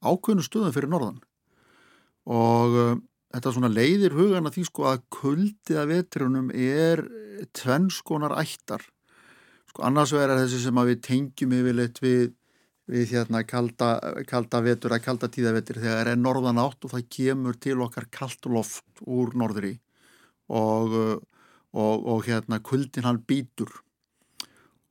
ákveðnu 0.00 0.46
stöðum 0.48 0.72
fyrir 0.72 0.88
norðan 0.94 1.20
og 2.28 2.76
uh, 2.78 2.92
þetta 3.32 3.52
svona 3.54 3.72
leiðir 3.72 4.16
hugan 4.16 4.48
að 4.48 4.58
því 4.58 4.64
sko 4.68 4.88
að 4.90 5.04
kuldið 5.14 5.80
að 5.80 5.92
vetrunum 5.94 6.50
er 6.54 7.04
tvennskonar 7.56 8.36
ættar. 8.40 8.84
Sko 9.70 9.86
annars 9.88 10.12
er 10.14 10.34
þessi 10.36 10.60
sem 10.66 10.78
að 10.78 10.92
við 10.92 11.02
tengjum 11.06 11.54
yfirleitt 11.56 12.02
við, 12.04 12.34
við 12.92 13.14
hérna 13.14 13.42
kalda, 13.48 13.94
kalda 14.28 14.60
vetur 14.64 14.94
að 14.94 15.04
kalda 15.06 15.30
tíðavetur 15.32 15.80
þegar 15.80 16.12
er 16.12 16.20
norðan 16.20 16.60
átt 16.60 16.84
og 16.84 16.92
það 16.92 17.08
kemur 17.16 17.56
til 17.56 17.78
okkar 17.80 18.10
kalt 18.12 18.50
loft 18.52 19.06
úr 19.06 19.32
norðri. 19.38 19.78
Og, 20.52 20.92
uh, 20.92 21.48
og, 21.72 22.06
og 22.12 22.28
hérna 22.28 22.60
kuldin 22.60 23.08
hann 23.08 23.24
býtur 23.24 23.72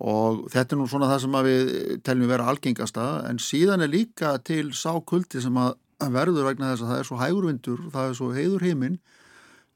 og 0.01 0.47
þetta 0.49 0.73
er 0.73 0.79
nú 0.79 0.87
svona 0.89 1.09
það 1.11 1.19
sem 1.23 1.35
að 1.37 1.47
við 1.47 1.71
teljum 2.07 2.31
vera 2.31 2.47
algengasta 2.49 3.07
en 3.29 3.39
síðan 3.41 3.85
er 3.85 3.91
líka 3.91 4.33
til 4.45 4.71
sá 4.73 4.95
kuldi 5.05 5.41
sem 5.43 5.57
að 5.61 5.75
verður 6.15 6.47
vegna 6.49 6.71
þess 6.71 6.83
að 6.85 6.91
það 6.91 7.01
er 7.01 7.07
svo 7.09 7.19
hægurvindur 7.21 7.83
og 7.85 7.91
það 7.93 8.09
er 8.09 8.17
svo 8.17 8.29
heiður 8.35 8.65
heiminn 8.65 8.97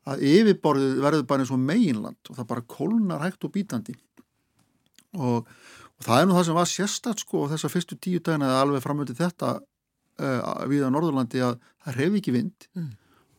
að 0.06 0.26
yfirborðið 0.30 1.00
verður 1.02 1.24
bara 1.30 1.46
eins 1.46 1.54
og 1.54 1.62
meginland 1.62 2.30
og 2.30 2.40
það 2.40 2.50
bara 2.52 2.66
kólnar 2.76 3.24
hægt 3.26 3.46
og 3.48 3.54
bítandi. 3.56 3.96
Og, 5.16 5.48
og 5.48 6.06
það 6.06 6.20
er 6.22 6.28
nú 6.30 6.36
það 6.38 6.46
sem 6.50 6.60
var 6.60 6.70
sérstætt 6.70 7.24
sko 7.24 7.46
þessar 7.50 7.74
fyrstu 7.74 7.98
tíu 7.98 8.20
dagina 8.20 8.50
eða 8.52 8.64
alveg 8.66 8.84
framöndi 8.84 9.16
þetta 9.18 9.56
uh, 9.62 10.66
við 10.70 10.86
á 10.86 10.90
Norðurlandi 10.94 11.42
að 11.46 11.60
það 11.86 12.00
reyfi 12.02 12.22
ekki 12.22 12.36
vind 12.36 12.70
Mm. 12.76 12.92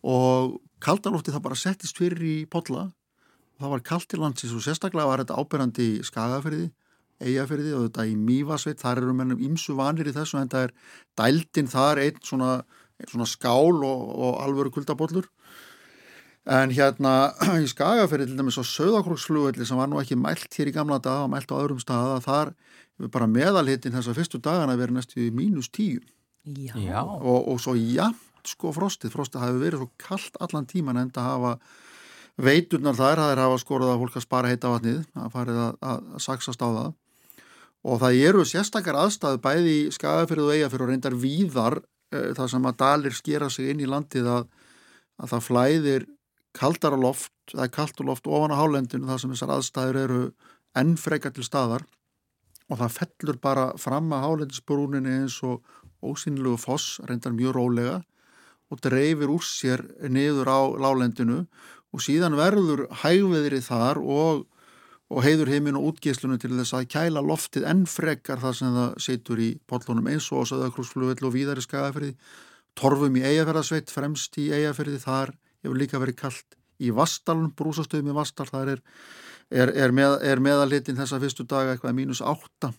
og 0.06 0.56
kaldanlófti 0.80 1.32
það 1.34 1.44
bara 1.44 1.58
settist 1.58 1.98
fyrir 1.98 2.22
í 2.22 2.36
podla 2.50 2.86
og 3.56 3.62
það 3.62 3.72
var 3.72 3.82
kalt 3.82 4.08
til 4.08 4.20
landsins 4.20 4.52
og 4.54 4.62
sérstaklega 4.64 5.08
var 5.08 5.22
þetta 5.22 5.38
ábyrrandi 5.40 5.86
í 5.96 6.02
skagaferði 6.04 6.70
eigafyrði 7.22 7.72
og 7.76 7.86
þetta 7.86 8.06
í 8.10 8.16
Mývasveit, 8.20 8.80
þar 8.82 9.02
eru 9.02 9.14
mennum 9.16 9.42
ímsu 9.42 9.76
vanir 9.78 10.10
í 10.10 10.14
þessu 10.16 10.40
en 10.40 10.52
það 10.52 10.68
er 10.68 10.74
dældin 11.20 11.70
þar 11.72 12.02
einn 12.02 12.20
svona, 12.24 12.50
einn 13.00 13.12
svona 13.12 13.28
skál 13.30 13.80
og, 13.86 14.04
og 14.16 14.42
alvöru 14.44 14.74
kuldabollur. 14.74 15.30
En 16.46 16.70
hérna 16.70 17.32
í 17.64 17.68
Skagafyrði 17.70 18.30
til 18.30 18.38
dæmis 18.38 18.60
á 18.60 18.64
Söðakróksflugvelli 18.66 19.66
sem 19.66 19.80
var 19.80 19.90
nú 19.90 19.98
ekki 20.02 20.18
mælt 20.18 20.52
hér 20.54 20.70
í 20.70 20.76
gamla 20.76 21.00
daga, 21.02 21.26
mælt 21.30 21.50
á 21.50 21.58
öðrum 21.58 21.82
staða 21.82 22.20
þar 22.22 22.52
bara 23.12 23.28
meðalhittin 23.28 23.94
þessar 23.96 24.16
fyrstu 24.16 24.40
dagana 24.40 24.76
verið 24.78 24.96
næstu 24.96 25.24
í 25.26 25.32
mínus 25.34 25.68
tíu. 25.68 26.00
Já. 26.46 26.76
Já, 26.78 27.02
og, 27.02 27.48
og 27.50 27.58
svo 27.60 27.74
jafnt 27.74 28.22
sko 28.46 28.70
frostið, 28.70 29.10
frostið 29.10 29.42
hafi 29.42 29.58
verið 29.58 29.82
svo 29.82 29.88
kallt 29.98 30.38
allan 30.44 30.68
tíman 30.70 31.00
en 31.00 31.10
það 31.10 31.26
hafa 31.32 31.52
veiturnar 32.46 32.94
þær, 32.94 33.18
það 33.18 33.32
er 33.32 33.42
hafa 33.42 33.58
skorað 33.58 33.92
að 33.92 34.04
fólk 34.04 34.18
að 34.20 34.24
spara 34.26 34.52
heita 34.52 34.70
vatnið, 34.70 35.00
að 35.18 35.32
farið 35.34 35.60
að, 35.64 35.80
að, 35.90 36.06
að 36.14 36.24
saksast 36.26 36.62
á 36.62 36.68
það 36.68 36.92
og 37.86 38.00
það 38.02 38.20
eru 38.28 38.44
sérstakar 38.48 38.98
aðstæðu 38.98 39.40
bæði 39.44 39.74
í 39.76 39.82
skagafyrðu 39.94 40.48
og 40.48 40.56
eigafyrðu 40.56 40.86
og 40.86 40.92
reyndar 40.92 41.16
víðar 41.22 41.78
uh, 41.80 42.30
það 42.36 42.52
sem 42.52 42.68
að 42.70 42.78
dalir 42.82 43.16
skera 43.16 43.50
sig 43.52 43.70
inn 43.72 43.82
í 43.84 43.90
landið 43.90 44.30
að, 44.32 44.48
að 45.22 45.34
það 45.34 45.46
flæðir 45.48 46.06
kaldara 46.56 46.98
loft, 46.98 47.32
það 47.52 47.66
er 47.66 47.74
kalt 47.74 48.00
og 48.00 48.10
loft 48.10 48.28
ofan 48.30 48.54
á 48.54 48.60
hálendinu 48.60 49.08
þar 49.10 49.22
sem 49.22 49.34
þessar 49.34 49.54
aðstæður 49.56 50.00
eru 50.02 50.20
enn 50.76 50.96
frekar 51.00 51.34
til 51.36 51.44
staðar. 51.46 51.84
Og 52.66 52.80
það 52.80 52.96
fellur 52.96 53.38
bara 53.42 53.66
fram 53.78 54.10
að 54.14 54.24
hálendisbrúninni 54.24 55.20
eins 55.20 55.36
og 55.46 55.62
ósynlegu 56.02 56.58
foss, 56.58 56.98
reyndar 57.06 57.34
mjög 57.36 57.56
rólega 57.56 58.00
og 58.72 58.80
dreifir 58.82 59.30
úr 59.30 59.44
sér 59.46 59.84
niður 60.10 60.50
á 60.50 60.60
lálendinu 60.82 61.44
og 61.94 62.02
síðan 62.02 62.34
verður 62.38 62.86
hægveðri 63.02 63.60
þar 63.62 64.00
og, 64.02 64.46
og 65.12 65.22
heiður 65.22 65.52
heiminn 65.54 65.78
og 65.78 65.92
útgeislunum 65.92 66.40
til 66.42 66.56
þess 66.56 66.74
að 66.74 66.88
kæla 66.90 67.22
loftið 67.22 67.68
enn 67.70 67.84
frekar 67.90 68.40
þar 68.42 68.56
sem 68.58 68.74
það 68.74 68.96
setur 69.04 69.42
í 69.42 69.50
pollunum 69.70 70.08
eins 70.10 70.26
og 70.34 70.42
á 70.42 70.50
Söðakrúsflugvill 70.50 71.28
og 71.28 71.34
víðari 71.36 71.62
skagafrið 71.62 72.16
torfum 72.76 73.16
í 73.16 73.24
eigafærðarsveit, 73.24 73.92
fremst 73.92 74.36
í 74.40 74.50
eigafærði, 74.52 74.98
þar 75.00 75.32
hefur 75.64 75.78
líka 75.80 76.00
verið 76.02 76.18
kallt 76.20 76.58
í 76.82 76.90
Vastalun, 76.94 77.52
brúsastöðum 77.56 78.12
í 78.12 78.16
Vastal, 78.16 78.48
þar 78.50 78.74
er, 78.74 78.82
er, 79.50 79.72
er, 79.86 79.94
með, 79.96 80.18
er 80.26 80.42
meðalitin 80.44 80.98
þessa 80.98 81.20
fyrstu 81.22 81.46
daga 81.48 81.74
eitthvað 81.74 81.96
mínus 81.96 82.20
átta. 82.20 82.74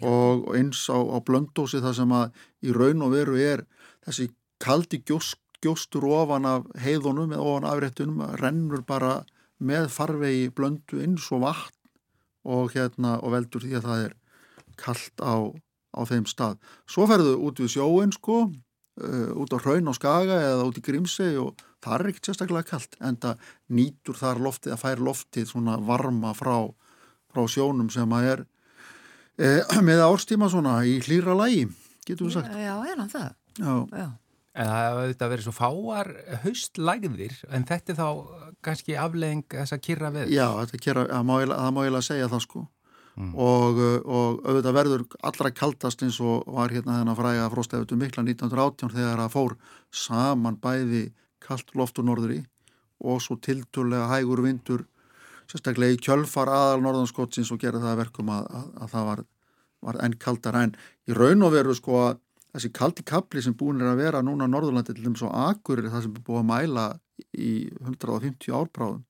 Og 0.00 0.46
eins 0.56 0.86
á, 0.88 0.96
á 0.96 1.18
blöndósi 1.26 1.82
þar 1.84 1.96
sem 1.98 2.12
að 2.16 2.44
í 2.64 2.76
raun 2.76 3.02
og 3.04 3.12
veru 3.12 3.40
er 3.40 3.66
þessi 4.06 4.30
kaldi 4.62 5.02
gjóst, 5.04 5.40
gjóstur 5.64 6.06
ofan 6.12 6.46
af 6.48 6.68
heiðunum 6.80 7.32
eða 7.34 7.48
ofan 7.50 7.66
afréttunum 7.68 8.22
rennur 8.38 8.84
bara 8.86 9.18
með 9.58 9.88
farvegi 9.92 10.50
blöndu 10.54 11.00
eins 11.02 11.26
og 11.32 11.44
vatn 11.46 11.74
og, 12.46 12.70
hérna, 12.76 13.16
og 13.22 13.34
veldur 13.34 13.64
því 13.64 13.78
að 13.78 13.88
það 13.88 14.04
er 14.06 14.16
kallt 14.78 15.22
á, 15.24 15.34
á 15.96 16.00
þeim 16.06 16.26
stað. 16.30 16.58
Svo 16.90 17.06
ferðu 17.10 17.36
út 17.48 17.62
við 17.62 17.72
sjóin 17.74 18.12
sko, 18.14 18.42
uh, 19.02 19.30
út 19.34 19.56
á 19.56 19.58
hraun 19.58 19.90
og 19.90 19.96
skaga 19.98 20.40
eða 20.44 20.66
út 20.68 20.78
í 20.78 20.84
grímsegi 20.84 21.40
og 21.42 21.56
það 21.84 21.96
er 21.96 22.10
ekkert 22.12 22.30
sérstaklega 22.30 22.70
kallt 22.70 22.98
en 23.00 23.18
það 23.22 23.48
nýtur 23.78 24.20
þar 24.20 24.42
loftið 24.46 24.76
að 24.76 24.82
fær 24.84 25.02
loftið 25.08 25.48
svona 25.50 25.78
varma 25.88 26.34
frá, 26.36 26.68
frá 27.32 27.42
sjónum 27.50 27.90
sem 27.92 28.14
að 28.16 28.30
er 28.34 28.44
eh, 29.40 29.82
með 29.88 30.04
árstíma 30.06 30.50
svona 30.52 30.78
í 30.86 31.00
hlýra 31.04 31.36
lægi, 31.38 31.66
getur 32.06 32.28
við 32.28 32.38
sagt. 32.38 32.54
Já, 32.54 32.68
já 32.68 32.92
er 32.92 33.02
hann 33.02 33.12
það? 33.12 33.34
Já. 33.56 33.74
Já. 33.96 34.08
En 34.56 34.70
það 34.70 34.86
hefur 34.86 35.10
þetta 35.10 35.28
verið 35.32 35.46
svo 35.46 35.52
fáar 35.52 36.08
haustlægðir, 36.44 37.34
en 37.52 37.66
þetta 37.68 37.92
er 37.92 37.98
þá 37.98 38.08
kannski 38.64 38.96
afleðing 38.96 39.44
þess 39.52 39.76
að 39.76 39.82
kyrra 39.84 40.12
við. 40.14 40.32
Já, 40.32 40.48
kera, 40.80 41.04
það 41.10 41.28
má 41.28 41.34
má 41.76 41.82
eiginlega 41.82 42.06
segja 42.08 42.30
það 42.32 42.42
sko. 42.46 42.62
Og, 43.16 43.78
uh, 43.80 44.00
og 44.04 44.42
auðvitað 44.44 44.74
verður 44.76 45.04
allra 45.24 45.50
kaldast 45.56 46.02
eins 46.04 46.18
og 46.20 46.42
var 46.52 46.68
hérna 46.68 46.98
þennan 46.98 47.16
fræga 47.16 47.46
fróstæfutu 47.48 47.96
mikla 47.96 48.24
1918 48.26 48.92
þegar 48.92 49.22
það 49.22 49.32
fór 49.32 49.54
saman 49.88 50.58
bæði 50.60 51.06
kallt 51.40 51.72
loft 51.80 51.96
og 52.02 52.10
norður 52.10 52.34
í 52.34 52.42
og 53.08 53.22
svo 53.24 53.38
tilturlega 53.40 54.10
hægur 54.10 54.42
vindur 54.44 54.84
sérstaklega 55.48 55.96
í 55.96 56.02
kjölfar 56.02 56.50
aðal 56.52 56.82
norðanskottsins 56.84 57.54
og 57.54 57.62
gera 57.62 57.80
það 57.80 57.94
að 57.94 58.00
verkum 58.02 58.32
að, 58.34 58.52
að, 58.58 58.68
að 58.82 58.92
það 58.92 59.08
var, 59.08 59.24
var 59.88 60.00
enn 60.04 60.18
kaldar 60.20 60.60
en 60.60 60.76
í 61.08 61.16
raun 61.16 61.46
og 61.46 61.54
veru 61.54 61.76
sko 61.78 61.98
að 62.02 62.20
þessi 62.56 62.72
kaldi 62.74 63.04
kapli 63.06 63.42
sem 63.44 63.54
búin 63.56 63.82
er 63.82 63.92
að 63.92 64.02
vera 64.02 64.22
núna 64.24 64.48
á 64.48 64.52
Norðurlandi 64.52 64.96
til 64.96 65.04
þeim 65.04 65.18
svo 65.20 65.30
akurir 65.30 65.90
það 65.92 66.06
sem 66.06 66.16
er 66.16 66.26
búið 66.26 66.42
að 66.42 66.50
mæla 66.50 66.86
í 67.36 67.52
150 67.84 68.56
árbráðum 68.56 69.04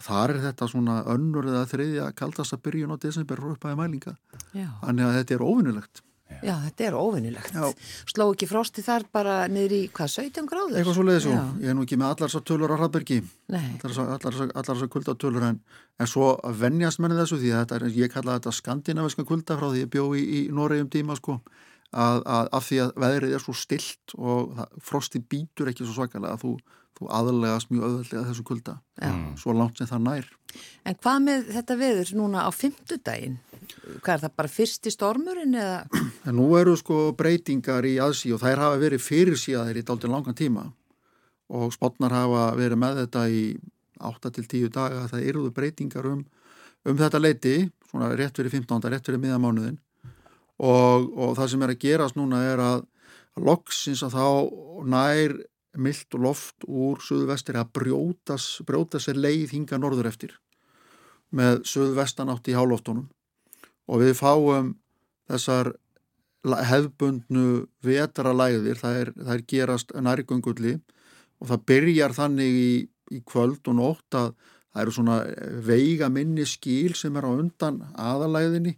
þar 0.00 0.34
er 0.34 0.44
þetta 0.48 0.68
svona 0.70 1.00
önnur 1.12 1.48
eða 1.50 1.66
þriðja 1.68 2.12
kaldasta 2.16 2.60
byrjun 2.60 2.94
á 2.96 3.02
desember 3.02 3.42
og 3.44 3.56
uppaði 3.56 3.80
mælinga 3.80 4.14
Já. 4.56 4.70
þannig 4.80 5.04
að 5.06 5.18
þetta 5.20 5.36
er 5.36 5.44
óvinnilegt 5.44 6.06
Já, 6.46 6.54
þetta 6.62 6.84
er 6.86 6.94
óvinnilegt. 6.94 7.56
Já. 7.58 7.88
Sló 8.08 8.28
ekki 8.30 8.46
frosti 8.48 8.84
þar 8.86 9.02
bara 9.12 9.32
niður 9.50 9.72
í, 9.76 9.80
hvað, 9.92 10.12
17 10.14 10.46
gráður? 10.48 10.76
eitthvað 10.78 10.96
svo 10.96 11.04
leiðis 11.08 11.26
Já. 11.26 11.40
ég 11.60 11.72
er 11.72 11.76
nú 11.76 11.82
ekki 11.84 11.98
með 12.00 12.12
allar 12.14 12.30
þessar 12.30 12.44
tölur 12.46 12.70
á 12.72 12.76
Hraðbergi 12.78 13.18
allar 13.50 14.12
allar 14.14 14.68
þessar 14.70 14.92
kuldatölur 14.94 15.46
en, 15.48 15.58
en 15.98 16.10
svo 16.10 16.30
venjast 16.62 17.02
menni 17.02 17.18
þessu 17.18 17.40
því 17.42 17.50
að 17.50 17.64
þetta 17.64 17.80
er, 17.80 17.86
ég 17.98 18.14
kalla 18.14 18.38
þetta 18.38 18.54
skandinaviska 18.60 19.26
kulda 19.28 19.58
frá 19.58 19.68
því 19.72 19.82
ég 19.82 19.90
bjó 19.92 20.06
í, 20.14 20.22
í 20.22 20.40
Noregi 20.54 20.86
um 20.86 20.92
tíma 20.94 21.18
sko 21.18 21.40
að, 21.90 22.20
að 22.24 22.50
af 22.56 22.66
því 22.68 22.82
að 22.84 22.92
veðrið 23.04 23.36
er 23.36 23.44
svo 23.44 23.54
stilt 23.56 24.14
og 24.18 24.60
frosti 24.84 25.20
býtur 25.20 25.70
ekki 25.70 25.86
svo 25.86 25.96
svakalega 25.96 26.36
að 26.36 26.44
þú, 26.44 26.52
þú 26.98 27.08
aðlegast 27.18 27.72
mjög 27.72 27.86
öðvöldlega 27.88 28.26
þessu 28.28 28.46
kulda 28.46 28.76
já. 29.00 29.12
svo 29.40 29.54
langt 29.56 29.80
sem 29.80 29.90
það 29.90 30.04
nær 30.06 30.30
En 30.84 30.96
hvað 30.98 31.22
með 31.26 31.50
þetta 31.54 31.76
veður 31.78 32.12
núna 32.18 32.42
á 32.42 32.50
fimmtudaginn? 32.50 33.36
Hvað 34.02 34.14
er 34.14 34.22
það 34.24 34.36
bara 34.40 34.50
fyrsti 34.50 34.90
stormurinn 34.90 35.54
eða? 35.54 36.00
En 36.26 36.38
nú 36.38 36.48
eru 36.58 36.74
sko 36.78 37.10
breytingar 37.16 37.86
í 37.86 37.96
aðsí 38.02 38.32
og 38.34 38.42
þær 38.42 38.64
hafa 38.64 38.80
verið 38.80 39.04
fyrir 39.04 39.38
síðaðir 39.38 39.78
í 39.78 39.84
dálítið 39.86 40.14
langan 40.14 40.38
tíma 40.38 40.64
og 41.50 41.74
spotnar 41.74 42.14
hafa 42.14 42.48
verið 42.58 42.80
með 42.82 43.04
þetta 43.04 43.26
í 43.30 43.44
8-10 44.00 44.72
daga 44.74 45.06
það 45.10 45.28
eruðu 45.28 45.52
breytingar 45.54 46.08
um, 46.08 46.24
um 46.88 46.98
þetta 46.98 47.20
leiti, 47.20 47.54
svona 47.90 48.10
rétt 48.16 48.38
fyrir 48.38 48.54
15. 48.54 48.90
rétt 48.90 49.06
fyrir 49.06 49.22
miðamánuðin 49.22 49.78
og, 50.60 51.08
og 51.16 51.36
það 51.38 51.52
sem 51.52 51.64
er 51.64 51.72
að 51.74 51.82
gerast 51.84 52.18
núna 52.18 52.42
er 52.52 52.62
að, 52.62 52.84
að 53.38 53.48
loksins 53.48 54.04
að 54.04 54.16
þá 54.18 54.26
nær 54.92 55.36
myllt 55.80 56.16
og 56.18 56.24
loft 56.24 56.66
úr 56.66 57.00
suðvestir 57.04 57.58
að 57.60 57.72
brjótas, 57.78 58.58
brjóta 58.66 59.00
sér 59.00 59.20
leið 59.20 59.54
hinga 59.54 59.78
norður 59.78 60.10
eftir 60.10 60.34
með 61.30 61.62
suðvestanátt 61.70 62.50
í 62.50 62.56
hálóftunum 62.58 63.06
og 63.90 64.02
við 64.02 64.16
fáum 64.18 64.74
þessar 65.30 65.72
hefðbundnu 66.42 67.66
vetralæðir, 67.84 68.78
það 68.80 68.96
er, 69.02 69.10
það 69.18 69.34
er 69.34 69.44
gerast 69.52 69.92
nærgöngulli 69.94 70.78
og 71.40 71.50
það 71.52 71.66
byrjar 71.70 72.16
þannig 72.16 72.56
í, 72.60 72.72
í 73.14 73.20
kvöld 73.28 73.68
og 73.70 73.76
nótt 73.76 74.16
að 74.16 74.32
það 74.70 74.82
eru 74.82 74.94
svona 74.96 75.18
veiga 75.66 76.08
minni 76.12 76.46
skíl 76.48 76.94
sem 76.98 77.16
er 77.18 77.26
á 77.26 77.30
undan 77.30 77.82
aðalæðinni 77.94 78.76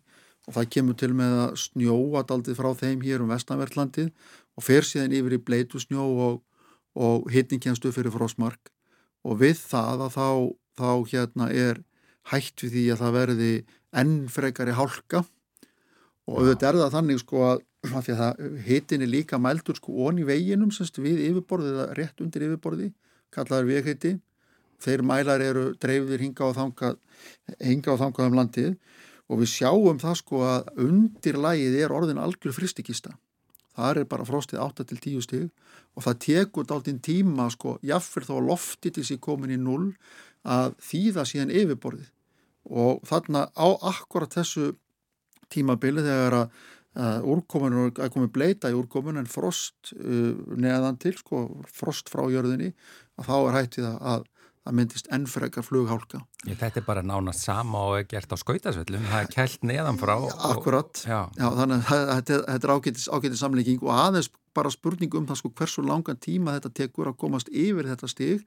og 0.48 0.56
það 0.56 0.70
kemur 0.74 0.98
til 0.98 1.12
með 1.16 1.34
að 1.44 1.58
snjóa 1.62 2.22
daldið 2.28 2.58
frá 2.58 2.70
þeim 2.78 3.02
hér 3.04 3.22
um 3.22 3.30
vestanvertlandið 3.30 4.08
og 4.58 4.66
fer 4.66 4.86
síðan 4.86 5.14
yfir 5.14 5.36
í 5.36 5.42
bleitu 5.42 5.80
snjó 5.82 6.06
og, 6.26 6.40
og 6.98 7.28
upp 7.30 7.94
fyrir 7.94 8.14
frostmark. 8.14 8.72
Og 9.22 9.38
við 9.38 9.60
það 9.60 10.06
að 10.08 10.16
þá, 10.16 10.28
þá 10.78 10.90
hérna 11.12 11.50
er 11.50 11.82
hætt 12.32 12.64
við 12.64 12.74
því 12.74 12.86
að 12.92 13.02
það 13.04 13.14
verði 13.18 13.52
enn 14.02 14.16
frekari 14.32 14.74
hálka. 14.74 15.22
Og 16.26 16.42
auðvitað 16.42 16.68
er 16.68 16.80
það 16.82 16.96
þannig 16.96 17.22
sko 17.22 17.44
að, 17.46 17.62
að 18.26 18.42
hitin 18.66 19.06
er 19.06 19.10
líka 19.10 19.38
mældur 19.38 19.78
sko 19.78 20.08
onni 20.08 20.26
veginum 20.26 20.74
semst 20.74 20.98
við 21.02 21.22
yfirborðið 21.28 21.78
eða 21.78 21.96
rétt 21.98 22.22
undir 22.22 22.48
yfirborði 22.48 22.92
kallaður 23.32 23.70
vegheiti 23.70 24.16
þeir 24.82 25.04
mælar 25.06 25.42
eru 25.42 25.64
dreifðir 25.80 26.22
hinga 26.26 26.48
og 26.48 26.56
þangað 26.58 26.98
hinga 27.62 27.94
og 27.94 28.00
þangað 28.00 28.28
um 28.28 28.38
landið 28.38 28.72
og 29.30 29.42
við 29.42 29.52
sjáum 29.52 30.00
það 30.02 30.16
sko 30.22 30.42
að 30.46 30.72
undir 30.86 31.38
lagið 31.38 31.78
er 31.84 31.94
orðin 31.94 32.20
algjör 32.22 32.56
fristikista 32.56 33.14
það 33.76 34.02
er 34.02 34.08
bara 34.08 34.26
frostið 34.28 34.62
8 34.62 34.86
til 34.88 34.98
10 35.00 35.24
stig 35.24 35.46
og 35.96 36.06
það 36.06 36.20
tekur 36.26 36.68
dálítinn 36.68 37.00
tíma 37.04 37.48
sko 37.52 37.78
þó 37.82 38.34
að 38.36 38.48
loftið 38.50 38.98
til 38.98 39.06
sér 39.08 39.22
komin 39.22 39.54
í 39.54 39.60
null 39.60 39.94
að 40.42 40.74
þýða 40.82 41.24
síðan 41.28 41.54
yfirborðið. 41.54 42.10
Og 42.72 43.02
þarna 43.06 43.48
á 43.54 43.66
akkurat 43.92 44.32
þessu 44.32 44.72
tímabili 45.52 46.04
þegar 46.04 46.36
að, 46.38 46.52
að 46.96 47.28
úrkomun 47.34 47.78
er 47.90 48.12
komið 48.12 48.32
bleita 48.34 48.70
í 48.70 48.76
úrkomun 48.76 49.20
en 49.20 49.30
frost 49.30 49.92
uh, 49.96 50.32
neðan 50.56 50.98
til 51.02 51.14
sko, 51.18 51.44
frost 51.68 52.12
frá 52.12 52.24
jörðinni 52.32 52.72
að 53.20 53.28
þá 53.28 53.36
er 53.38 53.58
hættið 53.58 53.88
að 53.92 54.28
það 54.62 54.74
myndist 54.78 55.08
ennfrekar 55.10 55.64
flughálka. 55.66 56.20
Ég, 56.46 56.56
þetta 56.60 56.78
er 56.80 56.84
bara 56.86 57.02
nánast 57.02 57.42
sama 57.42 57.80
og 57.88 57.96
er 57.98 58.04
gert 58.10 58.30
á 58.30 58.36
skautasvöllum, 58.38 59.02
það 59.10 59.24
er 59.24 59.30
kælt 59.32 59.64
neðan 59.66 59.98
frá. 59.98 60.14
og- 60.22 60.32
Akkurat, 60.52 60.92
Já. 61.02 61.30
Já, 61.36 61.48
þannig 61.50 61.82
að 61.82 62.22
þetta 62.22 62.68
er- 62.68 62.74
ágætis 63.18 63.42
samlíking 63.42 63.82
og 63.82 63.90
aðeins 63.90 64.30
bara 64.54 64.70
spurning 64.70 65.14
um 65.14 65.26
það 65.26 65.36
sko 65.36 65.50
hversu 65.50 65.82
langan 65.82 66.16
tíma 66.16 66.60
þetta 66.60 66.72
tekur 66.74 67.06
að 67.10 67.16
komast 67.18 67.48
yfir 67.50 67.84
þetta 67.90 68.08
stig. 68.08 68.44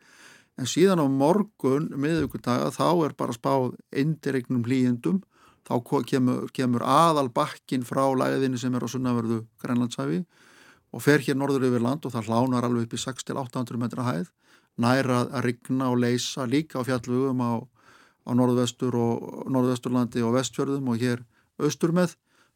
En 0.58 0.66
síðan 0.66 1.04
á 1.04 1.08
morgun 1.10 1.90
miðugudaga 1.90 2.72
þá 2.72 3.06
er 3.06 3.14
bara 3.14 3.34
spáð 3.34 3.76
indiregnum 3.92 4.64
hlýjendum 4.64 5.22
þá 5.68 6.06
kemur, 6.06 6.48
kemur 6.54 6.80
aðal 6.82 7.28
bakkin 7.34 7.84
frá 7.84 8.06
læðinu 8.16 8.58
sem 8.58 8.74
er 8.74 8.80
á 8.80 8.88
sunnaverðu 8.88 9.46
Grænlandshæfi 9.62 10.26
og 10.94 11.02
fer 11.02 11.20
hér 11.20 11.36
norður 11.36 11.66
yfir 11.68 11.82
land 11.82 12.06
og 12.06 12.14
það 12.14 12.30
hlánar 12.30 12.64
alveg 12.64 12.86
upp 12.86 12.94
í 12.94 13.02
6-800 13.04 13.78
metra 13.82 14.04
hæð 14.06 14.30
næra 14.82 15.24
að 15.26 15.48
rigna 15.48 15.90
og 15.94 16.02
leysa 16.04 16.48
líka 16.50 16.82
á 16.82 16.88
fjallvugum 16.88 17.42
á, 17.42 17.54
á 18.28 18.32
norðvestur 18.36 18.96
og 19.00 19.50
norðvesturlandi 19.52 20.24
og 20.26 20.36
vestfjörðum 20.36 20.92
og 20.92 21.02
hér 21.02 21.24
austur 21.62 21.96
með 21.96 22.16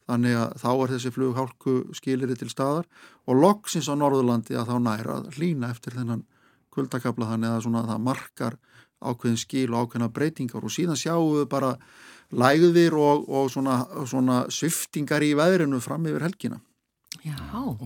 þannig 0.09 0.35
að 0.39 0.55
þá 0.63 0.69
er 0.73 0.93
þessi 0.95 1.13
flughálku 1.15 1.75
skiliri 1.95 2.35
til 2.39 2.49
staðar 2.51 2.89
og 3.29 3.39
loksins 3.39 3.89
á 3.91 3.95
norðurlandi 3.95 4.57
að 4.57 4.73
þá 4.73 4.75
næra 4.83 5.17
að 5.19 5.29
hlýna 5.37 5.69
eftir 5.71 5.95
þennan 5.95 6.25
kuldakabla 6.73 7.33
þannig 7.33 7.55
að 7.55 7.65
svona 7.65 7.85
það 7.87 8.05
markar 8.07 8.57
ákveðin 8.99 9.39
skil 9.39 9.69
og 9.73 9.85
ákveðina 9.85 10.13
breytingar 10.13 10.65
og 10.65 10.73
síðan 10.73 10.99
sjáum 10.99 11.37
við 11.37 11.45
bara 11.51 11.75
lægðir 12.29 12.95
og, 12.99 13.29
og 13.29 13.49
svona, 13.53 13.83
svona 14.09 14.41
sviftingar 14.53 15.23
í 15.25 15.31
veðrinu 15.37 15.79
fram 15.81 16.05
yfir 16.09 16.27
helgina. 16.27 16.59
Já, 17.25 17.35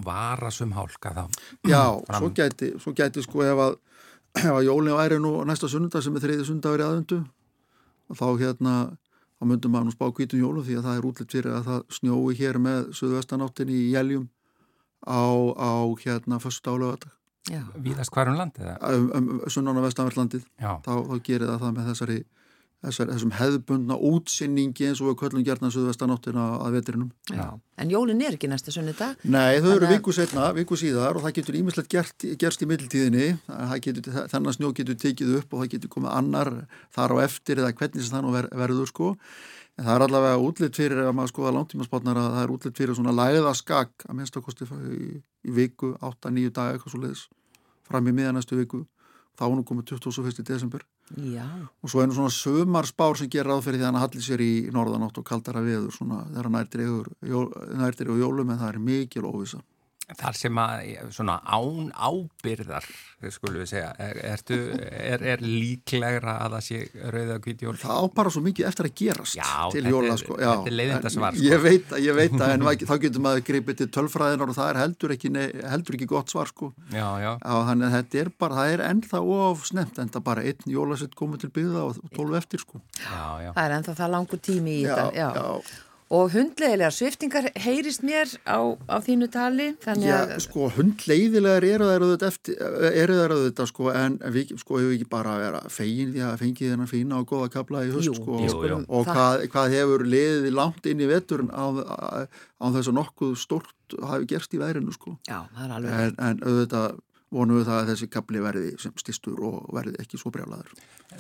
varasum 0.04 0.74
hálka 0.76 1.14
þá. 1.16 1.24
Já, 1.70 1.84
svo 2.18 2.30
gæti, 2.36 2.74
svo 2.82 2.94
gæti 2.98 3.24
sko 3.24 3.46
ef 3.46 3.62
að, 3.66 3.78
ef 4.40 4.50
að 4.58 4.68
jólinu 4.68 4.98
væri 4.98 5.22
nú 5.22 5.34
næsta 5.48 5.70
sunnudag 5.72 6.04
sem 6.04 6.16
er 6.18 6.26
þriði 6.26 6.48
sunnudagur 6.50 6.84
í 6.84 6.88
aðundu 6.88 7.20
og 8.10 8.20
þá 8.20 8.28
hérna 8.42 8.76
þá 9.38 9.50
myndum 9.50 9.74
maður 9.74 9.90
nú 9.90 9.96
spá 9.96 10.06
kvítum 10.16 10.42
jólum 10.42 10.66
því 10.66 10.80
að 10.80 10.88
það 10.88 11.00
er 11.00 11.10
útlitt 11.10 11.36
fyrir 11.36 11.58
að 11.58 11.68
það 11.70 11.84
snjói 11.98 12.38
hér 12.40 12.62
með 12.64 12.88
suðvestanáttinni 13.00 13.76
í 13.76 13.92
jæljum 13.94 14.30
á, 15.04 15.24
á 15.60 15.74
hérna 16.04 16.40
fyrstu 16.40 16.78
já. 17.50 17.64
Víðast 17.76 18.14
hvar 18.14 18.32
um 18.32 18.38
landið 18.40 18.70
um, 18.80 19.10
um, 19.18 19.42
sunnan 19.52 19.80
á 19.80 19.84
vestanverðlandið 19.84 20.46
Já. 20.62 20.72
þá, 20.86 20.94
þá 21.10 21.16
gerir 21.28 21.50
það 21.50 21.64
það 21.64 21.76
með 21.78 21.90
þessari 21.92 22.20
þessar, 22.84 23.12
þessum 23.14 23.32
hefðbundna 23.38 23.96
útsinningi 24.10 24.90
eins 24.90 25.02
og 25.02 25.10
við 25.12 25.18
köllum 25.22 25.46
gerna 25.48 25.72
söðvestanáttina 25.74 26.46
að 26.66 26.78
vetrinum. 26.78 27.10
Já. 27.32 27.46
En 27.80 27.90
jólin 27.90 28.22
er 28.22 28.36
ekki 28.36 28.50
næsta 28.52 28.74
sunnudag. 28.76 29.16
Nei, 29.24 29.58
þau 29.64 29.72
eru 29.72 29.80
Þannig 29.80 29.88
að- 29.88 29.96
viku 29.98 30.14
setna, 30.14 30.50
viku 30.54 30.78
síðar 30.78 31.16
og 31.18 31.24
það 31.24 31.36
getur 31.40 31.58
ímislegt 31.62 31.90
gert, 31.90 32.28
gerst 32.38 32.62
í 32.62 32.70
middeltíðinni. 32.70 33.28
Það 33.48 33.82
Getur, 33.88 34.14
þennan 34.30 34.56
snjó 34.58 34.74
getur 34.76 34.96
tekið 34.96 35.36
upp 35.40 35.54
og 35.54 35.64
það 35.64 35.72
getur 35.74 35.90
komið 35.96 36.14
annar 36.14 36.54
þar 36.94 37.16
á 37.16 37.18
eftir 37.26 37.58
eða 37.64 37.74
hvernig 37.74 38.04
sem 38.08 38.32
ver, 38.32 38.48
verður 38.54 38.88
sko. 38.88 39.18
En 39.78 39.86
það 39.88 39.96
er 39.96 40.04
allavega 40.06 40.38
útlitt 40.38 40.76
fyrir 40.78 41.00
ef 41.02 41.16
maður 41.18 41.32
skoða 41.34 41.54
langtímaspátnar 41.58 42.18
að 42.22 42.34
það 42.36 42.44
er 42.44 42.52
útlitt 42.54 42.78
fyrir 42.78 42.96
svona 42.96 43.16
læða 43.18 43.56
skak 43.58 44.06
að 44.06 44.16
minnst 44.20 44.36
að 44.38 44.44
kosti 44.46 44.68
í, 44.70 45.22
í 45.50 45.52
viku, 45.56 45.96
8-9 45.98 46.52
daga 46.54 46.76
eitthvað 46.78 46.94
svo 46.94 47.02
leiðis 47.02 47.24
fram 47.90 48.06
í 48.08 48.14
miðanæstu 48.14 48.60
viku. 48.60 48.84
Þá 49.34 49.44
er 49.48 49.54
nú 49.58 49.64
komið 49.66 49.96
21. 49.96 50.44
desember 50.46 50.84
Já. 51.18 51.46
og 51.82 51.90
svo 51.90 52.04
nú 52.06 52.14
svona 52.14 52.34
sömarspár 52.34 53.18
sem 53.18 53.32
gerir 53.34 53.50
ráð 53.50 53.64
fyrir 53.66 53.82
því 53.82 53.86
að 53.86 53.90
hann 53.90 54.04
hallir 54.04 54.26
sér 54.26 54.44
í 54.46 54.52
norðanátt 54.76 55.18
og 55.18 55.26
kaldara 55.26 55.64
veður 55.66 55.96
svona 55.96 56.22
þegar 56.30 56.52
nærtir 57.82 58.14
og 58.14 58.22
jólum 58.22 58.54
en 58.54 58.62
það 58.62 58.70
er 58.70 58.84
mikil 58.92 59.26
óvisa. 59.26 59.64
Þar 60.20 60.38
sem 60.38 60.60
að 60.62 60.92
svona 61.16 61.36
án 61.44 61.90
ábyrðar, 61.94 62.86
skulum 63.34 63.62
við 63.64 63.70
segja, 63.72 63.92
er, 64.04 64.20
ertu, 64.34 64.58
er, 64.78 65.24
er 65.34 65.44
líklegra 65.44 66.36
að 66.44 66.56
það 66.58 66.66
sé 66.68 67.10
rauða 67.14 67.38
hvít 67.46 67.64
jól? 67.66 67.76
Það 67.82 68.00
á 68.00 68.04
bara 68.20 68.34
svo 68.36 68.44
mikið 68.46 68.70
eftir 68.70 68.90
að 68.90 68.96
gerast 69.02 69.38
Já, 69.40 69.52
til 69.74 69.84
jóla 69.88 70.18
sko. 70.20 70.38
þetta 70.42 70.72
er 70.72 70.78
leiðindasvar, 70.78 71.38
En 71.38 71.40
sko. 71.40 71.48
Ég 71.48 71.64
veit 71.64 71.94
að, 71.94 72.04
ég 72.04 72.18
veit 72.20 72.36
að, 72.38 72.56
en 72.56 72.68
þá 72.84 72.96
getur 73.06 73.26
maður 73.26 73.46
greipið 73.50 73.80
til 73.82 73.90
tölfræðinar 73.98 74.54
og 74.54 74.60
það 74.60 74.74
er 74.74 74.82
heldur 74.84 75.16
ekki, 75.16 75.34
heldur 75.74 76.00
ekki 76.00 76.10
gott 76.14 76.34
svar 76.34 76.52
sko. 76.52 76.74
Já, 76.94 77.08
já. 77.24 77.32
Já, 77.38 77.54
þannig 77.70 77.88
að 77.90 77.96
þetta 78.00 78.22
er 78.24 78.34
bara, 78.44 78.60
það 78.60 78.76
er 78.76 78.86
ennþá 78.90 79.24
of 79.38 79.66
snemt, 79.70 80.04
enda 80.04 80.24
bara 80.24 80.44
einn 80.44 80.70
jólasett 80.76 81.18
komið 81.18 81.46
til 81.46 81.54
byggða 81.58 81.88
og 81.90 82.14
tólf 82.14 82.38
eftir 82.42 82.64
sko. 82.64 82.84
Já, 83.00 83.26
já. 83.48 83.50
Það 83.56 83.64
er 83.66 83.76
ennþá 83.80 83.98
það 84.04 84.14
langur 84.18 84.44
tími 84.44 84.78
í 84.82 84.86
þetta. 84.86 85.10
Já. 85.18 85.28
já. 85.40 85.83
Og 86.14 86.28
hundlegilegar 86.30 86.94
sviftingar 86.94 87.48
heyrist 87.64 88.04
mér 88.06 88.30
á, 88.46 88.62
á 88.86 88.96
þínu 89.02 89.28
tali. 89.34 89.72
Já, 89.98 90.18
sko, 90.44 90.68
hundleiðilegar 90.76 91.66
eru 91.66 91.88
þær 91.90 92.04
auðvitað 92.06 92.28
eftir, 92.30 92.58
eru 93.02 93.16
þær 93.18 93.34
auðvitað, 93.34 93.70
sko, 93.72 93.88
en 93.98 94.18
við, 94.36 94.52
sko, 94.62 94.78
hefur 94.82 94.94
ekki 94.94 95.08
bara 95.10 95.32
að 95.34 95.42
vera 95.48 95.62
fegin 95.74 96.12
því 96.14 96.22
að 96.28 96.36
fengi 96.44 96.70
þennan 96.70 96.92
fína 96.92 97.22
og 97.24 97.26
góða 97.34 97.50
kapla 97.56 97.82
í 97.88 97.90
höst, 97.96 98.12
Jú, 98.12 98.14
sko, 98.20 98.38
Jú, 98.44 98.52
skulum 98.54 98.86
og 98.90 99.08
það- 99.10 99.16
hvað, 99.18 99.48
hvað 99.56 99.74
hefur 99.78 100.06
liðið 100.14 100.54
langt 100.60 100.86
inn 100.94 101.02
í 101.02 101.10
veturinn 101.10 101.50
á, 101.50 101.66
á, 101.82 102.66
þess 102.70 102.92
að 102.94 102.98
nokkuð 103.00 103.34
stórt 103.42 103.98
hafi 104.04 104.30
gerst 104.30 104.54
í 104.54 104.62
veðrinu, 104.62 104.94
sko. 104.94 105.18
Já, 105.28 105.42
það 105.58 105.66
er 105.66 105.76
alveg. 105.80 105.92
En, 105.98 106.16
en 106.30 106.40
auðvitað 106.46 107.00
vonum 107.34 107.58
við 107.58 107.66
það 107.66 107.80
að 107.82 107.88
þessi 107.90 108.08
kapli 108.14 108.40
verði 108.46 108.80
sem 108.80 108.94
stistur 109.02 109.40
og 109.42 109.66
verði 109.74 109.98
ekki 109.98 110.20
svo 110.22 110.30
brjálaður. 110.30 110.70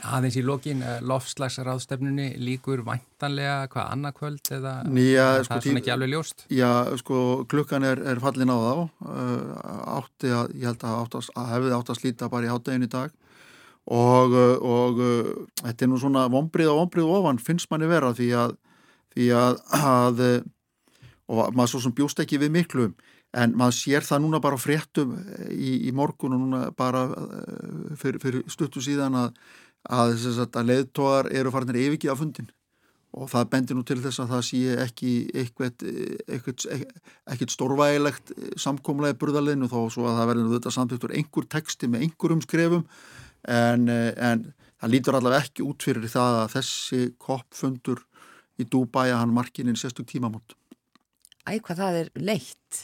Aðeins 0.03 0.35
í 0.39 0.43
lokin, 0.43 0.81
lofslagsráðstefnunni 1.07 2.33
líkur 2.41 2.81
væntanlega 2.87 3.69
hvað 3.71 3.91
annarkvöld 3.95 4.51
eða 4.55 4.73
Nýja, 4.87 5.27
það 5.27 5.45
sko, 5.45 5.57
er 5.57 5.65
svona 5.67 5.81
ekki 5.81 5.93
alveg 5.95 6.11
ljóst? 6.11 6.45
Já, 6.51 6.71
sko, 6.99 7.19
klukkan 7.51 7.87
er, 7.87 8.01
er 8.11 8.21
fallin 8.23 8.51
á 8.51 8.57
þá, 8.57 8.81
uh, 9.07 9.53
átti 9.99 10.33
að, 10.33 10.55
ég 10.59 10.67
held 10.71 10.83
að, 10.83 10.97
átti 11.05 11.21
að, 11.21 11.47
hefði 11.53 11.77
átt 11.77 11.93
að 11.93 11.99
slíta 12.01 12.29
bara 12.33 12.49
í 12.49 12.51
háttegin 12.51 12.87
í 12.87 12.91
dag 12.91 13.15
og, 13.93 14.35
uh, 14.35 14.57
og 14.59 15.01
þetta 15.61 15.87
er 15.87 15.91
nú 15.93 16.01
svona 16.01 16.27
vombrið 16.33 16.73
og 16.73 16.83
vombrið 16.83 17.15
ofan 17.19 17.41
finnst 17.43 17.71
manni 17.71 17.89
vera 17.91 18.11
því 18.17 18.29
að, 18.43 18.59
því 19.15 19.31
að, 19.39 19.63
að 19.79 20.23
og 21.31 21.55
maður 21.55 21.75
svo 21.75 21.83
sem 21.85 21.95
bjóst 21.95 22.19
ekki 22.19 22.41
við 22.41 22.55
miklu 22.57 22.91
en 23.33 23.55
maður 23.57 23.77
sér 23.79 24.05
það 24.05 24.25
núna 24.25 24.39
bara 24.43 24.59
fréttum 24.61 25.15
í, 25.49 25.87
í 25.87 25.91
morgun 25.95 26.35
og 26.35 26.41
núna 26.43 26.63
bara 26.77 27.07
fyrir, 27.97 28.19
fyrir 28.21 28.43
stuttu 28.51 28.83
síðan 28.83 29.17
að, 29.17 29.37
að, 29.89 30.13
að, 30.45 30.67
leiðtóðar 30.69 31.31
eru 31.35 31.53
farinir 31.53 31.81
yfirgi 31.83 32.11
á 32.11 32.15
fundin 32.19 32.51
og 33.13 33.29
það 33.29 33.49
bendir 33.51 33.77
nú 33.77 33.83
til 33.85 33.99
þess 34.01 34.23
að 34.23 34.31
það 34.33 34.45
sé 34.47 34.61
ekki 34.81 35.11
eitthvað, 35.37 35.83
eitthvað, 36.25 36.63
eitthvað 37.29 37.51
stórvægilegt 37.53 38.31
samkomlega 38.63 39.17
burðarleginu 39.21 39.69
þó 39.69 39.77
svo 39.93 40.07
að 40.09 40.17
það 40.17 40.29
verður 40.31 40.55
þetta 40.55 40.73
samþýttur 40.77 41.13
einhver 41.19 41.49
texti 41.51 41.89
með 41.91 42.07
einhverjum 42.07 42.41
skrefum 42.45 42.87
en, 43.43 43.85
en 43.91 44.47
það 44.81 44.93
lítur 44.95 45.19
allavega 45.19 45.45
ekki 45.45 45.67
út 45.67 45.85
fyrir 45.85 46.09
það 46.09 46.39
að 46.39 46.55
þessi 46.55 47.03
koppfundur 47.21 48.01
í 48.61 48.65
að 48.67 49.19
hann 49.19 49.33
markinin 49.33 49.77
sérstug 49.77 50.07
tímamót. 50.09 50.55
Æ, 51.49 51.59
hvað 51.59 51.79
það 51.79 51.99
er 52.01 52.09
leitt. 52.15 52.83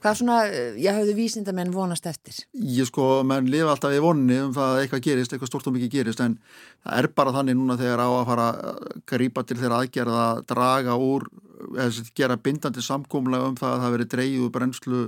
Hvað 0.00 0.16
svona, 0.16 0.36
ég 0.80 0.96
hafði 0.96 1.14
vísindamenn 1.18 1.74
vonast 1.74 2.06
eftir. 2.08 2.38
Ég 2.56 2.88
sko, 2.88 3.20
menn 3.26 3.50
lifa 3.52 3.74
alltaf 3.74 3.92
í 3.92 4.00
vonni 4.00 4.38
um 4.46 4.54
það 4.56 4.72
að 4.72 4.80
eitthvað 4.84 5.04
gerist, 5.06 5.34
eitthvað 5.34 5.50
stort 5.52 5.68
og 5.68 5.76
mikið 5.76 5.92
gerist 5.92 6.22
en 6.24 6.38
það 6.86 7.02
er 7.02 7.10
bara 7.20 7.34
þannig 7.36 7.58
núna 7.58 7.76
þegar 7.80 8.04
á 8.04 8.08
að 8.08 8.24
fara 8.30 8.48
að 8.70 8.80
grípa 9.12 9.44
til 9.44 9.58
þeirra 9.60 9.82
aðgerða 9.84 10.24
að 10.24 10.42
draga 10.54 10.96
úr, 10.96 11.28
eða 11.76 12.08
gera 12.16 12.40
bindandi 12.40 12.84
samkómlega 12.86 13.52
um 13.52 13.60
það 13.60 13.76
að 13.76 13.84
það 13.84 13.96
veri 13.98 14.32
úr 14.40 14.52
brennslu 14.56 15.04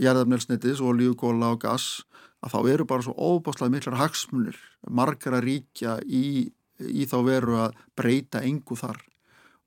jarðafnelsnitis, 0.00 0.80
olíu, 0.80 1.14
kóla 1.18 1.52
og 1.52 1.60
gas 1.62 1.88
að 2.44 2.54
þá 2.54 2.70
eru 2.74 2.86
bara 2.88 3.04
svo 3.04 3.14
óbáslega 3.16 3.72
miklar 3.72 4.00
hagsmunir, 4.00 4.56
margar 4.88 5.38
að 5.38 5.48
ríkja 5.48 5.98
í, 6.04 6.48
í 6.80 7.06
þá 7.08 7.18
veru 7.28 7.58
að 7.66 7.76
breyta 7.96 8.42
engu 8.44 8.76
þar 8.78 9.00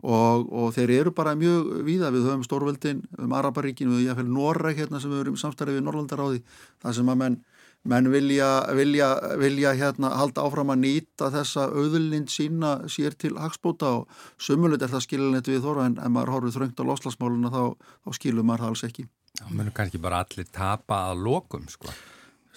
og, 0.04 0.48
og 0.54 0.74
þeir 0.76 0.94
eru 1.00 1.14
bara 1.16 1.36
mjög 1.38 1.84
víða 1.88 2.12
við 2.14 2.28
höfum 2.30 2.46
Stórveldin, 2.46 3.04
um 3.18 3.36
Araparíkinu 3.38 3.98
við 3.98 4.10
jáfnveil 4.12 4.34
Norræk 4.34 4.82
hérna 4.84 5.02
sem 5.02 5.14
við 5.14 5.26
erum 5.26 5.40
samstarfið 5.42 5.80
við 5.80 5.88
Norrlandaráði, 5.88 6.44
það 6.84 7.00
sem 7.00 7.14
að 7.14 7.22
menn 7.24 7.40
menn 7.88 8.10
vilja, 8.12 8.50
vilja, 8.76 9.08
vilja 9.40 9.72
hérna 9.78 10.12
halda 10.20 10.44
áfram 10.44 10.74
að 10.74 10.82
nýta 10.84 11.30
þessa 11.32 11.68
auðlind 11.72 12.32
sína 12.32 12.74
sér 12.92 13.16
til 13.20 13.38
hagspóta 13.40 13.94
og 14.02 14.20
sumulit 14.42 14.84
er 14.84 14.92
það 14.92 15.06
skiljanlegt 15.06 15.52
við 15.52 15.64
þóra 15.64 15.88
en 15.88 15.98
ef 16.02 16.12
maður 16.12 16.34
horfið 16.36 16.58
þröngt 16.58 16.84
á 16.84 16.90
loslasmáluna 16.90 17.54
þá, 17.54 17.62
þá 18.04 18.20
skilum 18.20 18.50
maður 18.50 18.66
það 18.66 18.74
alls 18.74 18.86
ekki. 18.90 19.08
Það 19.38 19.56
munum 19.56 19.78
kannski 19.80 20.04
bara 20.04 20.22
allir 20.26 20.52
tapa 20.52 21.02
að 21.12 21.24
lokum, 21.30 21.68
sko. 21.72 21.94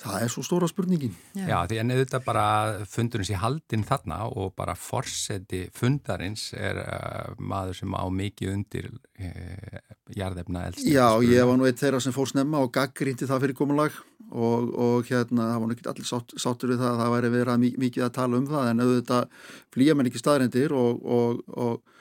Það 0.00 0.24
er 0.24 0.32
svo 0.32 0.44
stóra 0.46 0.68
spurningin. 0.70 1.14
Já, 1.36 1.44
Já 1.50 1.56
því 1.68 1.80
en 1.82 1.94
auðvitað 1.94 2.26
bara 2.26 2.44
fundurins 2.88 3.30
í 3.32 3.38
haldin 3.40 3.86
þarna 3.88 4.20
og 4.30 4.54
bara 4.56 4.76
forseti 4.78 5.66
fundarins 5.76 6.50
er 6.56 6.80
uh, 6.82 7.34
maður 7.36 7.80
sem 7.82 7.96
á 7.96 8.04
mikið 8.08 8.54
undir 8.54 8.88
uh, 8.90 9.80
jarðefna 10.16 10.64
eldsniti. 10.70 10.94
Já, 10.96 11.08
ég 11.26 11.50
var 11.50 11.60
nú 11.60 11.68
eitt 11.68 11.82
þeirra 11.82 12.00
sem 12.02 12.16
fór 12.16 12.30
snemma 12.32 12.64
og 12.64 12.72
gaggrindi 12.74 13.28
það 13.28 13.44
fyrir 13.46 13.60
komulag 13.60 14.00
og, 14.30 14.72
og 14.72 15.10
hérna, 15.10 15.50
það 15.50 15.60
var 15.60 15.68
nú 15.68 15.76
ekki 15.76 15.88
allir 15.92 16.08
sátt, 16.08 16.34
sáttur 16.40 16.72
við 16.72 16.82
það 16.82 16.90
að 16.92 17.00
það 17.02 17.14
væri 17.16 17.32
verið 17.34 17.54
að 17.54 17.80
mikið 17.84 18.06
að 18.06 18.16
tala 18.16 18.40
um 18.40 18.50
það 18.50 18.72
en 18.72 18.84
auðvitað 18.84 19.48
flýja 19.74 19.96
menn 19.96 20.10
ekki 20.10 20.22
staðrindir 20.22 20.76
og, 20.76 21.00
og, 21.04 21.40
og 21.50 21.98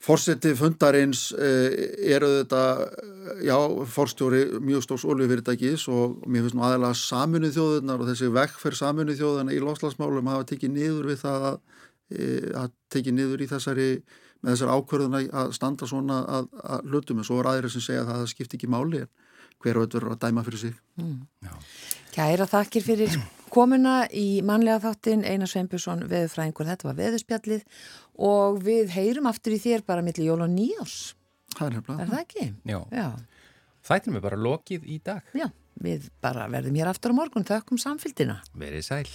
Fórseti 0.00 0.54
fundarins 0.56 1.26
er 1.36 2.24
auðvitað, 2.24 2.78
já, 3.44 3.56
fórstjóri 3.92 4.46
mjög 4.64 4.86
stórs 4.86 5.04
oljufyrirtækis 5.04 5.84
og 5.92 6.22
mér 6.24 6.46
finnst 6.46 6.56
nú 6.56 6.64
aðeins 6.64 7.02
saminuð 7.10 7.58
þjóðunar 7.58 8.00
og 8.00 8.08
þessi 8.08 8.30
vekkferð 8.32 8.80
saminuð 8.80 9.20
þjóðuna 9.20 9.52
í 9.52 9.60
loslasmálum 9.60 10.32
hafa 10.32 10.48
tekið 10.48 10.72
niður 10.78 11.10
við 11.12 11.20
það 11.20 11.46
að, 11.50 11.58
að 12.62 12.74
tekið 12.96 13.16
niður 13.18 13.44
í 13.44 13.50
þessari, 13.50 13.88
með 14.40 14.56
þessari 14.56 14.78
ákvörðuna 14.78 15.22
að 15.42 15.52
standa 15.58 15.90
svona 15.92 16.22
að, 16.38 16.48
að 16.64 16.88
hlutum 16.94 17.20
en 17.20 17.28
svo 17.28 17.42
er 17.42 17.50
aðeins 17.52 17.76
sem 17.76 17.84
segja 17.90 18.06
að 18.06 18.14
það 18.14 18.30
skipti 18.32 18.56
ekki 18.56 18.72
máli 18.72 19.04
en 19.04 19.12
hver 19.60 19.80
og 19.80 19.90
verður 19.92 20.14
að 20.14 20.22
dæma 20.24 20.44
fyrir 20.46 20.62
sig. 20.62 20.76
Mm. 21.00 21.20
Kæra 22.14 22.46
þakkir 22.48 22.84
fyrir 22.84 23.16
komuna 23.52 24.04
í 24.14 24.40
manlega 24.46 24.80
þáttin 24.86 25.24
Einar 25.26 25.50
Sveinbjörnsson, 25.50 26.06
veðurfræðingur, 26.10 26.68
þetta 26.70 26.88
var 26.88 26.98
veðurspjallið 27.00 27.64
og 28.20 28.60
við 28.64 28.92
heyrum 28.96 29.28
aftur 29.30 29.56
í 29.56 29.62
þér 29.62 29.84
bara 29.88 30.04
millir 30.04 30.28
jól 30.28 30.42
og 30.44 30.52
nýjás. 30.52 31.14
Það 31.56 31.80
er. 31.80 31.90
Er 31.96 32.12
það 32.12 32.20
ekki? 32.20 32.46
Já. 32.68 32.78
Já. 32.94 33.08
Þættum 33.90 34.16
við 34.18 34.24
bara 34.28 34.40
lokið 34.44 34.86
í 34.86 35.00
dag. 35.04 35.34
Já, 35.36 35.48
við 35.80 36.08
bara 36.22 36.46
verðum 36.52 36.76
hér 36.78 36.92
aftur 36.92 37.16
á 37.16 37.18
morgun, 37.18 37.48
þökkum 37.48 37.80
samfélgina. 37.80 38.40
Verið 38.60 38.86
sæl. 38.86 39.06